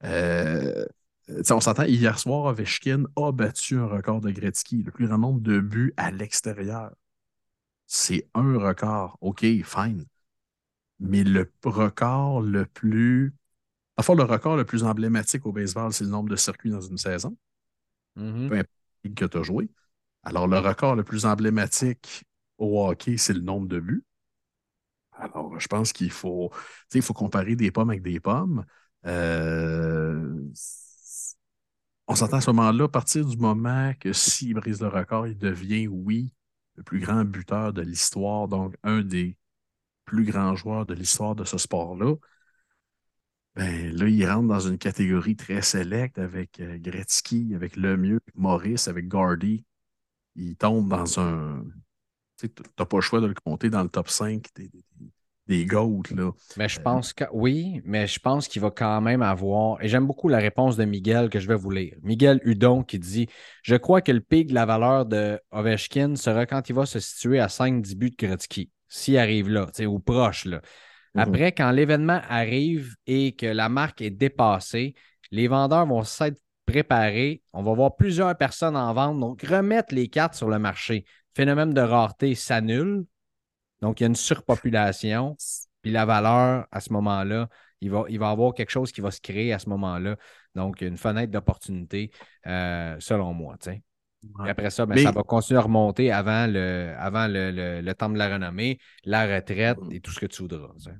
Euh, 0.03 0.85
on 1.49 1.61
s'entend, 1.61 1.83
hier 1.83 2.19
soir, 2.19 2.45
Ovechkin 2.45 3.05
a 3.15 3.31
battu 3.31 3.77
un 3.77 3.87
record 3.87 4.19
de 4.19 4.31
Gretzky, 4.31 4.83
le 4.83 4.91
plus 4.91 5.07
grand 5.07 5.17
nombre 5.17 5.39
de 5.39 5.59
buts 5.59 5.93
à 5.95 6.11
l'extérieur. 6.11 6.91
c'est 7.87 8.27
un 8.33 8.57
record. 8.57 9.17
OK, 9.21 9.45
fine. 9.63 10.05
Mais 10.99 11.23
le 11.23 11.51
record 11.63 12.41
le 12.41 12.65
plus. 12.65 13.33
Enfin, 13.97 14.15
le 14.15 14.23
record 14.23 14.57
le 14.57 14.65
plus 14.65 14.83
emblématique 14.83 15.45
au 15.45 15.53
baseball, 15.53 15.93
c'est 15.93 16.03
le 16.03 16.09
nombre 16.09 16.29
de 16.29 16.35
circuits 16.35 16.71
dans 16.71 16.81
une 16.81 16.97
saison. 16.97 17.37
Mhm. 18.15 18.49
Peu 18.49 18.55
importe 18.55 19.15
que 19.15 19.25
tu 19.25 19.37
as 19.37 19.43
joué. 19.43 19.69
Alors, 20.23 20.47
le 20.47 20.57
record 20.59 20.95
le 20.95 21.03
plus 21.03 21.25
emblématique 21.25 22.23
au 22.57 22.85
hockey, 22.87 23.17
c'est 23.17 23.33
le 23.33 23.41
nombre 23.41 23.67
de 23.67 23.79
buts. 23.79 24.03
Alors, 25.17 25.59
je 25.59 25.67
pense 25.67 25.93
qu'il 25.93 26.11
faut, 26.11 26.51
comparer 27.15 27.55
des 27.55 27.71
pommes 27.71 27.89
avec 27.89 28.01
des 28.01 28.19
pommes. 28.19 28.65
Euh, 29.05 30.49
on 32.07 32.15
s'entend 32.15 32.37
à 32.37 32.41
ce 32.41 32.51
moment-là, 32.51 32.85
à 32.85 32.89
partir 32.89 33.25
du 33.25 33.37
moment 33.37 33.93
que 33.99 34.13
s'il 34.13 34.53
brise 34.55 34.81
le 34.81 34.87
record, 34.87 35.27
il 35.27 35.37
devient, 35.37 35.87
oui, 35.87 36.33
le 36.75 36.83
plus 36.83 36.99
grand 36.99 37.23
buteur 37.25 37.73
de 37.73 37.81
l'histoire, 37.81 38.47
donc 38.47 38.75
un 38.83 39.01
des 39.01 39.37
plus 40.05 40.25
grands 40.25 40.55
joueurs 40.55 40.85
de 40.85 40.93
l'histoire 40.93 41.35
de 41.35 41.43
ce 41.45 41.57
sport-là. 41.57 42.15
Ben, 43.55 43.95
là, 43.95 44.07
il 44.07 44.27
rentre 44.27 44.47
dans 44.47 44.59
une 44.59 44.77
catégorie 44.79 45.35
très 45.35 45.61
sélecte 45.61 46.17
avec 46.17 46.59
euh, 46.59 46.77
Gretzky, 46.79 47.53
avec 47.55 47.75
Lemieux, 47.75 48.19
Maurice, 48.35 48.87
avec 48.87 49.07
Gardy. 49.07 49.63
Il 50.35 50.55
tombe 50.55 50.89
dans 50.89 51.19
un. 51.19 51.63
Tu 52.37 52.49
n'as 52.79 52.85
pas 52.85 52.97
le 52.97 53.01
choix 53.01 53.21
de 53.21 53.27
le 53.27 53.35
compter 53.35 53.69
dans 53.69 53.83
le 53.83 53.89
top 53.89 54.09
5 54.09 54.47
des, 54.55 54.69
des, 54.69 54.83
des 55.47 55.65
GOAT. 55.65 56.03
Là. 56.11 56.31
Mais 56.57 56.69
je 56.69 56.79
pense 56.79 57.13
que 57.13 57.25
oui, 57.33 57.81
mais 57.85 58.07
je 58.07 58.19
pense 58.19 58.47
qu'il 58.47 58.61
va 58.61 58.71
quand 58.71 59.01
même 59.01 59.21
avoir. 59.21 59.81
Et 59.81 59.89
j'aime 59.89 60.07
beaucoup 60.07 60.29
la 60.29 60.37
réponse 60.37 60.77
de 60.77 60.85
Miguel 60.85 61.29
que 61.29 61.39
je 61.39 61.47
vais 61.47 61.55
vous 61.55 61.71
lire. 61.71 61.95
Miguel 62.01 62.39
Hudon 62.43 62.83
qui 62.83 62.99
dit 62.99 63.27
Je 63.61 63.75
crois 63.75 64.01
que 64.01 64.11
le 64.11 64.21
pic 64.21 64.47
de 64.47 64.53
la 64.53 64.65
valeur 64.65 65.05
de 65.05 65.39
Ovechkin 65.51 66.15
sera 66.15 66.45
quand 66.45 66.69
il 66.69 66.75
va 66.75 66.85
se 66.85 66.99
situer 66.99 67.39
à 67.39 67.47
5-10 67.47 67.95
buts 67.95 68.11
de 68.11 68.15
Gretzky, 68.27 68.71
s'il 68.87 69.17
arrive 69.17 69.49
là, 69.49 69.67
ou 69.85 69.99
proche. 69.99 70.45
Là. 70.45 70.61
Après, 71.15 71.51
quand 71.51 71.69
l'événement 71.71 72.21
arrive 72.27 72.95
et 73.05 73.35
que 73.35 73.45
la 73.45 73.69
marque 73.69 74.01
est 74.01 74.09
dépassée, 74.09 74.95
les 75.31 75.47
vendeurs 75.47 75.85
vont 75.85 76.03
s'être 76.03 76.39
préparés. 76.65 77.43
On 77.53 77.61
va 77.61 77.73
voir 77.73 77.95
plusieurs 77.95 78.35
personnes 78.35 78.75
en 78.75 78.93
vente, 78.93 79.19
donc 79.19 79.43
remettre 79.43 79.93
les 79.93 80.07
cartes 80.07 80.33
sur 80.33 80.49
le 80.49 80.59
marché. 80.59 81.05
Phénomène 81.35 81.73
de 81.73 81.81
rareté 81.81 82.35
s'annule. 82.35 83.05
Donc, 83.83 83.99
il 83.99 84.03
y 84.03 84.05
a 84.05 84.07
une 84.07 84.15
surpopulation. 84.15 85.35
Puis 85.81 85.91
la 85.91 86.05
valeur, 86.05 86.65
à 86.71 86.79
ce 86.79 86.93
moment-là, 86.93 87.49
il 87.81 87.91
va, 87.91 88.05
il 88.07 88.17
va 88.17 88.29
avoir 88.29 88.53
quelque 88.53 88.69
chose 88.69 88.93
qui 88.93 89.01
va 89.01 89.11
se 89.11 89.19
créer 89.19 89.51
à 89.51 89.59
ce 89.59 89.67
moment-là. 89.69 90.15
Donc, 90.55 90.79
une 90.79 90.95
fenêtre 90.95 91.33
d'opportunité, 91.33 92.09
euh, 92.47 92.95
selon 92.99 93.33
moi. 93.33 93.57
Ouais. 93.67 93.81
Et 94.45 94.49
après 94.49 94.69
ça, 94.69 94.85
ben, 94.85 94.95
Mais... 94.95 95.03
ça 95.03 95.11
va 95.11 95.23
continuer 95.23 95.59
à 95.59 95.63
remonter 95.63 96.13
avant 96.13 96.47
le, 96.47 96.95
avant 96.97 97.27
le, 97.27 97.51
le, 97.51 97.81
le, 97.81 97.93
temps 97.93 98.09
de 98.09 98.17
la 98.17 98.29
renommée, 98.29 98.79
la 99.03 99.27
retraite 99.27 99.77
et 99.91 99.99
tout 99.99 100.11
ce 100.11 100.21
que 100.21 100.27
tu 100.27 100.43
voudras. 100.43 100.73
T'sais. 100.77 100.95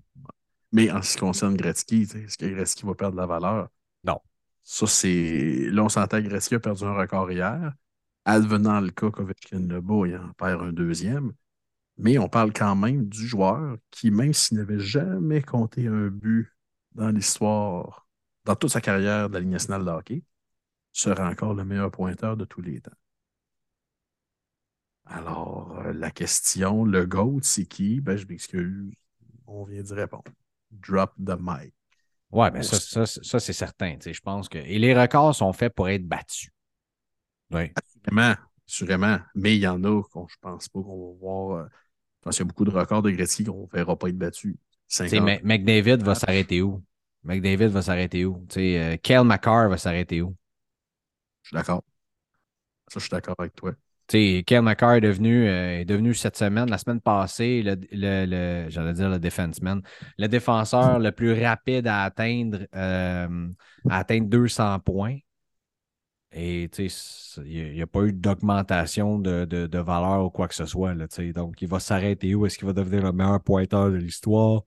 Mais 0.73 0.91
en 0.91 1.01
ce 1.01 1.13
qui 1.13 1.19
concerne 1.21 1.55
Gretzky, 1.55 2.01
est-ce 2.01 2.37
que 2.37 2.47
Gretzky 2.47 2.85
va 2.85 2.95
perdre 2.95 3.15
de 3.15 3.21
la 3.21 3.27
valeur? 3.27 3.69
Non. 4.03 4.19
Ça, 4.63 4.87
c'est. 4.87 5.69
Là, 5.71 5.85
on 5.85 5.89
s'entend 5.89 6.21
que 6.21 6.27
Gretzky 6.27 6.55
a 6.55 6.59
perdu 6.59 6.83
un 6.83 6.95
record 6.95 7.31
hier. 7.31 7.71
Advenant 8.25 8.81
le 8.81 8.89
cas 8.89 9.09
qu'Ovechkin 9.09 9.67
le 9.69 9.79
bat, 9.79 10.05
il 10.05 10.17
en 10.17 10.33
perd 10.33 10.61
un 10.61 10.73
deuxième. 10.73 11.31
Mais 11.97 12.17
on 12.17 12.27
parle 12.27 12.53
quand 12.53 12.75
même 12.75 13.07
du 13.07 13.27
joueur 13.27 13.77
qui, 13.91 14.09
même 14.11 14.33
s'il 14.33 14.57
n'avait 14.57 14.79
jamais 14.79 15.41
compté 15.41 15.87
un 15.87 16.07
but 16.07 16.51
dans 16.93 17.09
l'histoire, 17.09 18.07
dans 18.45 18.55
toute 18.55 18.71
sa 18.71 18.81
carrière 18.81 19.29
de 19.29 19.35
la 19.35 19.39
Ligue 19.39 19.51
nationale 19.51 19.85
de 19.85 19.89
hockey, 19.89 20.23
sera 20.91 21.29
encore 21.29 21.53
le 21.53 21.65
meilleur 21.65 21.91
pointeur 21.91 22.37
de 22.37 22.45
tous 22.45 22.61
les 22.61 22.81
temps. 22.81 22.91
Alors, 25.05 25.79
euh, 25.79 25.93
la 25.93 26.11
question, 26.11 26.85
le 26.85 27.05
GOAT, 27.05 27.41
c'est 27.43 27.65
qui? 27.65 27.99
Ben, 27.99 28.15
je 28.15 28.25
m'excuse. 28.25 28.93
On 29.45 29.63
vient 29.63 29.81
d'y 29.81 29.93
répondre. 29.93 30.23
Drop 30.71 31.13
the 31.23 31.37
mic. 31.39 31.73
Ouais, 32.31 32.49
mais 32.51 32.63
ça, 32.63 32.79
ça, 32.79 33.05
ça 33.05 33.39
c'est 33.39 33.53
certain. 33.53 33.97
Je 34.03 34.19
pense 34.21 34.49
que. 34.49 34.57
Et 34.57 34.79
les 34.79 34.99
records 34.99 35.35
sont 35.35 35.53
faits 35.53 35.73
pour 35.75 35.89
être 35.89 36.07
battus. 36.07 36.49
Oui. 37.51 37.71
Assurément. 37.75 38.35
Assurément. 38.67 39.19
Mais 39.35 39.55
il 39.55 39.61
y 39.61 39.67
en 39.67 39.83
a 39.83 40.01
qu'on 40.03 40.27
je 40.27 40.37
pense 40.41 40.69
pas 40.69 40.81
qu'on 40.81 41.11
va 41.11 41.19
voir. 41.19 41.67
Pense 42.23 42.37
qu'il 42.37 42.45
y 42.45 42.47
a 42.47 42.49
beaucoup 42.49 42.65
de 42.65 42.71
records 42.71 43.01
de 43.01 43.11
Gretzky 43.11 43.43
qu'on 43.43 43.63
ne 43.63 43.77
verra 43.77 43.97
pas 43.97 44.09
être 44.09 44.17
battus. 44.17 44.55
McDavid 45.43 45.97
va 46.03 46.15
s'arrêter 46.15 46.61
où? 46.61 46.83
McDavid 47.23 47.67
va 47.67 47.81
s'arrêter 47.81 48.25
où? 48.25 48.45
sais, 48.49 48.79
euh, 48.79 48.97
Kale 48.97 49.25
McCarr 49.25 49.69
va 49.69 49.77
s'arrêter 49.77 50.21
où? 50.21 50.35
Je 51.43 51.49
suis 51.49 51.55
d'accord. 51.55 51.83
Ça, 52.87 52.99
je 52.99 53.05
suis 53.05 53.09
d'accord 53.09 53.35
avec 53.39 53.55
toi. 53.55 53.73
sais, 54.09 54.43
Kale 54.45 54.61
McCarr 54.63 54.95
est 54.95 55.01
devenu, 55.01 55.47
euh, 55.47 55.79
est 55.81 55.85
devenu 55.85 56.13
cette 56.13 56.37
semaine, 56.37 56.69
la 56.69 56.77
semaine 56.77 57.01
passée, 57.01 57.61
le, 57.63 57.75
le, 57.91 58.25
le 58.65 58.69
j'allais 58.69 58.93
dire 58.93 59.09
le 59.09 59.19
defenseman, 59.19 59.81
le 60.17 60.27
défenseur 60.27 60.99
le 60.99 61.11
plus 61.11 61.33
rapide 61.43 61.87
à 61.87 62.03
atteindre, 62.03 62.59
euh, 62.75 63.47
à 63.89 63.97
atteindre 63.99 64.27
200 64.27 64.79
points. 64.79 65.17
Et 66.35 66.63
il 66.63 67.73
n'y 67.73 67.81
a, 67.81 67.83
a, 67.83 67.87
pas 67.87 68.01
eu 68.01 68.13
d'augmentation 68.13 69.19
de, 69.19 69.45
de, 69.45 69.67
de, 69.67 69.79
valeur 69.79 70.25
ou 70.25 70.29
quoi 70.31 70.47
que 70.47 70.55
ce 70.55 70.65
soit. 70.65 70.95
Là, 70.95 71.05
donc, 71.33 71.61
il 71.61 71.67
va 71.67 71.79
s'arrêter 71.79 72.33
où? 72.33 72.45
Est-ce 72.45 72.57
qu'il 72.57 72.65
va 72.65 72.73
devenir 72.73 73.03
le 73.03 73.11
meilleur 73.11 73.41
pointeur 73.41 73.91
de 73.91 73.97
l'histoire? 73.97 74.63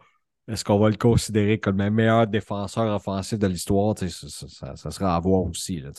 Est-ce 0.47 0.65
qu'on 0.65 0.79
va 0.79 0.91
le 0.91 0.97
considérer 0.97 1.59
comme 1.59 1.79
le 1.79 1.91
meilleur 1.91 2.29
défenseur 2.29 2.95
offensif 2.95 3.39
de 3.39 3.49
l'histoire? 3.49 3.99
Ça, 3.99 4.07
ça, 4.09 4.77
ça, 4.77 4.91
sera 4.93 5.17
à 5.17 5.21
voir 5.21 5.43
aussi. 5.43 5.81
Là, 5.81 5.91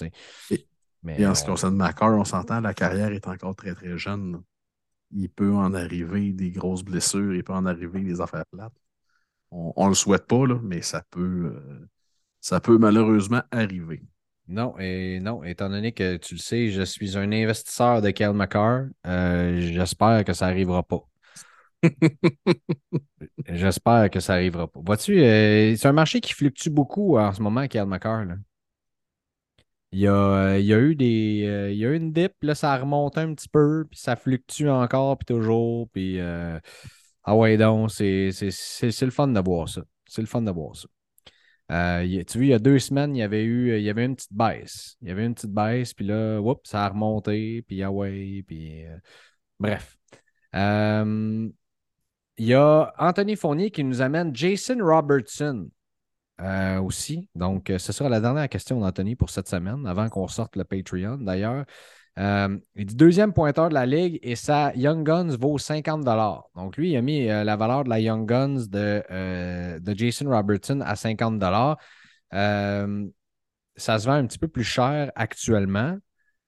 et, 0.52 0.66
Mais, 1.04 1.20
et 1.20 1.28
en 1.28 1.36
ce 1.36 1.44
qui 1.44 1.50
concerne 1.50 1.76
Macar, 1.76 2.18
on 2.18 2.24
s'entend, 2.24 2.62
la 2.62 2.74
carrière 2.74 3.12
est 3.12 3.28
encore 3.28 3.56
très, 3.56 3.76
très 3.76 3.98
jeune. 3.98 4.42
Il 5.12 5.30
peut 5.30 5.54
en 5.54 5.74
arriver 5.74 6.32
des 6.32 6.52
grosses 6.52 6.84
blessures, 6.84 7.36
il 7.36 7.44
peut 7.44 7.54
en 7.54 7.66
arriver 7.66 8.02
des 8.02 8.22
affaires 8.22 8.46
plates. 8.52 8.74
On 9.52 9.84
ne 9.84 9.90
le 9.90 9.96
souhaite 9.96 10.28
pas, 10.28 10.46
là, 10.46 10.60
mais 10.64 10.82
ça 10.82 11.02
peut, 11.10 11.54
euh, 11.56 11.90
ça 12.40 12.60
peut 12.60 12.78
malheureusement 12.78 13.42
arriver. 13.52 14.02
Non, 14.48 14.78
et 14.80 15.20
non, 15.20 15.44
étant 15.44 15.70
donné 15.70 15.92
que 15.92 16.16
tu 16.18 16.36
le 16.36 16.40
sais, 16.40 16.70
je 16.70 16.82
suis 16.82 17.18
un 17.18 17.32
investisseur 17.34 18.02
de 18.02 18.32
McCarr. 18.32 18.86
Euh, 19.06 19.60
J'espère 19.60 20.24
que 20.24 20.32
ça 20.32 20.48
n'arrivera 20.48 20.84
pas. 20.84 21.04
J'espère 23.48 24.10
que 24.10 24.20
ça 24.22 24.34
n'arrivera 24.34 24.68
pas. 24.68 24.80
Vois-tu, 24.84 25.20
euh, 25.20 25.76
c'est 25.76 25.88
un 25.88 25.94
marché 25.94 26.22
qui 26.22 26.34
fluctue 26.34 26.70
beaucoup 26.70 27.18
en 27.18 27.34
ce 27.34 27.42
moment, 27.42 27.68
Kel 27.68 27.86
McCarr. 27.86 28.26
Là. 28.26 28.36
Il, 29.92 30.00
y 30.00 30.08
a, 30.08 30.58
il 30.60 30.66
y 30.66 30.74
a 30.74 30.80
eu 30.80 30.96
des. 30.96 31.46
Euh, 31.48 31.72
il 31.72 31.78
y 31.78 31.86
a 31.86 31.90
eu 31.90 31.96
une 31.96 32.12
dip, 32.14 32.34
là, 32.42 32.56
ça 32.56 32.78
remonte 32.78 33.18
un 33.18 33.34
petit 33.34 33.50
peu, 33.50 33.86
puis 33.90 34.00
ça 34.00 34.16
fluctue 34.16 34.68
encore, 34.68 35.18
puis 35.18 35.26
toujours. 35.26 35.90
Puis, 35.90 36.20
euh, 36.20 36.60
ah 37.24 37.36
ouais, 37.36 37.58
donc, 37.58 37.92
c'est 37.92 38.32
le 38.42 39.12
fun 39.12 39.28
de 39.28 39.40
voir 39.40 39.70
ça. 39.70 39.82
C'est 40.08 40.22
le 40.22 40.28
fun 40.28 40.42
de 40.42 40.52
voir 40.52 40.76
ça. 40.76 40.88
Euh, 41.72 42.24
tu 42.26 42.38
vois, 42.38 42.46
il 42.46 42.50
y 42.50 42.54
a 42.54 42.60
deux 42.60 42.80
semaines, 42.80 43.16
il 43.16 43.20
y 43.20 43.24
avait 43.24 43.44
eu 43.44 43.78
il 43.78 43.84
y 43.84 43.90
avait 43.90 44.06
une 44.06 44.16
petite 44.16 44.34
baisse. 44.34 44.98
Il 45.02 45.10
y 45.10 45.12
avait 45.12 45.26
une 45.26 45.36
petite 45.36 45.52
baisse, 45.52 45.94
puis 45.94 46.06
là, 46.06 46.40
whoop, 46.40 46.66
ça 46.66 46.86
a 46.86 46.90
remonté, 46.90 47.62
puis 47.64 47.84
ah 47.84 47.92
ouais, 47.92 48.44
puis 48.48 48.86
euh, 48.86 48.98
bref. 49.60 49.98
Euh, 50.56 51.50
il 52.38 52.46
y 52.46 52.54
a 52.54 52.94
Anthony 52.98 53.36
Fournier 53.36 53.72
qui 53.72 53.84
nous 53.84 54.02
amène 54.02 54.36
Jason 54.36 54.78
Robertson 54.80 55.70
aussi. 56.84 57.28
Donc, 57.34 57.74
ce 57.76 57.92
sera 57.92 58.10
la 58.10 58.22
dernière 58.22 58.48
question 58.48 58.80
d'Anthony 58.80 59.16
pour 59.16 59.32
cette 59.32 59.48
semaine, 59.48 59.88
avant 59.88 60.08
qu'on 60.08 60.28
sorte 60.28 60.56
le 60.56 60.64
Patreon 60.64 61.18
d'ailleurs. 61.18 61.66
Euh, 62.18 62.58
il 62.76 62.86
dit 62.86 62.96
deuxième 62.96 63.32
pointeur 63.32 63.70
de 63.70 63.76
la 63.76 63.86
ligue 63.86 64.20
et 64.24 64.36
sa 64.36 64.74
Young 64.76 65.06
Guns 65.06 65.36
vaut 65.38 65.58
50 65.58 66.04
Donc, 66.56 66.76
lui, 66.76 66.92
il 66.92 66.98
a 66.98 67.02
mis 67.02 67.30
euh, 67.30 67.44
la 67.44 67.56
valeur 67.56 67.84
de 67.84 67.90
la 67.90 68.00
Young 68.00 68.28
Guns 68.28 68.66
de, 68.70 69.04
euh, 69.12 69.80
Jason 69.96 70.30
Robertson 70.30 70.82
à 70.82 70.96
50 70.96 71.40
Ça 72.32 74.00
se 74.00 74.06
vend 74.06 74.14
un 74.14 74.26
petit 74.26 74.40
peu 74.40 74.48
plus 74.48 74.64
cher 74.64 75.12
actuellement. 75.16 75.98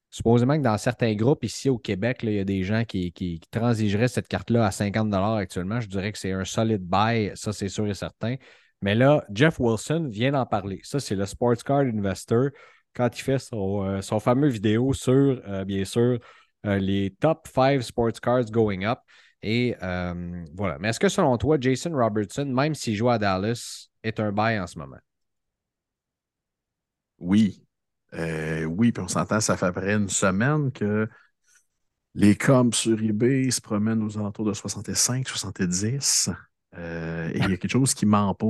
Supposément 0.09 0.57
que 0.57 0.63
dans 0.63 0.77
certains 0.79 1.13
groupes 1.13 1.43
ici 1.43 1.69
au 1.69 1.77
Québec, 1.77 2.21
il 2.23 2.33
y 2.33 2.39
a 2.39 2.43
des 2.43 2.63
gens 2.63 2.83
qui 2.83 3.39
transigeraient 3.51 4.07
cette 4.07 4.27
carte-là 4.27 4.65
à 4.65 4.71
50 4.71 5.13
actuellement. 5.13 5.79
Je 5.79 5.87
dirais 5.87 6.11
que 6.11 6.17
c'est 6.17 6.31
un 6.31 6.45
solide 6.45 6.81
buy, 6.81 7.31
ça 7.35 7.53
c'est 7.53 7.69
sûr 7.69 7.85
et 7.87 7.93
certain. 7.93 8.35
Mais 8.81 8.95
là, 8.95 9.25
Jeff 9.31 9.59
Wilson 9.59 10.07
vient 10.09 10.31
d'en 10.31 10.45
parler. 10.45 10.79
Ça, 10.83 10.99
c'est 10.99 11.15
le 11.15 11.25
Sports 11.25 11.63
Card 11.65 11.81
Investor 11.81 12.49
quand 12.93 13.17
il 13.17 13.21
fait 13.21 13.39
son, 13.39 13.83
euh, 13.83 14.19
fameux 14.19 14.47
vidéo 14.47 14.93
sur, 14.93 15.41
euh, 15.47 15.63
bien 15.65 15.85
sûr, 15.85 16.19
euh, 16.65 16.77
les 16.77 17.15
top 17.19 17.47
5 17.47 17.81
sports 17.81 18.19
cards 18.21 18.51
going 18.51 18.83
up. 18.83 18.99
Et 19.41 19.75
voilà. 20.53 20.77
Mais 20.79 20.89
est-ce 20.89 20.99
que 20.99 21.07
selon 21.07 21.37
toi, 21.37 21.57
Jason 21.59 21.91
Robertson, 21.93 22.45
même 22.45 22.75
s'il 22.75 22.95
joue 22.95 23.09
à 23.09 23.17
Dallas, 23.17 23.87
est 24.03 24.19
un 24.19 24.33
bail 24.33 24.59
en 24.59 24.67
ce 24.67 24.77
moment? 24.77 24.97
Oui. 27.19 27.63
oui, 28.13 28.91
puis 28.91 29.01
on 29.01 29.07
s'entend, 29.07 29.39
ça 29.39 29.55
fait 29.55 29.67
après 29.67 29.93
une 29.93 30.09
semaine 30.09 30.73
que 30.73 31.07
les 32.15 32.35
comps 32.35 32.75
sur 32.75 33.01
eBay 33.01 33.49
se 33.49 33.61
promènent 33.61 34.03
aux 34.03 34.17
alentours 34.17 34.45
de 34.45 34.53
65, 34.53 35.25
70. 35.25 36.29
et 36.77 37.31
il 37.35 37.39
y 37.39 37.53
a 37.53 37.57
quelque 37.57 37.69
chose 37.69 37.93
qui 37.93 38.05
ment 38.05 38.33
pas. 38.33 38.45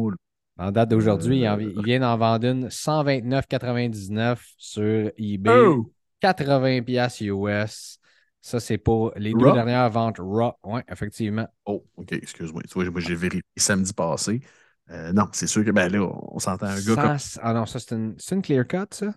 En 0.60 0.72
date 0.72 0.89
d'aujourd'hui, 0.89 1.47
euh, 1.47 1.55
il, 1.62 1.84
vient 1.84 2.01
d'en 2.01 2.18
vendre 2.18 2.45
une 2.45 2.68
129,99 2.68 4.39
sur 4.57 5.10
eBay. 5.18 5.76
80 6.20 6.82
pièces 6.82 7.22
US. 7.22 7.97
Ça, 8.41 8.60
c'est 8.60 8.78
pour 8.78 9.14
les 9.16 9.34
deux 9.34 9.53
dernières 9.53 9.89
ventes 9.89 10.18
Raw. 10.20 10.51
Oui, 10.66 10.82
effectivement. 10.89 11.47
Oh, 11.66 11.86
OK, 11.95 12.12
excuse-moi. 12.12 12.64
Tu 12.64 12.74
vois, 12.74 12.99
j'ai 12.99 13.16
vérifié 13.16 13.41
samedi 13.55 13.93
passé. 13.93 14.41
Euh, 14.89 15.14
non, 15.14 15.28
c'est 15.32 15.47
sûr 15.47 15.64
que 15.64 15.72
ben 15.72 15.89
là, 15.89 16.01
on 16.01 16.39
s'entend 16.39 16.66
un 16.66 16.82
gars 16.82 16.95
comme. 16.95 17.18
Ah 17.41 17.53
non, 17.53 17.66
ça, 17.66 17.80
c'est 17.80 17.95
une, 17.95 18.16
c'est 18.18 18.36
une 18.36 18.41
clear 18.41 18.68
cut, 18.68 18.88
ça? 18.91 19.14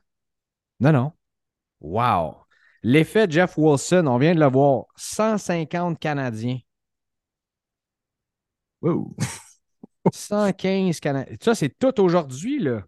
Non, 0.78 0.92
non. 0.92 1.12
Wow. 1.80 2.36
L'effet 2.84 3.26
Jeff 3.28 3.58
Wilson, 3.58 4.06
on 4.06 4.18
vient 4.18 4.34
de 4.34 4.40
le 4.40 4.46
voir. 4.46 4.84
150 4.94 5.98
Canadiens. 5.98 6.58
Wow. 8.80 9.16
115 10.10 11.00
Canadiens. 11.00 11.36
Ça, 11.42 11.54
c'est 11.54 11.76
tout 11.78 12.00
aujourd'hui, 12.00 12.58
là. 12.58 12.84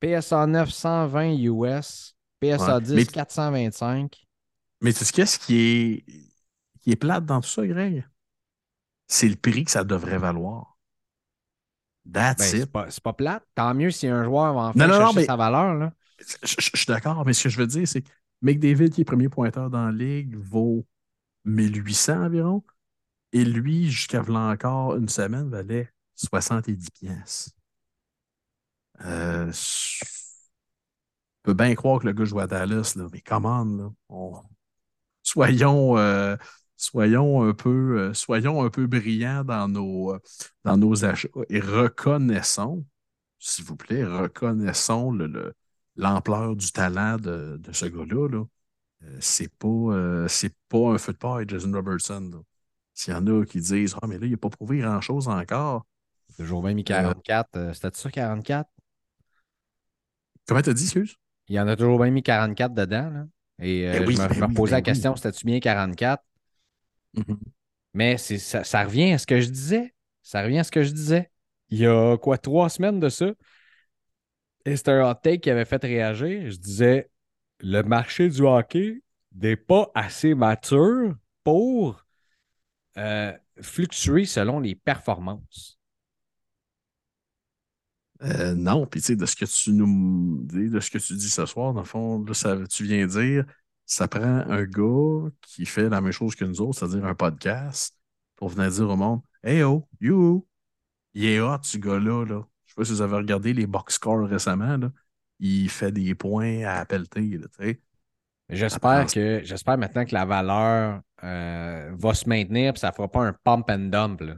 PSA 0.00 0.46
9, 0.46 0.70
120 0.70 1.34
US. 1.42 2.14
PSA 2.40 2.76
Ouais, 2.76 2.82
10, 2.82 2.94
mais- 2.94 3.06
425. 3.06 4.24
Mais 4.80 4.92
tu 4.92 5.04
sais 5.04 5.12
qu'est-ce 5.12 5.38
qui 5.40 5.56
est, 5.58 6.04
qui 6.80 6.92
est 6.92 6.96
plate 6.96 7.24
dans 7.26 7.40
tout 7.40 7.48
ça, 7.48 7.66
Greg? 7.66 8.06
C'est 9.08 9.28
le 9.28 9.34
prix 9.36 9.64
que 9.64 9.70
ça 9.70 9.82
devrait 9.84 10.18
valoir. 10.18 10.76
Ben, 12.04 12.34
That's 12.34 12.46
c'est 12.48 12.58
it. 12.60 12.66
pas, 12.66 12.90
c'est 12.90 13.02
pas 13.02 13.12
plate. 13.12 13.44
Tant 13.54 13.74
mieux 13.74 13.90
si 13.90 14.06
un 14.06 14.22
joueur 14.24 14.54
va 14.54 14.60
enfin 14.68 14.78
Non, 14.78 14.86
non, 14.94 15.00
non, 15.06 15.12
mais- 15.12 15.24
sa 15.24 15.36
valeur, 15.36 15.74
là. 15.74 15.92
Je, 16.20 16.24
je- 16.42 16.70
je 16.72 16.76
suis 16.76 16.86
d'accord, 16.86 17.24
mais 17.26 17.32
ce 17.32 17.44
que 17.44 17.48
je 17.48 17.58
veux 17.58 17.66
dire, 17.66 17.86
c'est 17.88 18.02
que 18.02 18.08
McDavid, 18.42 18.90
qui 18.90 19.00
est 19.02 19.04
premier 19.04 19.28
pointeur 19.28 19.68
dans 19.70 19.84
la 19.86 19.92
ligue, 19.92 20.36
vaut 20.36 20.86
1800 21.44 22.24
environ. 22.24 22.62
Et 23.32 23.42
lui, 23.44 23.90
jusqu'à 23.90 24.20
v'là 24.20 24.40
encore 24.50 24.96
une 24.96 25.08
semaine, 25.08 25.48
valait 25.48 25.90
70 26.14 26.90
pièces. 26.90 27.50
Euh, 29.04 29.50
je 29.52 30.04
peux 31.42 31.54
bien 31.54 31.74
croire 31.74 32.00
que 32.00 32.06
le 32.06 32.12
gars 32.12 32.24
joue 32.24 32.40
à 32.40 32.46
Dallas, 32.46 32.94
là, 32.96 33.06
mais 33.12 33.20
comment, 33.20 33.64
là? 33.64 33.90
On- 34.08 34.42
Soyons, 35.24 35.98
euh, 35.98 36.36
soyons, 36.76 37.44
un 37.44 37.54
peu, 37.54 37.98
euh, 38.10 38.14
soyons 38.14 38.64
un 38.64 38.70
peu 38.70 38.86
brillants 38.88 39.44
dans 39.44 39.68
nos, 39.68 40.14
euh, 40.14 40.20
dans 40.64 40.76
nos 40.78 41.04
achats 41.04 41.28
et 41.50 41.60
reconnaissons, 41.60 42.86
s'il 43.40 43.64
vous 43.66 43.76
plaît, 43.76 44.04
reconnaissons 44.04 45.12
le, 45.12 45.26
le- 45.28 45.54
l'ampleur 45.96 46.56
du 46.56 46.72
talent 46.72 47.18
de, 47.18 47.58
ce 47.74 47.86
gars-là. 47.86 48.28
Là. 48.30 48.44
Euh, 49.04 49.18
c'est 49.20 49.54
pas, 49.58 49.68
un 50.94 50.98
feu 50.98 51.14
de 51.14 51.18
Jason 51.48 51.72
Robertson. 51.72 52.30
là. 52.32 52.38
S'il 52.98 53.14
y 53.14 53.16
en 53.16 53.26
a 53.28 53.46
qui 53.46 53.60
disent 53.60 53.96
Ah, 54.02 54.06
mais 54.06 54.18
là, 54.18 54.26
il 54.26 54.32
n'a 54.32 54.36
pas 54.36 54.50
prouvé 54.50 54.78
grand-chose 54.80 55.28
encore. 55.28 55.86
Toujours 56.38 56.62
bien 56.62 56.72
mis 56.72 56.84
44. 56.84 57.56
euh, 57.56 57.72
C'était 57.74 57.90
ça, 57.98 58.10
44? 58.10 58.70
Comment 60.46 60.62
t'as 60.62 60.72
dit, 60.74 60.84
excuse? 60.84 61.16
Il 61.48 61.56
y 61.56 61.60
en 61.60 61.68
a 61.68 61.76
toujours 61.76 61.98
bien 61.98 62.10
mis 62.10 62.22
44 62.22 62.74
dedans, 62.74 63.10
là. 63.10 63.26
Et 63.60 63.88
euh, 63.88 64.00
Ben 64.00 64.02
oui, 64.06 64.16
je 64.16 64.22
me, 64.22 64.28
ben 64.28 64.32
je 64.32 64.40
me 64.40 64.46
oui, 64.46 64.46
reposais 64.46 64.72
ben 64.72 64.76
la 64.76 64.82
oui. 64.82 64.82
question, 64.82 65.16
c'était-tu 65.16 65.44
bien 65.46 65.60
44? 65.60 66.22
Mais 67.94 68.18
c'est, 68.18 68.38
ça, 68.38 68.64
ça 68.64 68.84
revient 68.84 69.12
à 69.12 69.18
ce 69.18 69.26
que 69.26 69.40
je 69.40 69.48
disais. 69.50 69.94
Ça 70.22 70.42
revient 70.42 70.58
à 70.58 70.64
ce 70.64 70.70
que 70.70 70.82
je 70.82 70.92
disais. 70.92 71.30
Il 71.70 71.78
y 71.78 71.86
a 71.86 72.16
quoi, 72.18 72.38
trois 72.38 72.68
semaines 72.68 73.00
de 73.00 73.08
ça? 73.08 73.32
Et 74.64 74.76
c'était 74.76 74.92
un 74.92 75.10
hot 75.10 75.14
take 75.22 75.40
qui 75.40 75.50
avait 75.50 75.64
fait 75.64 75.82
réagir. 75.82 76.50
Je 76.50 76.56
disais 76.56 77.10
le 77.60 77.82
marché 77.82 78.28
du 78.28 78.42
hockey 78.42 79.02
n'est 79.34 79.56
pas 79.56 79.90
assez 79.94 80.34
mature 80.34 81.14
pour 81.44 82.06
euh, 82.98 83.32
fluctuer 83.60 84.24
selon 84.26 84.60
les 84.60 84.74
performances. 84.74 85.78
Euh, 88.22 88.54
non, 88.54 88.86
puis 88.86 89.00
tu 89.00 89.06
sais, 89.08 89.16
de 89.16 89.26
ce 89.26 89.36
que 89.36 89.44
tu 89.44 89.72
nous 89.72 90.40
dis, 90.42 90.68
de 90.68 90.80
ce 90.80 90.90
que 90.90 90.98
tu 90.98 91.14
dis 91.14 91.30
ce 91.30 91.46
soir, 91.46 91.72
dans 91.72 91.80
le 91.82 91.86
fond, 91.86 92.24
là, 92.24 92.34
ça, 92.34 92.56
tu 92.66 92.84
viens 92.84 93.06
dire, 93.06 93.44
ça 93.86 94.08
prend 94.08 94.22
un 94.22 94.64
gars 94.64 95.30
qui 95.40 95.64
fait 95.64 95.88
la 95.88 96.00
même 96.00 96.12
chose 96.12 96.34
que 96.34 96.44
nous 96.44 96.60
autres, 96.60 96.78
c'est-à-dire 96.78 97.04
un 97.04 97.14
podcast, 97.14 97.96
pour 98.36 98.48
venir 98.48 98.70
dire 98.70 98.88
au 98.88 98.96
monde 98.96 99.20
Hey 99.42 99.62
oh, 99.62 99.88
you, 100.00 100.46
il 101.14 101.26
est 101.26 101.40
hot 101.40 101.58
ce 101.62 101.78
gars-là. 101.78 102.24
Là. 102.24 102.46
Je 102.66 102.72
sais 102.72 102.74
pas 102.76 102.84
si 102.84 102.92
vous 102.92 103.02
avez 103.02 103.16
regardé 103.16 103.52
les 103.52 103.66
box 103.66 103.94
scores 103.94 104.28
récemment. 104.28 104.76
Là. 104.76 104.92
Il 105.38 105.70
fait 105.70 105.92
des 105.92 106.14
points 106.14 106.64
à 106.64 106.84
pelleter. 106.84 107.40
J'espère 108.48 109.06
que 109.06 109.42
j'espère 109.44 109.78
maintenant 109.78 110.04
que 110.04 110.14
la 110.14 110.24
valeur 110.24 111.02
euh, 111.24 111.90
va 111.98 112.14
se 112.14 112.28
maintenir 112.28 112.74
et 112.74 112.78
ça 112.78 112.88
ne 112.90 112.94
fera 112.94 113.08
pas 113.08 113.24
un 113.26 113.32
pump 113.32 113.68
and 113.70 113.90
dump. 113.90 114.20
là. 114.20 114.34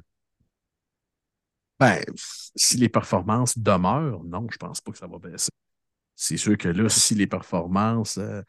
Ben, 1.79 2.03
si 2.55 2.77
les 2.77 2.89
performances 2.91 3.57
demeurent, 3.59 4.23
non, 4.25 4.47
je 4.51 4.59
pense 4.59 4.81
pas 4.81 4.93
que 4.93 4.99
ça 4.99 5.07
va 5.07 5.19
baisser. 5.19 5.51
C'est 6.17 6.37
sûr 6.39 6.59
que 6.59 6.69
là, 6.69 6.89
si 6.91 7.15
les 7.15 7.27
performances, 7.29 8.19
euh, 8.19 8.43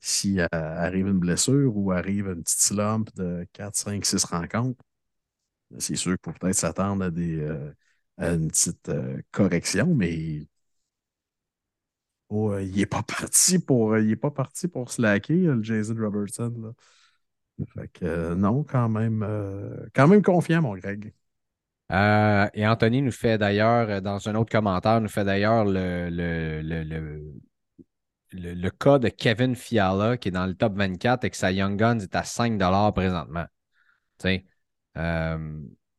si 0.00 0.40
euh, 0.40 0.46
arrive 0.52 1.08
une 1.08 1.18
blessure 1.20 1.76
ou 1.76 1.92
arrive 1.92 2.28
une 2.28 2.42
petite 2.44 2.60
slump 2.60 3.14
de 3.16 3.46
4, 3.52 3.76
5, 3.76 4.04
6 4.06 4.24
rencontres, 4.24 4.82
c'est 5.78 5.96
sûr 5.96 6.12
qu'il 6.18 6.32
faut 6.32 6.38
peut-être 6.38 6.56
s'attendre 6.56 7.04
à, 7.04 7.08
euh, 7.08 7.72
à 8.18 8.30
une 8.32 8.48
petite 8.48 8.90
correction, 9.32 9.94
mais 9.94 10.46
oh, 12.28 12.56
il 12.58 12.76
n'est 12.76 12.86
pas 12.86 13.02
parti 13.18 13.58
pour 13.58 13.96
il 13.98 14.10
est 14.10 14.16
pas 14.16 14.30
parti 14.30 14.68
pour 14.68 14.90
slacker, 14.90 15.34
le 15.36 15.62
Jason 15.62 15.94
Robertson. 15.96 16.52
Là. 16.62 16.72
Fait 17.74 17.88
que 17.88 18.04
euh, 18.04 18.34
non, 18.34 18.64
quand 18.64 18.88
même, 18.88 19.22
euh, 19.22 19.86
quand 19.94 20.08
même 20.08 20.22
confiant, 20.22 20.62
mon 20.62 20.74
Greg. 20.76 21.12
Euh, 21.92 22.48
et 22.54 22.66
Anthony 22.66 23.02
nous 23.02 23.12
fait 23.12 23.38
d'ailleurs, 23.38 24.00
dans 24.02 24.28
un 24.28 24.34
autre 24.36 24.50
commentaire, 24.50 25.00
nous 25.00 25.08
fait 25.08 25.24
d'ailleurs 25.24 25.64
le, 25.64 26.08
le, 26.10 26.62
le, 26.62 26.82
le, 26.82 27.34
le- 28.32 28.52
le 28.54 28.70
cas 28.70 28.98
de 28.98 29.08
Kevin 29.08 29.54
Fiala 29.56 30.18
qui 30.18 30.28
est 30.28 30.32
dans 30.32 30.44
le 30.46 30.54
top 30.54 30.74
24 30.76 31.24
et 31.24 31.30
que 31.30 31.36
sa 31.38 31.50
Young 31.52 31.76
Guns 31.78 32.00
est 32.00 32.14
à 32.14 32.22
5 32.22 32.58
présentement. 32.92 33.46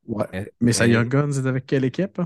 Ouais. 0.08 0.28
Mais 0.62 0.74
sa 0.74 0.88
Young 0.88 1.08
Guns 1.10 1.32
est 1.34 1.48
avec 1.48 1.66
quelle 1.66 1.86
équipe? 1.86 2.22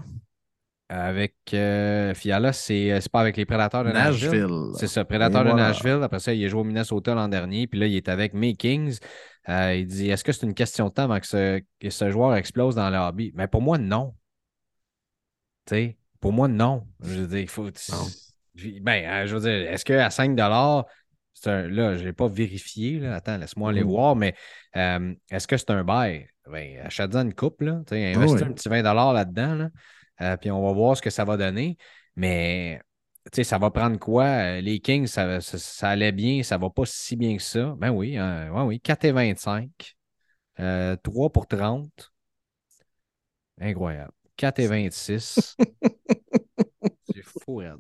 Avec 0.92 1.36
euh, 1.54 2.16
Fiala, 2.16 2.52
c'est 2.52 2.92
euh, 2.92 3.00
c'est 3.00 3.12
pas 3.12 3.22
avec 3.22 3.38
les 3.38 3.46
Prédateurs 3.46 3.84
de 3.84 3.92
Nashville. 3.92 4.32
Nashville. 4.32 4.72
C'est 4.76 4.88
ça, 4.88 5.06
Prédateur 5.06 5.46
Et 5.46 5.52
de. 5.52 5.56
Nashville. 5.56 6.00
Après 6.02 6.20
ça, 6.20 6.34
il 6.34 6.44
a 6.44 6.48
joué 6.48 6.62
au 6.62 6.64
Minnesota 6.64 7.14
l'an 7.14 7.28
dernier. 7.28 7.68
Puis 7.68 7.80
là, 7.80 7.86
il 7.86 7.96
est 7.96 8.10
avec 8.10 8.34
mes 8.34 8.56
Kings. 8.56 8.98
Euh, 9.50 9.76
il 9.76 9.86
dit 9.86 10.10
Est-ce 10.10 10.24
que 10.24 10.32
c'est 10.32 10.48
une 10.48 10.56
question 10.56 10.88
de 10.88 10.94
temps 10.94 11.04
avant 11.04 11.20
que 11.20 11.28
ce, 11.28 11.62
que 11.80 11.90
ce 11.92 12.10
joueur 12.10 12.36
explose 12.36 12.74
dans 12.76 12.90
le 12.90 12.98
hobby? 12.98 13.32
Mais 13.36 13.48
pour 13.48 13.62
moi, 13.62 13.78
non. 13.78 14.16
Pour 16.20 16.34
moi, 16.34 16.48
non. 16.48 16.88
Je 17.02 17.20
veux 17.22 17.28
dire, 17.28 17.40
il 17.40 17.48
faut. 17.48 17.70
Ben, 18.82 19.26
je 19.26 19.36
veux 19.36 19.42
dire, 19.42 19.72
est-ce 19.72 19.86
qu'à 19.86 20.10
5 20.10 20.36
c'est 21.34 21.50
un- 21.50 21.68
là, 21.70 21.96
je 21.96 22.04
n'ai 22.04 22.14
pas 22.14 22.28
vérifié. 22.28 23.00
Là. 23.00 23.16
Attends, 23.16 23.38
laisse-moi 23.38 23.70
aller 23.70 23.84
Mhm. 23.84 23.90
voir. 23.90 24.16
Mais 24.16 24.34
euh, 24.76 25.14
est-ce 25.32 25.48
que 25.48 25.56
c'est 25.56 25.70
un 25.70 25.84
bail 25.84 26.28
Ben, 26.52 26.80
achète-en 26.84 27.22
une 27.22 27.34
coupe. 27.34 27.62
Là. 27.62 27.82
Ah 27.92 27.96
investis 27.96 28.42
oui. 28.42 28.44
un 28.44 28.52
petit 28.54 28.68
20 28.68 28.82
là-dedans. 29.14 29.54
Là. 29.56 29.70
Euh, 30.22 30.38
puis 30.38 30.52
on 30.52 30.62
va 30.66 30.74
voir 30.74 30.98
ce 30.98 31.02
que 31.02 31.10
ça 31.10 31.26
va 31.26 31.38
donner. 31.38 31.78
Mais 32.16 32.82
tu 33.32 33.38
sais, 33.38 33.44
ça 33.44 33.58
va 33.58 33.72
prendre 33.72 34.00
quoi? 34.00 34.26
Euh, 34.26 34.62
Les 34.62 34.80
Kings, 34.80 35.08
ça, 35.08 35.42
ça, 35.42 35.58
ça 35.58 35.90
allait 35.90 36.12
bien, 36.12 36.44
ça 36.44 36.58
va 36.58 36.70
pas 36.70 36.86
si 36.86 37.16
bien 37.16 37.38
que 37.38 37.44
ça. 37.44 37.76
Ben 37.78 37.92
oui, 37.92 38.18
hein, 38.18 38.52
ouais, 38.52 38.64
oui, 38.64 38.80
4 38.82 39.06
et 39.06 39.12
25. 39.12 39.96
Euh, 40.60 40.96
3 40.98 41.30
pour 41.30 41.48
30. 41.48 42.12
Incroyable. 43.60 44.14
4 44.38 44.60
et 44.60 44.68
26. 44.68 45.56
C'est 47.14 47.24
fou, 47.24 47.58
raide. 47.58 47.78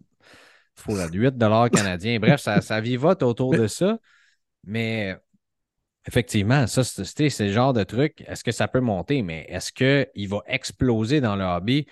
Fou, 0.75 0.93
raide. 0.93 1.13
8 1.13 1.35
canadiens. 1.73 2.19
Bref, 2.19 2.41
ça, 2.41 2.61
ça 2.61 2.81
vivote 2.81 3.23
autour 3.23 3.53
de 3.53 3.67
ça. 3.67 3.99
Mais 4.65 5.17
effectivement, 6.07 6.67
ça, 6.67 6.83
c'est 6.83 7.39
le 7.39 7.51
genre 7.51 7.73
de 7.73 7.83
truc. 7.83 8.23
Est-ce 8.27 8.43
que 8.43 8.51
ça 8.51 8.67
peut 8.67 8.81
monter? 8.81 9.21
Mais 9.21 9.45
est-ce 9.49 9.71
qu'il 9.71 10.29
va 10.29 10.41
exploser 10.47 11.21
dans 11.21 11.35
le 11.35 11.45
hobby? 11.45 11.85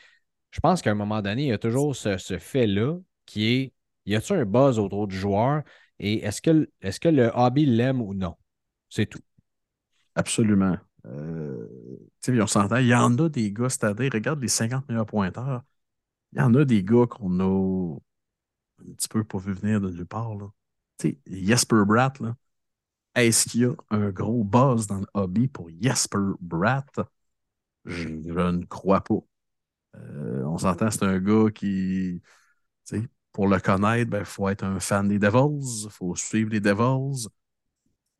Je 0.51 0.59
pense 0.59 0.81
qu'à 0.81 0.91
un 0.91 0.95
moment 0.95 1.21
donné, 1.21 1.43
il 1.43 1.47
y 1.49 1.51
a 1.53 1.57
toujours 1.57 1.95
ce, 1.95 2.17
ce 2.17 2.37
fait-là 2.37 2.97
qui 3.25 3.45
est 3.47 3.73
y 4.05 4.15
a-t-il 4.15 4.39
un 4.39 4.45
buzz 4.45 4.79
autour 4.79 5.07
du 5.07 5.17
joueur 5.17 5.63
et 5.99 6.23
est-ce 6.23 6.41
que, 6.41 6.69
est 6.81 6.99
que 6.99 7.09
le 7.09 7.31
hobby 7.33 7.65
l'aime 7.65 8.01
ou 8.01 8.13
non? 8.13 8.35
C'est 8.89 9.05
tout. 9.07 9.19
Absolument. 10.15 10.77
Euh, 11.05 11.67
on 12.29 12.47
s'entend, 12.47 12.77
il 12.77 12.87
y 12.87 12.95
en 12.95 13.17
a 13.17 13.29
des 13.29 13.51
gars 13.51 13.69
cette 13.69 13.83
année, 13.83 14.09
regarde 14.11 14.41
les 14.41 14.47
50 14.47 14.87
meilleurs 14.89 15.05
pointeurs. 15.05 15.63
Il 16.33 16.39
y 16.39 16.41
en 16.41 16.53
a 16.55 16.65
des 16.65 16.83
gars 16.83 17.07
qu'on 17.07 17.39
a 17.39 17.97
un 18.81 18.93
petit 18.93 19.07
peu 19.07 19.23
pas 19.23 19.37
vu 19.37 19.53
venir 19.53 19.81
de 19.81 19.89
nulle 19.89 20.05
part. 20.05 20.35
Là. 20.35 20.47
Jesper 21.27 21.83
Bratt, 21.85 22.19
là. 22.19 22.35
Est-ce 23.15 23.49
qu'il 23.49 23.61
y 23.61 23.65
a 23.65 23.73
un 23.89 24.09
gros 24.11 24.43
buzz 24.43 24.87
dans 24.87 24.99
le 24.99 25.07
hobby 25.13 25.47
pour 25.47 25.69
Jesper 25.81 26.19
Bratt? 26.39 26.99
Je, 27.85 28.07
je 28.07 28.51
ne 28.51 28.65
crois 28.65 29.01
pas. 29.03 29.19
Euh, 29.95 30.43
on 30.45 30.57
s'entend, 30.57 30.91
c'est 30.91 31.03
un 31.03 31.19
gars 31.19 31.49
qui, 31.53 32.21
pour 33.31 33.47
le 33.47 33.59
connaître, 33.59 34.11
il 34.17 34.25
faut 34.25 34.49
être 34.49 34.63
un 34.63 34.79
fan 34.79 35.07
des 35.07 35.19
Devils, 35.19 35.85
il 35.85 35.89
faut 35.91 36.15
suivre 36.15 36.49
les 36.51 36.59
Devils. 36.59 37.27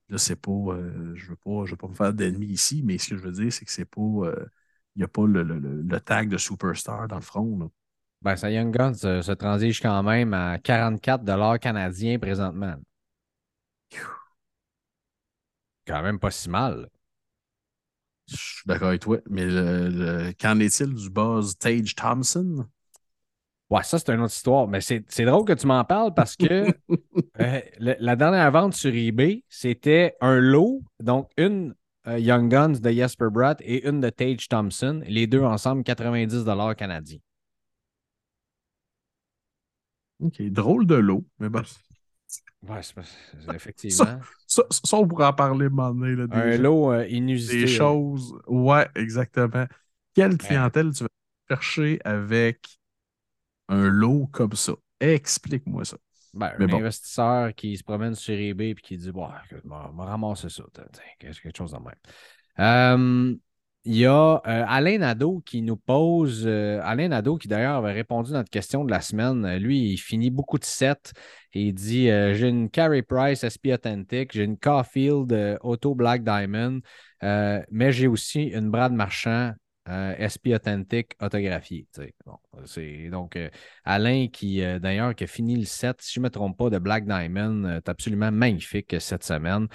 Là, 0.09 0.17
c'est 0.17 0.35
pas, 0.37 0.51
euh, 0.51 1.13
je 1.15 1.27
veux 1.29 1.35
pas, 1.35 1.65
je 1.65 1.71
veux 1.71 1.77
pas 1.77 1.87
me 1.87 1.93
faire 1.93 2.13
d'ennemis 2.13 2.47
ici, 2.47 2.81
mais 2.83 2.97
ce 2.97 3.09
que 3.09 3.17
je 3.17 3.23
veux 3.23 3.31
dire, 3.31 3.51
c'est 3.51 3.65
que 3.65 3.71
c'est 3.71 3.85
pas, 3.85 4.01
euh, 4.01 4.45
il 4.95 4.99
n'y 4.99 5.03
a 5.03 5.07
pas 5.07 5.25
le, 5.27 5.43
le- 5.43 5.59
le- 5.59 5.81
le 5.81 5.99
tag 5.99 6.29
de 6.29 6.37
superstar 6.37 7.07
dans 7.07 7.17
le 7.17 7.21
front. 7.21 7.57
là. 7.59 7.67
Ben, 8.21 8.35
sa 8.37 8.49
Young 8.51 8.71
Guns 8.71 8.93
se, 8.99 9.21
se 9.23 9.31
transige 9.31 9.79
quand 9.81 10.03
même 10.03 10.33
à 10.33 10.59
44 10.59 11.57
canadiens 11.57 12.19
présentement. 12.19 12.75
quand 15.87 16.01
même 16.03 16.19
pas 16.19 16.31
si 16.31 16.49
mal. 16.49 16.89
Je 18.29 18.35
suis 18.37 18.63
d'accord 18.65 18.89
avec 18.89 19.01
toi. 19.01 19.17
Mais 19.29 19.45
le, 19.45 19.89
le- 19.89 20.33
qu'en 20.39 20.59
est-il 20.59 20.93
du 20.93 21.09
buzz 21.09 21.57
Tage 21.57 21.95
Thompson? 21.95 22.67
Ouais, 23.69 23.83
ça, 23.83 23.99
c'est 23.99 24.09
une 24.13 24.21
autre 24.21 24.33
histoire. 24.33 24.67
Mais 24.67 24.79
c'est 24.81 25.03
c'est 25.09 25.25
drôle 25.25 25.45
que 25.45 25.53
tu 25.53 25.67
m'en 25.67 25.83
parles 25.83 26.13
parce 26.13 26.35
que 26.37 26.73
euh, 27.41 27.61
le- 27.79 27.95
la 27.99 28.15
dernière 28.15 28.51
vente 28.51 28.73
sur 28.75 28.93
eBay, 28.95 29.43
c'était 29.49 30.15
un 30.21 30.39
lot, 30.39 30.83
donc 31.01 31.29
une 31.37 31.75
euh, 32.07 32.19
Young 32.19 32.49
Guns 32.49 32.79
de 32.81 32.91
Jesper 32.91 33.27
Bratt 33.31 33.61
et 33.61 33.87
une 33.87 34.01
de 34.01 34.09
Tage 34.09 34.47
Thompson, 34.49 35.01
les 35.07 35.27
deux 35.27 35.43
ensemble 35.43 35.83
90 35.83 36.45
canadiens. 36.77 37.19
OK. 40.19 40.41
Drôle 40.51 40.85
de 40.87 40.95
lot. 40.95 41.25
Mais 41.39 41.49
bon. 41.49 41.63
Ouais, 42.63 42.81
effectivement. 43.55 44.19
Ça, 44.47 44.63
ça, 44.69 44.97
on 44.97 45.07
pourra 45.07 45.29
en 45.29 45.33
parler 45.33 45.69
donné, 45.69 46.15
là, 46.15 46.27
des, 46.27 46.35
un 46.35 46.57
lot 46.57 46.91
euh, 46.91 47.07
inusité. 47.07 47.59
des 47.59 47.61
là. 47.67 47.77
choses. 47.77 48.33
Ouais, 48.47 48.87
exactement. 48.95 49.65
Quelle 50.13 50.37
clientèle 50.37 50.91
tu 50.91 51.03
vas 51.03 51.09
chercher 51.49 51.99
avec 52.03 52.79
un 53.69 53.87
lot 53.89 54.27
comme 54.31 54.53
ça? 54.53 54.73
Explique-moi 54.99 55.85
ça. 55.85 55.97
Ben, 56.33 56.53
Mais 56.59 56.65
un 56.65 56.67
bon. 56.67 56.77
investisseur 56.77 57.53
qui 57.55 57.77
se 57.77 57.83
promène 57.83 58.15
sur 58.15 58.33
eBay 58.33 58.71
et 58.71 58.75
qui 58.75 58.97
dit 58.97 59.11
Bon, 59.11 59.29
écoute, 59.45 59.63
on 59.65 59.69
va 59.69 60.05
ramasser 60.05 60.49
ça. 60.49 60.63
Quelque 61.19 61.55
chose 61.55 61.71
de 61.71 61.77
même. 61.77 61.95
Euh, 62.59 63.35
Il 63.89 63.95
y 63.95 64.05
a 64.05 64.41
euh, 64.45 64.65
Alain 64.67 64.97
Nadeau 64.97 65.41
qui 65.45 65.61
nous 65.61 65.77
pose. 65.77 66.43
euh, 66.45 66.81
Alain 66.83 67.07
Nadeau, 67.07 67.37
qui 67.37 67.47
d'ailleurs 67.47 67.77
avait 67.77 67.93
répondu 67.93 68.31
à 68.31 68.33
notre 68.33 68.49
question 68.49 68.83
de 68.83 68.91
la 68.91 68.99
semaine. 68.99 69.45
Euh, 69.45 69.59
Lui, 69.59 69.93
il 69.93 69.97
finit 69.97 70.29
beaucoup 70.29 70.59
de 70.59 70.65
sets 70.65 71.13
et 71.53 71.67
il 71.67 71.73
dit 71.73 72.07
J'ai 72.07 72.49
une 72.49 72.69
Carey 72.69 73.01
Price 73.01 73.45
SP 73.47 73.71
Authentic, 73.73 74.33
j'ai 74.33 74.43
une 74.43 74.57
Caulfield 74.57 75.57
Auto 75.61 75.95
Black 75.95 76.23
Diamond, 76.23 76.81
mais 77.21 77.91
j'ai 77.93 78.07
aussi 78.07 78.43
une 78.43 78.69
Brad 78.69 78.91
Marchand 78.91 79.53
euh, 79.87 80.15
SP 80.17 80.53
Authentic. 80.53 81.15
Bon, 82.25 82.37
c'est 82.65 83.09
donc 83.09 83.35
euh, 83.35 83.49
Alain 83.85 84.27
qui, 84.27 84.61
euh, 84.61 84.79
d'ailleurs, 84.79 85.15
qui 85.15 85.23
a 85.23 85.27
fini 85.27 85.55
le 85.55 85.65
set, 85.65 86.01
si 86.01 86.15
je 86.15 86.19
ne 86.19 86.25
me 86.25 86.29
trompe 86.29 86.57
pas, 86.57 86.69
de 86.69 86.77
Black 86.77 87.05
Diamond, 87.05 87.77
est 87.77 87.87
absolument 87.87 88.31
magnifique 88.31 88.95
cette 88.99 89.23
semaine. 89.23 89.67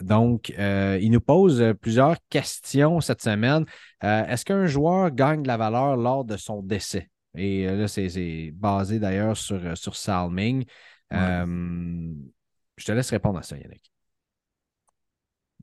Donc, 0.00 0.48
il 0.50 1.10
nous 1.10 1.20
pose 1.20 1.62
plusieurs 1.80 2.16
questions 2.28 3.00
cette 3.00 3.22
semaine. 3.22 3.64
Est-ce 4.02 4.44
qu'un 4.44 4.66
joueur 4.66 5.10
gagne 5.10 5.42
de 5.42 5.48
la 5.48 5.56
valeur 5.56 5.96
lors 5.96 6.24
de 6.24 6.36
son 6.36 6.62
décès? 6.62 7.10
Et 7.36 7.66
là, 7.66 7.88
c'est- 7.88 8.50
basé 8.52 8.98
d'ailleurs 8.98 9.36
sur, 9.36 9.76
sur 9.76 9.96
Salming. 9.96 10.64
Je 11.10 12.84
te 12.84 12.92
laisse 12.92 13.10
répondre 13.10 13.38
à 13.38 13.42
ça, 13.42 13.56
Yannick. 13.56 13.93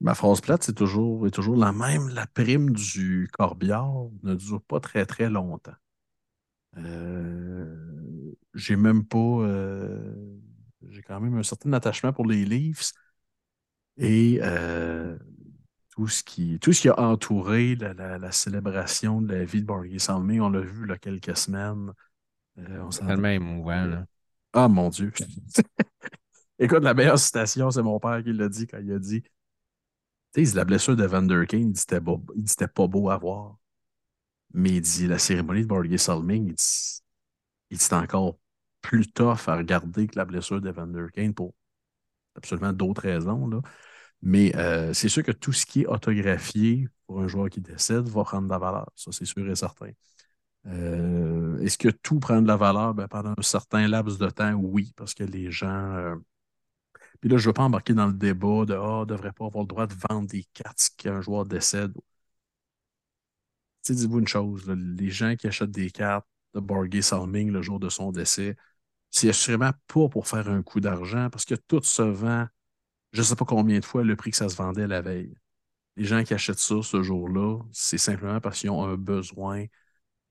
Ma 0.01 0.15
phrase 0.15 0.41
plate, 0.41 0.63
c'est 0.63 0.73
toujours, 0.75 1.27
est 1.27 1.31
toujours 1.31 1.55
la 1.55 1.71
même. 1.71 2.09
La 2.09 2.27
prime 2.27 2.71
du 2.71 3.29
corbiard 3.31 4.09
ne 4.23 4.35
dure 4.35 4.61
pas 4.61 4.81
très, 4.81 5.05
très 5.05 5.29
longtemps. 5.29 5.71
Euh, 6.77 7.75
j'ai 8.53 8.75
même 8.75 9.05
pas. 9.05 9.17
euh, 9.17 10.13
j'ai 10.89 11.01
quand 11.01 11.19
même 11.19 11.37
un 11.37 11.43
certain 11.43 11.73
attachement 11.73 12.13
pour 12.13 12.25
les 12.25 12.45
Leafs. 12.45 12.91
Et 13.97 14.39
euh, 14.41 15.17
tout, 15.91 16.07
ce 16.07 16.23
qui, 16.23 16.59
tout 16.59 16.73
ce 16.73 16.81
qui 16.81 16.89
a 16.89 16.99
entouré 16.99 17.75
la, 17.75 17.93
la- 17.93 18.17
la 18.17 18.31
célébration 18.31 19.21
de 19.21 19.33
la 19.33 19.45
vie 19.45 19.61
de 19.61 19.65
Borghi 19.67 19.99
Salmé, 19.99 20.39
on 20.41 20.49
l'a 20.49 20.61
vu 20.61 20.85
il 20.85 20.89
y 20.89 20.93
a 20.93 20.97
quelques 20.97 21.37
semaines. 21.37 21.91
S'entend- 22.89 23.07
Tellement 23.07 23.27
émouvant. 23.29 23.85
là. 23.85 24.05
Ah 24.53 24.67
mon 24.67 24.89
Dieu. 24.89 25.11
Écoute, 26.59 26.83
la 26.83 26.93
meilleure 26.93 27.19
citation, 27.19 27.71
c'est 27.71 27.81
mon 27.81 27.99
père 27.99 28.23
qui 28.23 28.33
l'a 28.33 28.49
dit 28.49 28.67
quand 28.67 28.79
il 28.79 28.91
a 28.93 28.99
dit 28.99 29.23
Tu 30.33 30.45
sais, 30.45 30.55
la 30.55 30.65
blessure 30.65 30.95
de 30.95 31.05
Van 31.05 31.21
Der 31.21 31.45
Kane, 31.47 31.61
il 31.61 31.71
dit 31.73 31.81
c'était 31.81 32.67
pas 32.67 32.87
beau 32.87 33.09
à 33.09 33.17
voir. 33.17 33.57
Mais 34.53 34.71
il 34.77 34.81
dit 34.81 35.07
la 35.07 35.19
cérémonie 35.19 35.61
de 35.63 35.67
Borghi 35.67 35.97
Salming, 35.99 36.55
il 37.69 37.77
dit 37.77 37.93
encore 37.93 38.37
plus 38.81 39.07
tough 39.11 39.47
à 39.47 39.55
regarder 39.57 40.07
que 40.07 40.17
la 40.17 40.25
blessure 40.25 40.61
de 40.61 40.69
Van 40.71 40.87
Der 40.87 41.11
Kane 41.11 41.33
pour 41.33 41.53
absolument 42.35 42.73
d'autres 42.73 43.03
raisons. 43.03 43.47
Là. 43.47 43.61
Mais 44.21 44.55
euh, 44.57 44.93
c'est 44.93 45.09
sûr 45.09 45.23
que 45.23 45.31
tout 45.33 45.53
ce 45.53 45.65
qui 45.65 45.81
est 45.83 45.87
autographié 45.87 46.87
pour 47.07 47.21
un 47.21 47.27
joueur 47.27 47.49
qui 47.49 47.61
décède 47.61 48.07
va 48.09 48.23
prendre 48.23 48.47
de 48.47 48.51
la 48.53 48.59
valeur. 48.59 48.91
Ça, 48.95 49.11
c'est 49.11 49.25
sûr 49.25 49.49
et 49.49 49.55
certain. 49.55 49.91
Euh, 50.67 51.59
Est-ce 51.59 51.77
que 51.77 51.89
tout 51.89 52.19
prend 52.19 52.41
de 52.41 52.47
la 52.47 52.57
valeur? 52.57 52.93
Ben, 52.93 53.07
pendant 53.07 53.33
un 53.37 53.41
certain 53.43 53.87
laps 53.87 54.17
de 54.19 54.29
temps, 54.29 54.53
oui, 54.55 54.93
parce 54.95 55.13
que 55.13 55.23
les 55.23 55.51
gens. 55.51 55.95
euh, 55.95 56.15
Puis 57.21 57.29
là, 57.29 57.37
je 57.37 57.43
ne 57.43 57.47
veux 57.49 57.53
pas 57.53 57.63
embarquer 57.63 57.93
dans 57.93 58.07
le 58.07 58.13
débat 58.13 58.65
de 58.65 58.73
Ah, 58.75 58.81
on 58.81 58.99
ne 59.01 59.05
devrait 59.05 59.31
pas 59.33 59.45
avoir 59.47 59.63
le 59.63 59.67
droit 59.67 59.87
de 59.87 59.95
vendre 60.09 60.27
des 60.27 60.45
cartes 60.53 60.91
qu'un 60.97 61.21
joueur 61.21 61.45
décède. 61.45 61.93
Tu 63.83 63.93
sais, 63.93 63.95
dites-vous 63.95 64.19
une 64.19 64.27
chose, 64.27 64.69
les 64.69 65.09
gens 65.09 65.35
qui 65.35 65.47
achètent 65.47 65.71
des 65.71 65.89
cartes 65.89 66.27
de 66.53 66.59
Borgay 66.59 67.01
Salming 67.01 67.51
le 67.51 67.61
jour 67.61 67.79
de 67.79 67.89
son 67.89 68.11
décès, 68.11 68.55
c'est 69.11 69.29
assurément 69.29 69.71
pas 69.87 70.09
pour 70.09 70.27
faire 70.27 70.49
un 70.49 70.63
coup 70.63 70.81
d'argent 70.81 71.29
parce 71.31 71.45
que 71.45 71.55
tout 71.55 71.81
se 71.83 72.01
vend, 72.03 72.47
je 73.13 73.19
ne 73.21 73.25
sais 73.25 73.35
pas 73.37 73.45
combien 73.45 73.79
de 73.79 73.85
fois 73.85 74.03
le 74.03 74.15
prix 74.17 74.31
que 74.31 74.37
ça 74.37 74.49
se 74.49 74.55
vendait 74.57 74.87
la 74.87 75.01
veille. 75.01 75.35
Les 75.97 76.05
gens 76.05 76.23
qui 76.23 76.33
achètent 76.33 76.59
ça 76.59 76.81
ce 76.83 77.03
jour-là, 77.03 77.59
c'est 77.73 77.97
simplement 77.99 78.41
parce 78.41 78.59
qu'ils 78.61 78.71
ont 78.71 78.85
un 78.85 78.97
besoin 78.97 79.65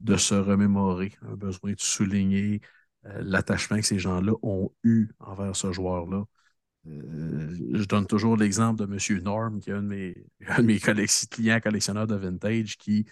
de 0.00 0.16
se 0.16 0.34
remémorer, 0.34 1.12
un 1.22 1.36
besoin 1.36 1.72
de 1.72 1.80
souligner 1.80 2.60
euh, 3.06 3.20
l'attachement 3.22 3.78
que 3.78 3.86
ces 3.86 3.98
gens-là 3.98 4.32
ont 4.42 4.72
eu 4.84 5.08
envers 5.20 5.56
ce 5.56 5.72
joueur-là. 5.72 6.24
Euh, 6.86 7.54
je 7.74 7.84
donne 7.84 8.06
toujours 8.06 8.36
l'exemple 8.36 8.78
de 8.78 8.84
M. 8.84 9.22
Norm, 9.22 9.60
qui 9.60 9.70
est 9.70 9.74
un 9.74 9.82
de 9.82 9.88
mes, 10.62 10.78
clients 11.30 11.60
collectionneurs 11.60 12.06
de 12.06 12.16
vintage, 12.16 12.78
qui, 12.78 13.06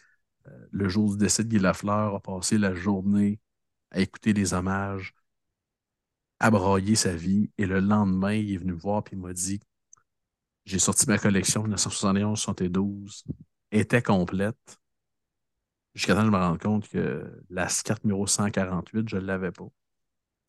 euh, 0.47 0.66
le 0.71 0.89
jour 0.89 1.12
du 1.12 1.19
décès 1.19 1.45
de 1.45 1.49
Guy 1.49 1.59
Lafleur, 1.59 2.14
a 2.14 2.21
passé 2.21 2.59
la 2.59 2.75
journée 2.75 3.41
à 3.91 4.01
écouter 4.01 4.33
les 4.33 4.55
hommages, 4.55 5.14
à 6.41 6.51
brailler 6.51 6.95
sa 6.95 7.14
vie. 7.14 7.51
Et 7.59 7.66
le 7.66 7.81
lendemain, 7.81 8.33
il 8.35 8.55
est 8.55 8.57
venu 8.59 8.73
me 8.73 8.79
voir 8.79 9.03
et 9.07 9.11
il 9.12 9.19
m'a 9.19 9.33
dit 9.33 9.61
J'ai 10.64 10.79
sorti 10.79 11.07
ma 11.09 11.19
collection 11.19 11.66
1971-72, 11.66 13.25
était 13.73 14.03
complète. 14.03 14.79
Jusqu'à 15.95 16.14
temps 16.14 16.21
que 16.21 16.27
je 16.27 16.31
me 16.31 16.37
rende 16.37 16.61
compte 16.61 16.89
que 16.89 17.43
la 17.51 17.66
carte 17.85 18.05
numéro 18.05 18.27
148, 18.27 19.09
je 19.09 19.16
ne 19.16 19.23
l'avais 19.23 19.53
pas. 19.53 19.69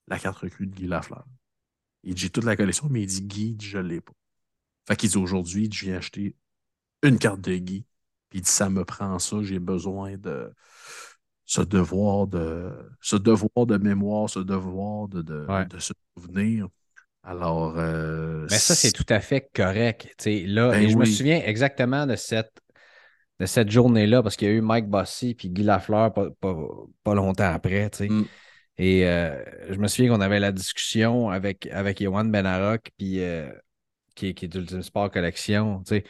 La 0.08 0.20
carte 0.20 0.38
recrue 0.38 0.68
de 0.68 0.76
Guy 0.76 0.88
Lafleur. 0.88 1.26
Il 2.04 2.14
dit 2.16 2.22
J'ai 2.24 2.30
toute 2.30 2.46
la 2.46 2.56
collection, 2.56 2.88
mais 2.90 3.02
il 3.02 3.08
dit 3.08 3.22
Guy, 3.22 3.58
je 3.62 3.78
ne 3.78 3.84
l'ai 3.84 4.02
pas. 4.02 4.14
Fait 4.88 4.96
qu'il 4.96 5.10
dit 5.10 5.18
aujourd'hui, 5.18 5.70
je 5.72 5.86
viens 5.86 5.98
acheter 5.98 6.36
une 7.04 7.18
carte 7.20 7.42
de 7.42 7.56
Guy. 7.56 7.86
Puis 8.30 8.40
il 8.40 8.42
dit 8.42 8.50
Ça 8.50 8.70
me 8.70 8.84
prend 8.86 9.18
ça, 9.20 9.38
j'ai 9.42 9.60
besoin 9.60 10.18
de 10.18 10.52
ce 11.46 11.62
devoir 11.62 12.28
de 12.28 12.72
ce 13.02 13.16
devoir 13.16 13.66
de 13.66 13.78
mémoire, 13.78 14.30
ce 14.30 14.40
devoir 14.40 15.08
de, 15.08 15.22
de, 15.22 15.46
Ouais. 15.48 15.66
de 15.66 15.80
se 15.80 15.94
souvenir. 16.18 16.68
Alors, 17.24 17.74
euh, 17.78 18.48
Mais 18.50 18.58
ça, 18.60 18.76
c'est 18.76 18.92
tout 18.92 19.06
à 19.10 19.20
fait 19.20 19.50
correct. 19.54 20.14
Tu 20.18 20.24
sais, 20.24 20.44
là, 20.46 20.70
Ben 20.70 20.84
et 20.84 20.90
je 20.90 20.96
me 20.98 21.06
souviens 21.06 21.42
exactement 21.44 22.06
de 22.06 22.16
cette, 22.16 22.60
de 23.40 23.46
cette 23.46 23.70
journée-là 23.70 24.24
parce 24.24 24.36
qu'il 24.36 24.48
y 24.48 24.52
a 24.52 24.54
eu 24.54 24.62
Mike 24.62 24.88
Bossy 24.88 25.34
puis 25.36 25.50
Guy 25.50 25.64
Lafleur 25.64 26.14
pas, 26.14 26.30
pas, 26.40 26.56
pas 27.04 27.14
longtemps 27.16 27.52
après. 27.52 27.90
tu 27.90 27.98
sais. 27.98 28.10
Mm. 28.10 28.26
Et 28.80 29.08
euh, 29.08 29.44
je 29.70 29.76
me 29.80 29.88
souviens 29.90 30.12
qu'on 30.14 30.22
avait 30.22 30.42
la 30.42 30.54
discussion 30.54 31.30
avec, 31.32 31.68
avec 31.68 32.02
Yohan 32.02 32.26
Benarok, 32.26 32.92
puis, 32.98 33.22
euh, 33.22 33.52
qui, 34.16 34.28
est- 34.30 34.36
qui 34.36 34.46
est 34.46 34.50
d'Ultimate 34.50 34.84
Sport 34.84 35.12
Collection. 35.12 35.84
tu 35.84 35.98
sais. 35.98 36.06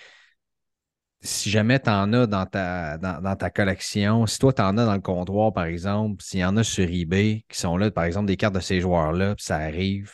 Si 1.21 1.49
jamais 1.49 1.79
tu 1.81 1.89
en 1.89 2.13
as 2.13 2.27
dans 2.27 2.45
ta, 2.45 2.97
dans, 2.97 3.21
dans 3.21 3.35
ta 3.35 3.49
collection, 3.49 4.25
si 4.25 4.39
toi 4.39 4.53
tu 4.53 4.61
en 4.61 4.77
as 4.77 4.85
dans 4.85 4.93
le 4.95 5.01
comptoir, 5.01 5.51
par 5.51 5.65
exemple, 5.65 6.23
s'il 6.23 6.39
y 6.39 6.45
en 6.45 6.55
a 6.55 6.63
sur 6.63 6.89
eBay 6.89 7.43
qui 7.49 7.59
sont 7.59 7.75
là, 7.77 7.91
par 7.91 8.05
exemple, 8.05 8.27
des 8.27 8.37
cartes 8.37 8.55
de 8.55 8.59
ces 8.61 8.79
joueurs-là, 8.79 9.35
puis 9.35 9.43
ça 9.43 9.57
arrive, 9.57 10.13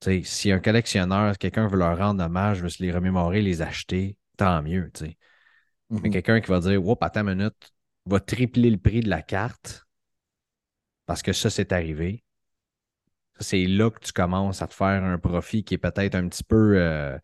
tu 0.00 0.10
sais, 0.10 0.22
si 0.24 0.52
un 0.52 0.60
collectionneur, 0.60 1.38
quelqu'un 1.38 1.66
veut 1.68 1.78
leur 1.78 1.96
rendre 1.98 2.24
hommage, 2.24 2.62
veut 2.62 2.68
se 2.68 2.82
les 2.82 2.92
remémorer, 2.92 3.42
les 3.42 3.62
acheter, 3.62 4.16
tant 4.36 4.62
mieux. 4.62 4.90
tu 4.94 5.06
sais. 5.06 5.18
Mais 6.02 6.10
Mhm. 6.10 6.12
quelqu'un 6.12 6.40
qui 6.42 6.50
va 6.50 6.60
dire 6.60 6.84
Whoop, 6.84 7.02
attends 7.02 7.26
une 7.28 7.36
minute, 7.36 7.74
va 8.06 8.20
tripler 8.20 8.70
le 8.70 8.78
prix 8.78 9.00
de 9.02 9.10
la 9.10 9.22
carte 9.22 9.83
parce 11.06 11.22
que 11.22 11.32
ça, 11.32 11.50
c'est 11.50 11.72
arrivé. 11.72 12.24
C'est 13.40 13.66
là 13.66 13.90
que 13.90 13.98
tu 14.00 14.12
commences 14.12 14.62
à 14.62 14.66
te 14.66 14.74
faire 14.74 15.02
un 15.02 15.18
profit 15.18 15.64
qui 15.64 15.74
est 15.74 15.78
peut-être 15.78 16.14
un 16.14 16.28
petit 16.28 16.44
peu 16.44 16.78
euh, 16.78 17.18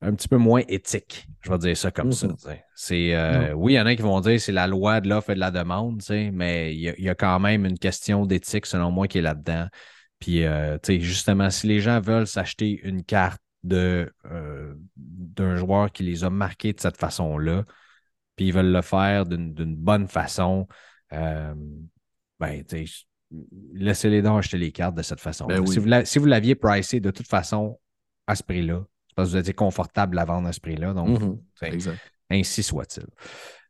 un 0.00 0.14
petit 0.14 0.28
peu 0.28 0.36
moins 0.36 0.62
éthique. 0.68 1.26
Je 1.40 1.50
vais 1.50 1.58
dire 1.58 1.76
ça 1.76 1.90
comme 1.90 2.12
ça. 2.12 2.28
Mhm. 2.28 2.36
C'est 2.74 3.14
euh, 3.14 3.52
oui, 3.54 3.72
il 3.72 3.76
y 3.76 3.80
en 3.80 3.86
a 3.86 3.96
qui 3.96 4.02
vont 4.02 4.20
dire 4.20 4.40
c'est 4.40 4.52
la 4.52 4.66
loi 4.66 5.00
de 5.00 5.08
l'offre 5.08 5.30
et 5.30 5.34
de 5.34 5.40
la 5.40 5.50
demande, 5.50 6.02
mais 6.32 6.74
il 6.74 6.80
y, 6.80 6.88
a, 6.88 6.94
il 6.98 7.04
y 7.04 7.08
a 7.08 7.14
quand 7.14 7.40
même 7.40 7.64
une 7.64 7.78
question 7.78 8.26
d'éthique, 8.26 8.66
selon 8.66 8.90
moi, 8.90 9.08
qui 9.08 9.18
est 9.18 9.22
là-dedans. 9.22 9.68
Puis, 10.18 10.44
euh, 10.44 10.78
justement, 10.84 11.50
si 11.50 11.66
les 11.66 11.80
gens 11.80 12.00
veulent 12.00 12.26
s'acheter 12.26 12.80
une 12.82 13.04
carte 13.04 13.40
de, 13.62 14.12
euh, 14.26 14.74
d'un 14.96 15.56
joueur 15.56 15.92
qui 15.92 16.02
les 16.02 16.24
a 16.24 16.30
marqués 16.30 16.72
de 16.72 16.80
cette 16.80 16.96
façon-là, 16.96 17.64
puis 18.36 18.46
ils 18.46 18.52
veulent 18.52 18.72
le 18.72 18.82
faire 18.82 19.26
d'une, 19.26 19.54
d'une 19.54 19.76
bonne 19.76 20.08
façon, 20.08 20.66
euh, 21.12 21.54
ben, 22.40 22.62
laissez-les 23.74 24.22
donc 24.22 24.38
acheter 24.38 24.58
les 24.58 24.72
cartes 24.72 24.94
de 24.94 25.02
cette 25.02 25.20
façon. 25.20 25.46
Ben 25.46 25.60
oui. 25.60 25.68
si, 25.68 25.78
vous 25.78 25.88
si 26.04 26.18
l'aviez 26.20 26.54
pricé 26.54 27.00
de 27.00 27.10
toute 27.10 27.26
façon 27.28 27.78
à 28.26 28.34
ce 28.34 28.42
prix-là, 28.42 28.84
c'est 29.08 29.14
parce 29.16 29.28
que 29.28 29.32
vous 29.34 29.38
étiez 29.40 29.54
confortable 29.54 30.18
à 30.18 30.24
vendre 30.24 30.48
à 30.48 30.52
ce 30.52 30.60
prix-là. 30.60 30.92
Donc, 30.94 31.20
Mhm. 31.20 31.38
ainsi 32.30 32.62
soit-il. 32.62 33.04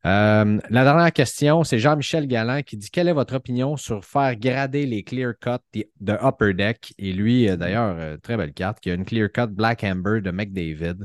Euh, 0.06 0.60
la 0.70 0.84
dernière 0.84 1.12
question, 1.12 1.64
c'est 1.64 1.80
Jean-Michel 1.80 2.28
Galland 2.28 2.62
qui 2.62 2.76
dit 2.76 2.88
Quelle 2.88 3.08
est 3.08 3.12
votre 3.12 3.34
opinion 3.34 3.76
sur 3.76 4.04
faire 4.04 4.36
grader 4.36 4.86
les 4.86 5.02
clear 5.02 5.32
cuts 5.40 5.84
de 6.00 6.12
Upper 6.22 6.54
Deck? 6.54 6.94
Et 6.98 7.12
lui, 7.12 7.48
euh, 7.48 7.56
d'ailleurs, 7.56 7.96
euh, 7.98 8.16
très 8.16 8.36
belle 8.36 8.52
carte, 8.52 8.78
qui 8.78 8.92
a 8.92 8.94
une 8.94 9.04
clear 9.04 9.28
cut 9.32 9.48
Black 9.48 9.82
Amber 9.82 10.20
de 10.20 10.30
McDavid. 10.30 11.04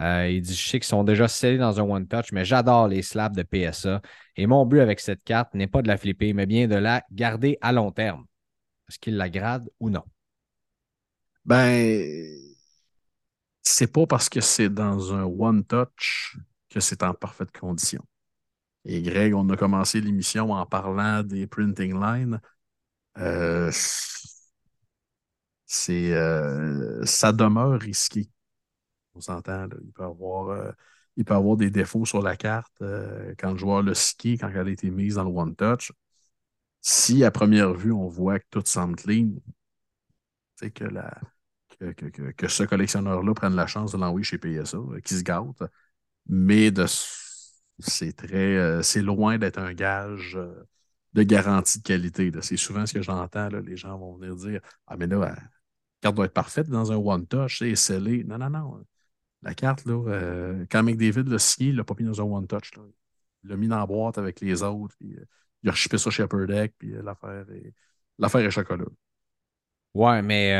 Euh, 0.00 0.28
il 0.30 0.42
dit 0.42 0.54
Je 0.54 0.68
sais 0.68 0.78
qu'ils 0.78 0.86
sont 0.88 1.04
déjà 1.04 1.28
scellés 1.28 1.58
dans 1.58 1.80
un 1.80 1.82
one-touch, 1.82 2.32
mais 2.32 2.44
j'adore 2.44 2.88
les 2.88 3.02
slabs 3.02 3.36
de 3.36 3.42
PSA. 3.42 4.00
Et 4.36 4.46
mon 4.46 4.64
but 4.66 4.80
avec 4.80 5.00
cette 5.00 5.24
carte 5.24 5.54
n'est 5.54 5.66
pas 5.66 5.82
de 5.82 5.88
la 5.88 5.96
flipper, 5.96 6.32
mais 6.32 6.46
bien 6.46 6.68
de 6.68 6.76
la 6.76 7.04
garder 7.12 7.58
à 7.60 7.72
long 7.72 7.90
terme. 7.90 8.24
Est-ce 8.88 8.98
qu'il 8.98 9.16
la 9.16 9.28
grade 9.30 9.68
ou 9.80 9.90
non? 9.90 10.04
Ben, 11.44 12.48
c'est 13.62 13.92
pas 13.92 14.06
parce 14.06 14.28
que 14.28 14.40
c'est 14.40 14.68
dans 14.68 15.14
un 15.14 15.24
one-touch 15.24 16.36
que 16.70 16.80
c'est 16.80 17.02
en 17.02 17.14
parfaite 17.14 17.52
condition. 17.56 18.04
Et 18.84 19.02
Greg, 19.02 19.34
on 19.34 19.48
a 19.50 19.56
commencé 19.56 20.00
l'émission 20.00 20.52
en 20.52 20.66
parlant 20.66 21.22
des 21.22 21.46
printing 21.46 21.94
lines. 22.00 22.40
Euh, 23.18 23.70
c'est, 25.66 26.12
euh, 26.14 27.04
ça 27.04 27.32
demeure 27.32 27.78
risqué. 27.80 28.28
On 29.18 29.22
s'entend, 29.22 29.68
il 29.84 29.92
peut 29.92 30.04
avoir, 30.04 30.48
euh, 30.50 30.72
il 31.16 31.24
peut 31.26 31.34
avoir 31.34 31.56
des 31.58 31.70
défauts 31.70 32.06
sur 32.06 32.22
la 32.22 32.36
carte 32.36 32.82
euh, 32.82 33.34
quand 33.38 33.52
le 33.52 33.58
joueur 33.58 33.82
l'a 33.82 33.94
ski, 33.94 34.38
quand 34.38 34.50
elle 34.50 34.68
a 34.68 34.70
été 34.70 34.90
mise 34.90 35.16
dans 35.16 35.24
le 35.24 35.30
one-touch. 35.30 35.92
Si 36.82 37.24
à 37.24 37.30
première 37.32 37.74
vue, 37.74 37.92
on 37.92 38.08
voit 38.08 38.40
que 38.40 38.46
tout 38.50 38.62
semble 38.66 38.96
clean, 38.96 39.30
c'est 40.56 40.70
que 40.70 40.84
la, 40.84 41.12
que, 41.80 41.92
que- 41.92 42.32
que- 42.32 42.48
ce 42.48 42.64
collectionneur-là 42.64 43.34
prenne 43.34 43.54
la 43.54 43.66
chance 43.66 43.92
de 43.92 43.98
l'envoyer 43.98 44.24
chez 44.24 44.38
PSA, 44.38 44.78
euh, 44.78 45.00
qui 45.00 45.14
se 45.16 45.22
gâte. 45.22 45.62
Mais 46.28 46.70
de, 46.70 46.86
c'est 47.78 48.12
très, 48.14 48.82
c'est 48.82 49.02
loin 49.02 49.38
d'être 49.38 49.58
un 49.58 49.72
gage 49.74 50.38
de 51.14 51.22
garantie 51.24 51.78
de 51.80 51.84
qualité. 51.84 52.32
C'est 52.42 52.56
souvent 52.56 52.86
ce 52.86 52.94
que 52.94 53.02
j'entends. 53.02 53.48
là, 53.50 53.60
Les 53.60 53.76
gens 53.76 53.98
vont 53.98 54.16
venir 54.16 54.36
dire 54.36 54.60
Ah, 54.86 54.96
mais 54.96 55.06
là, 55.06 55.18
la 55.18 55.36
carte 56.02 56.16
doit 56.16 56.26
être 56.26 56.34
parfaite 56.34 56.68
dans 56.68 56.92
un 56.92 56.96
one-touch, 56.96 57.60
c'est 57.60 57.74
scellé. 57.76 58.24
Non, 58.24 58.38
non, 58.38 58.50
non. 58.50 58.84
La 59.42 59.54
carte, 59.54 59.84
là, 59.84 59.94
euh, 60.08 60.66
quand 60.70 60.82
McDavid 60.82 61.28
l'a 61.28 61.38
signé, 61.38 61.70
il 61.70 61.76
l'a 61.76 61.84
pas 61.84 61.94
mis 61.98 62.04
dans 62.04 62.20
un 62.20 62.24
one-touch. 62.24 62.72
Il 63.44 63.50
l'a 63.50 63.56
mis 63.56 63.68
dans 63.68 63.78
la 63.78 63.86
boîte 63.86 64.18
avec 64.18 64.40
les 64.40 64.62
autres. 64.62 64.96
Puis, 64.98 65.14
euh, 65.14 65.24
il 65.62 65.68
a 65.68 65.72
rechippé 65.72 65.98
ça 65.98 66.10
chez 66.10 66.22
Upper 66.24 66.46
Deck, 66.46 66.74
puis 66.78 66.94
euh, 66.94 67.02
l'affaire 67.02 67.46
est, 67.50 67.72
l'affaire 68.18 68.40
est 68.40 68.50
chocolat. 68.50 68.84
Ouais, 69.94 70.22
mais 70.22 70.52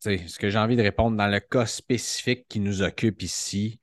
ce 0.00 0.38
que 0.38 0.50
j'ai 0.50 0.58
envie 0.58 0.76
de 0.76 0.82
répondre 0.82 1.16
dans 1.16 1.28
le 1.28 1.40
cas 1.40 1.66
spécifique 1.66 2.46
qui 2.48 2.60
nous 2.60 2.82
occupe 2.82 3.22
ici, 3.22 3.80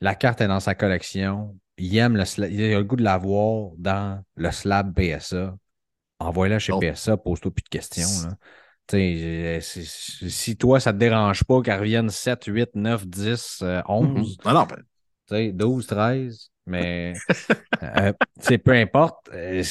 la 0.00 0.14
carte 0.14 0.40
est 0.40 0.48
dans 0.48 0.60
sa 0.60 0.74
collection. 0.74 1.56
Il 1.76 1.96
aime 1.96 2.16
le 2.16 2.24
il 2.50 2.74
a 2.74 2.78
le 2.78 2.84
goût 2.84 2.96
de 2.96 3.02
l'avoir 3.02 3.72
dans 3.78 4.22
le 4.36 4.50
slab 4.50 4.94
PSA. 4.94 5.56
Envoie-la 6.18 6.58
chez. 6.58 6.72
PSA, 6.78 7.16
pose-toi 7.16 7.50
plus 7.52 7.62
de 7.62 7.68
questions. 7.68 8.28
Là. 8.28 8.36
C'est- 8.90 9.60
si 9.60 10.56
toi, 10.56 10.78
ça 10.78 10.92
te 10.92 10.98
dérange 10.98 11.44
pas 11.44 11.62
qu'elle 11.62 11.80
revienne 11.80 12.10
7, 12.10 12.44
8, 12.44 12.70
9, 12.74 13.06
10, 13.06 13.60
euh, 13.62 13.80
11, 13.88 14.36
Non, 14.44 14.52
non, 14.52 14.66
ben, 14.66 14.76
tu 15.26 15.34
sais, 15.34 15.52
12, 15.52 15.86
13, 15.86 16.50
mais 16.66 17.14
euh, 17.82 18.12
peu 18.62 18.72
importe, 18.72 19.30
euh, 19.32 19.62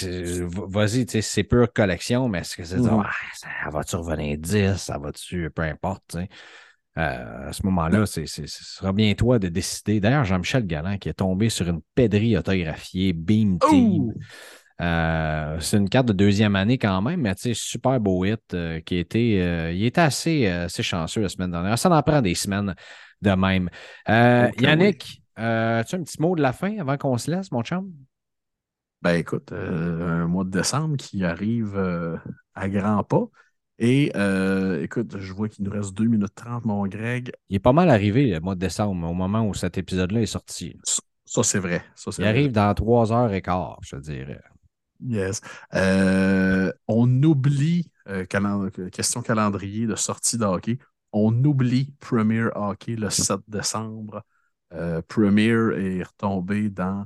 vas-y, 0.67 1.05
c'est 1.21 1.43
pure 1.43 1.71
collection, 1.71 2.27
mais 2.27 2.39
est-ce 2.39 2.57
que 2.57 2.63
c'est 2.63 2.77
Mhm. 2.77 2.83
dire, 2.83 3.01
Ah, 3.03 3.11
ça 3.35 3.69
va-tu 3.71 3.95
revenir 3.97 4.37
10, 4.37 4.77
ça 4.77 4.97
va-tu, 4.97 5.49
peu 5.51 5.61
importe. 5.61 6.15
Euh, 6.15 7.49
à 7.49 7.53
ce 7.53 7.65
moment-là, 7.65 8.05
ce 8.05 8.23
sera 8.25 8.93
bien 8.93 9.13
toi 9.15 9.39
de 9.39 9.47
décider. 9.47 9.99
D'ailleurs, 9.99 10.25
Jean-Michel 10.25 10.67
Galland 10.67 10.97
qui 10.99 11.09
est 11.09 11.13
tombé 11.13 11.49
sur 11.49 11.67
une 11.67 11.81
pédrie 11.95 12.37
autographiée 12.37 13.13
Beam 13.13 13.57
Team. 13.59 14.13
Oh! 14.13 14.13
Euh, 14.81 15.57
c'est 15.59 15.77
une 15.77 15.89
carte 15.89 16.07
de 16.07 16.13
deuxième 16.13 16.55
année 16.55 16.77
quand 16.77 17.01
même, 17.01 17.21
mais 17.21 17.35
tu 17.35 17.41
sais, 17.43 17.53
super 17.53 17.99
beau 17.99 18.25
hit 18.25 18.41
euh, 18.53 18.79
qui 18.81 18.97
été, 18.97 19.41
euh, 19.41 19.71
il 19.71 19.85
était 19.85 20.01
assez, 20.01 20.47
assez 20.47 20.83
chanceux 20.83 21.21
la 21.21 21.29
semaine 21.29 21.51
dernière. 21.51 21.77
Ça 21.77 21.89
en 21.89 22.01
prend 22.01 22.21
des 22.21 22.35
semaines 22.35 22.75
de 23.21 23.31
même. 23.31 23.69
Yannick, 24.07 25.21
euh, 25.39 25.79
as-tu 25.79 25.95
un 25.95 26.03
petit 26.03 26.21
mot 26.21 26.35
de 26.35 26.41
la 26.41 26.53
fin 26.53 26.77
avant 26.79 26.97
qu'on 26.97 27.17
se 27.17 27.29
laisse, 27.31 27.51
mon 27.51 27.63
chum? 27.63 27.91
Ben 29.01 29.15
écoute, 29.15 29.51
un 29.51 30.27
mois 30.27 30.45
de 30.45 30.49
décembre 30.49 30.95
qui 30.97 31.23
arrive 31.25 31.77
à 32.55 32.69
grands 32.69 33.03
pas. 33.03 33.25
Et 33.79 34.11
euh, 34.15 34.81
écoute, 34.81 35.17
je 35.17 35.33
vois 35.33 35.49
qu'il 35.49 35.65
nous 35.65 35.71
reste 35.71 35.93
2 35.93 36.05
minutes 36.05 36.35
30, 36.35 36.63
mon 36.65 36.85
Greg. 36.87 37.31
Il 37.49 37.55
est 37.55 37.59
pas 37.59 37.73
mal 37.73 37.89
arrivé 37.89 38.27
le 38.29 38.39
mois 38.39 38.55
de 38.55 38.59
décembre, 38.59 39.09
au 39.09 39.13
moment 39.13 39.47
où 39.47 39.53
cet 39.53 39.77
épisode-là 39.77 40.21
est 40.21 40.25
sorti. 40.27 40.77
Ça, 41.25 41.43
c'est 41.43 41.59
vrai. 41.59 41.83
Ça, 41.95 42.11
Il 42.17 42.21
vrai. 42.21 42.27
arrive 42.29 42.51
dans 42.51 42.73
trois 42.73 43.11
heures 43.11 43.33
et 43.33 43.41
quart, 43.41 43.79
je 43.81 43.95
dirais. 43.97 44.39
Yes. 45.05 45.41
Euh, 45.73 46.71
on 46.87 47.21
oublie, 47.23 47.91
euh, 48.07 48.25
calen- 48.25 48.69
question 48.91 49.21
calendrier 49.21 49.85
de 49.85 49.95
sortie 49.95 50.37
de 50.37 50.45
hockey, 50.45 50.77
on 51.11 51.43
oublie 51.43 51.93
Premier 51.99 52.47
Hockey 52.55 52.95
le 52.95 53.09
7 53.09 53.41
décembre. 53.47 54.23
Euh, 54.73 55.01
Premier 55.07 55.49
est 55.77 56.03
retombé 56.03 56.69
dans 56.69 57.05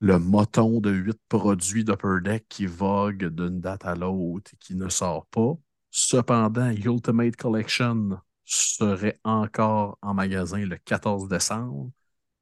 le 0.00 0.18
moton 0.18 0.80
de 0.80 0.90
huit 0.92 1.18
produits 1.28 1.84
d'Upper 1.84 2.18
Deck 2.24 2.46
qui 2.48 2.66
vogue 2.66 3.26
d'une 3.26 3.60
date 3.60 3.84
à 3.86 3.94
l'autre 3.94 4.52
et 4.54 4.56
qui 4.58 4.74
ne 4.76 4.88
sort 4.88 5.26
pas. 5.26 5.54
Cependant, 5.90 6.70
Ultimate 6.70 7.36
Collection 7.36 8.18
serait 8.44 9.20
encore 9.24 9.98
en 10.02 10.14
magasin 10.14 10.64
le 10.66 10.76
14 10.78 11.28
décembre 11.28 11.90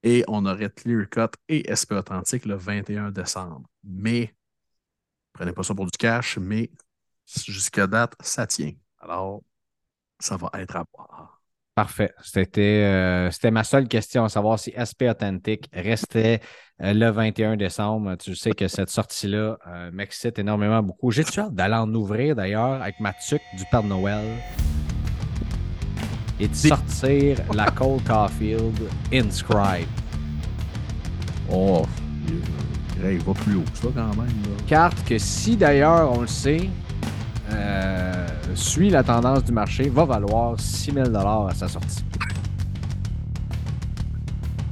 et 0.02 0.24
on 0.28 0.46
aurait 0.46 0.70
Clear 0.70 1.08
Cut 1.10 1.36
et 1.48 1.70
SP 1.70 1.94
Authentique 1.94 2.46
le 2.46 2.56
21 2.56 3.10
décembre. 3.10 3.68
Mais, 3.84 4.34
prenez 5.32 5.52
pas 5.52 5.62
ça 5.62 5.74
pour 5.74 5.86
du 5.86 5.96
cash, 5.98 6.38
mais 6.38 6.70
jusqu'à 7.26 7.86
date, 7.86 8.14
ça 8.20 8.46
tient. 8.46 8.72
Alors, 9.00 9.42
ça 10.18 10.36
va 10.36 10.50
être 10.54 10.76
à 10.76 10.84
voir. 10.92 11.42
Parfait. 11.78 12.12
C'était 12.24 12.82
euh, 12.82 13.30
c'était 13.30 13.52
ma 13.52 13.62
seule 13.62 13.86
question 13.86 14.24
à 14.24 14.28
savoir 14.28 14.58
si 14.58 14.72
SP 14.74 15.06
Authentic 15.08 15.68
restait 15.72 16.40
euh, 16.82 16.92
le 16.92 17.08
21 17.08 17.56
décembre. 17.56 18.16
Tu 18.16 18.34
sais 18.34 18.50
que 18.50 18.66
cette 18.66 18.90
sortie-là 18.90 19.58
euh, 19.64 19.90
m'excite 19.92 20.40
énormément 20.40 20.82
beaucoup. 20.82 21.12
J'ai-tu 21.12 21.38
hâte 21.38 21.54
d'aller 21.54 21.76
en 21.76 21.94
ouvrir 21.94 22.34
d'ailleurs 22.34 22.82
avec 22.82 22.98
ma 22.98 23.12
tuque 23.12 23.42
du 23.56 23.64
Père 23.70 23.84
Noël 23.84 24.24
et 26.40 26.48
de 26.48 26.54
sortir 26.54 27.38
la 27.54 27.70
Cole 27.70 28.02
Caulfield 28.02 28.76
Inscribe. 29.12 29.86
Oh, 31.48 31.86
il, 33.04 33.12
il 33.12 33.18
va 33.22 33.32
plus 33.34 33.54
haut 33.56 33.62
que 33.72 33.78
ça 33.78 33.88
quand 33.94 34.08
même. 34.16 34.26
là. 34.26 34.56
Carte 34.66 35.04
que 35.04 35.18
si 35.18 35.56
d'ailleurs 35.56 36.10
on 36.12 36.20
le 36.22 36.26
sait, 36.26 36.68
euh, 37.50 38.26
suit 38.54 38.90
la 38.90 39.02
tendance 39.02 39.44
du 39.44 39.52
marché, 39.52 39.88
va 39.88 40.04
valoir 40.04 40.58
6000 40.60 41.14
à 41.14 41.54
sa 41.54 41.68
sortie. 41.68 42.04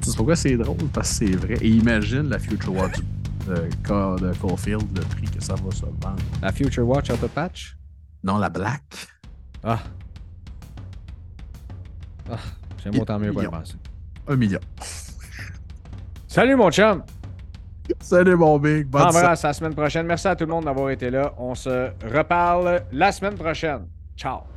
Tu 0.03 0.11
sais 0.11 0.17
pourquoi 0.17 0.37
c'est 0.37 0.57
drôle? 0.57 0.77
Parce 0.93 1.19
que 1.19 1.27
c'est 1.27 1.37
vrai. 1.37 1.55
Et 1.61 1.69
imagine 1.69 2.29
la 2.29 2.39
Future 2.39 2.75
Watch 2.75 2.97
de, 3.47 3.69
Ca- 3.87 4.17
de 4.17 4.33
Caulfield, 4.41 4.87
le 4.97 5.03
prix 5.05 5.27
que 5.27 5.43
ça 5.43 5.55
va 5.55 5.71
se 5.73 5.83
vendre. 5.83 6.17
La 6.43 6.53
Future 6.53 6.87
Watch 6.87 7.11
Auto 7.11 7.29
Patch? 7.29 7.77
Non, 8.23 8.39
la 8.39 8.49
Black. 8.49 8.83
Ah. 9.65 9.79
Ah, 12.31 12.37
j'aime 12.83 12.99
autant 13.01 13.19
mieux 13.19 13.33
pas 13.33 13.45
y 13.45 13.47
penser. 13.49 13.75
Un 14.29 14.37
million. 14.37 14.59
Salut 16.27 16.57
mon 16.57 16.71
chum! 16.71 17.03
Salut 18.01 18.37
mon 18.37 18.59
big. 18.59 18.87
Bonne 18.87 19.03
Embrasse 19.03 19.45
à 19.45 19.49
la 19.49 19.53
semaine 19.53 19.75
prochaine. 19.75 20.07
Merci 20.07 20.29
à 20.29 20.37
tout 20.37 20.45
le 20.45 20.51
monde 20.51 20.65
d'avoir 20.65 20.91
été 20.91 21.11
là. 21.11 21.33
On 21.39 21.55
se 21.55 21.91
reparle 22.13 22.83
la 22.93 23.13
semaine 23.13 23.35
prochaine. 23.35 23.87
Ciao! 24.17 24.56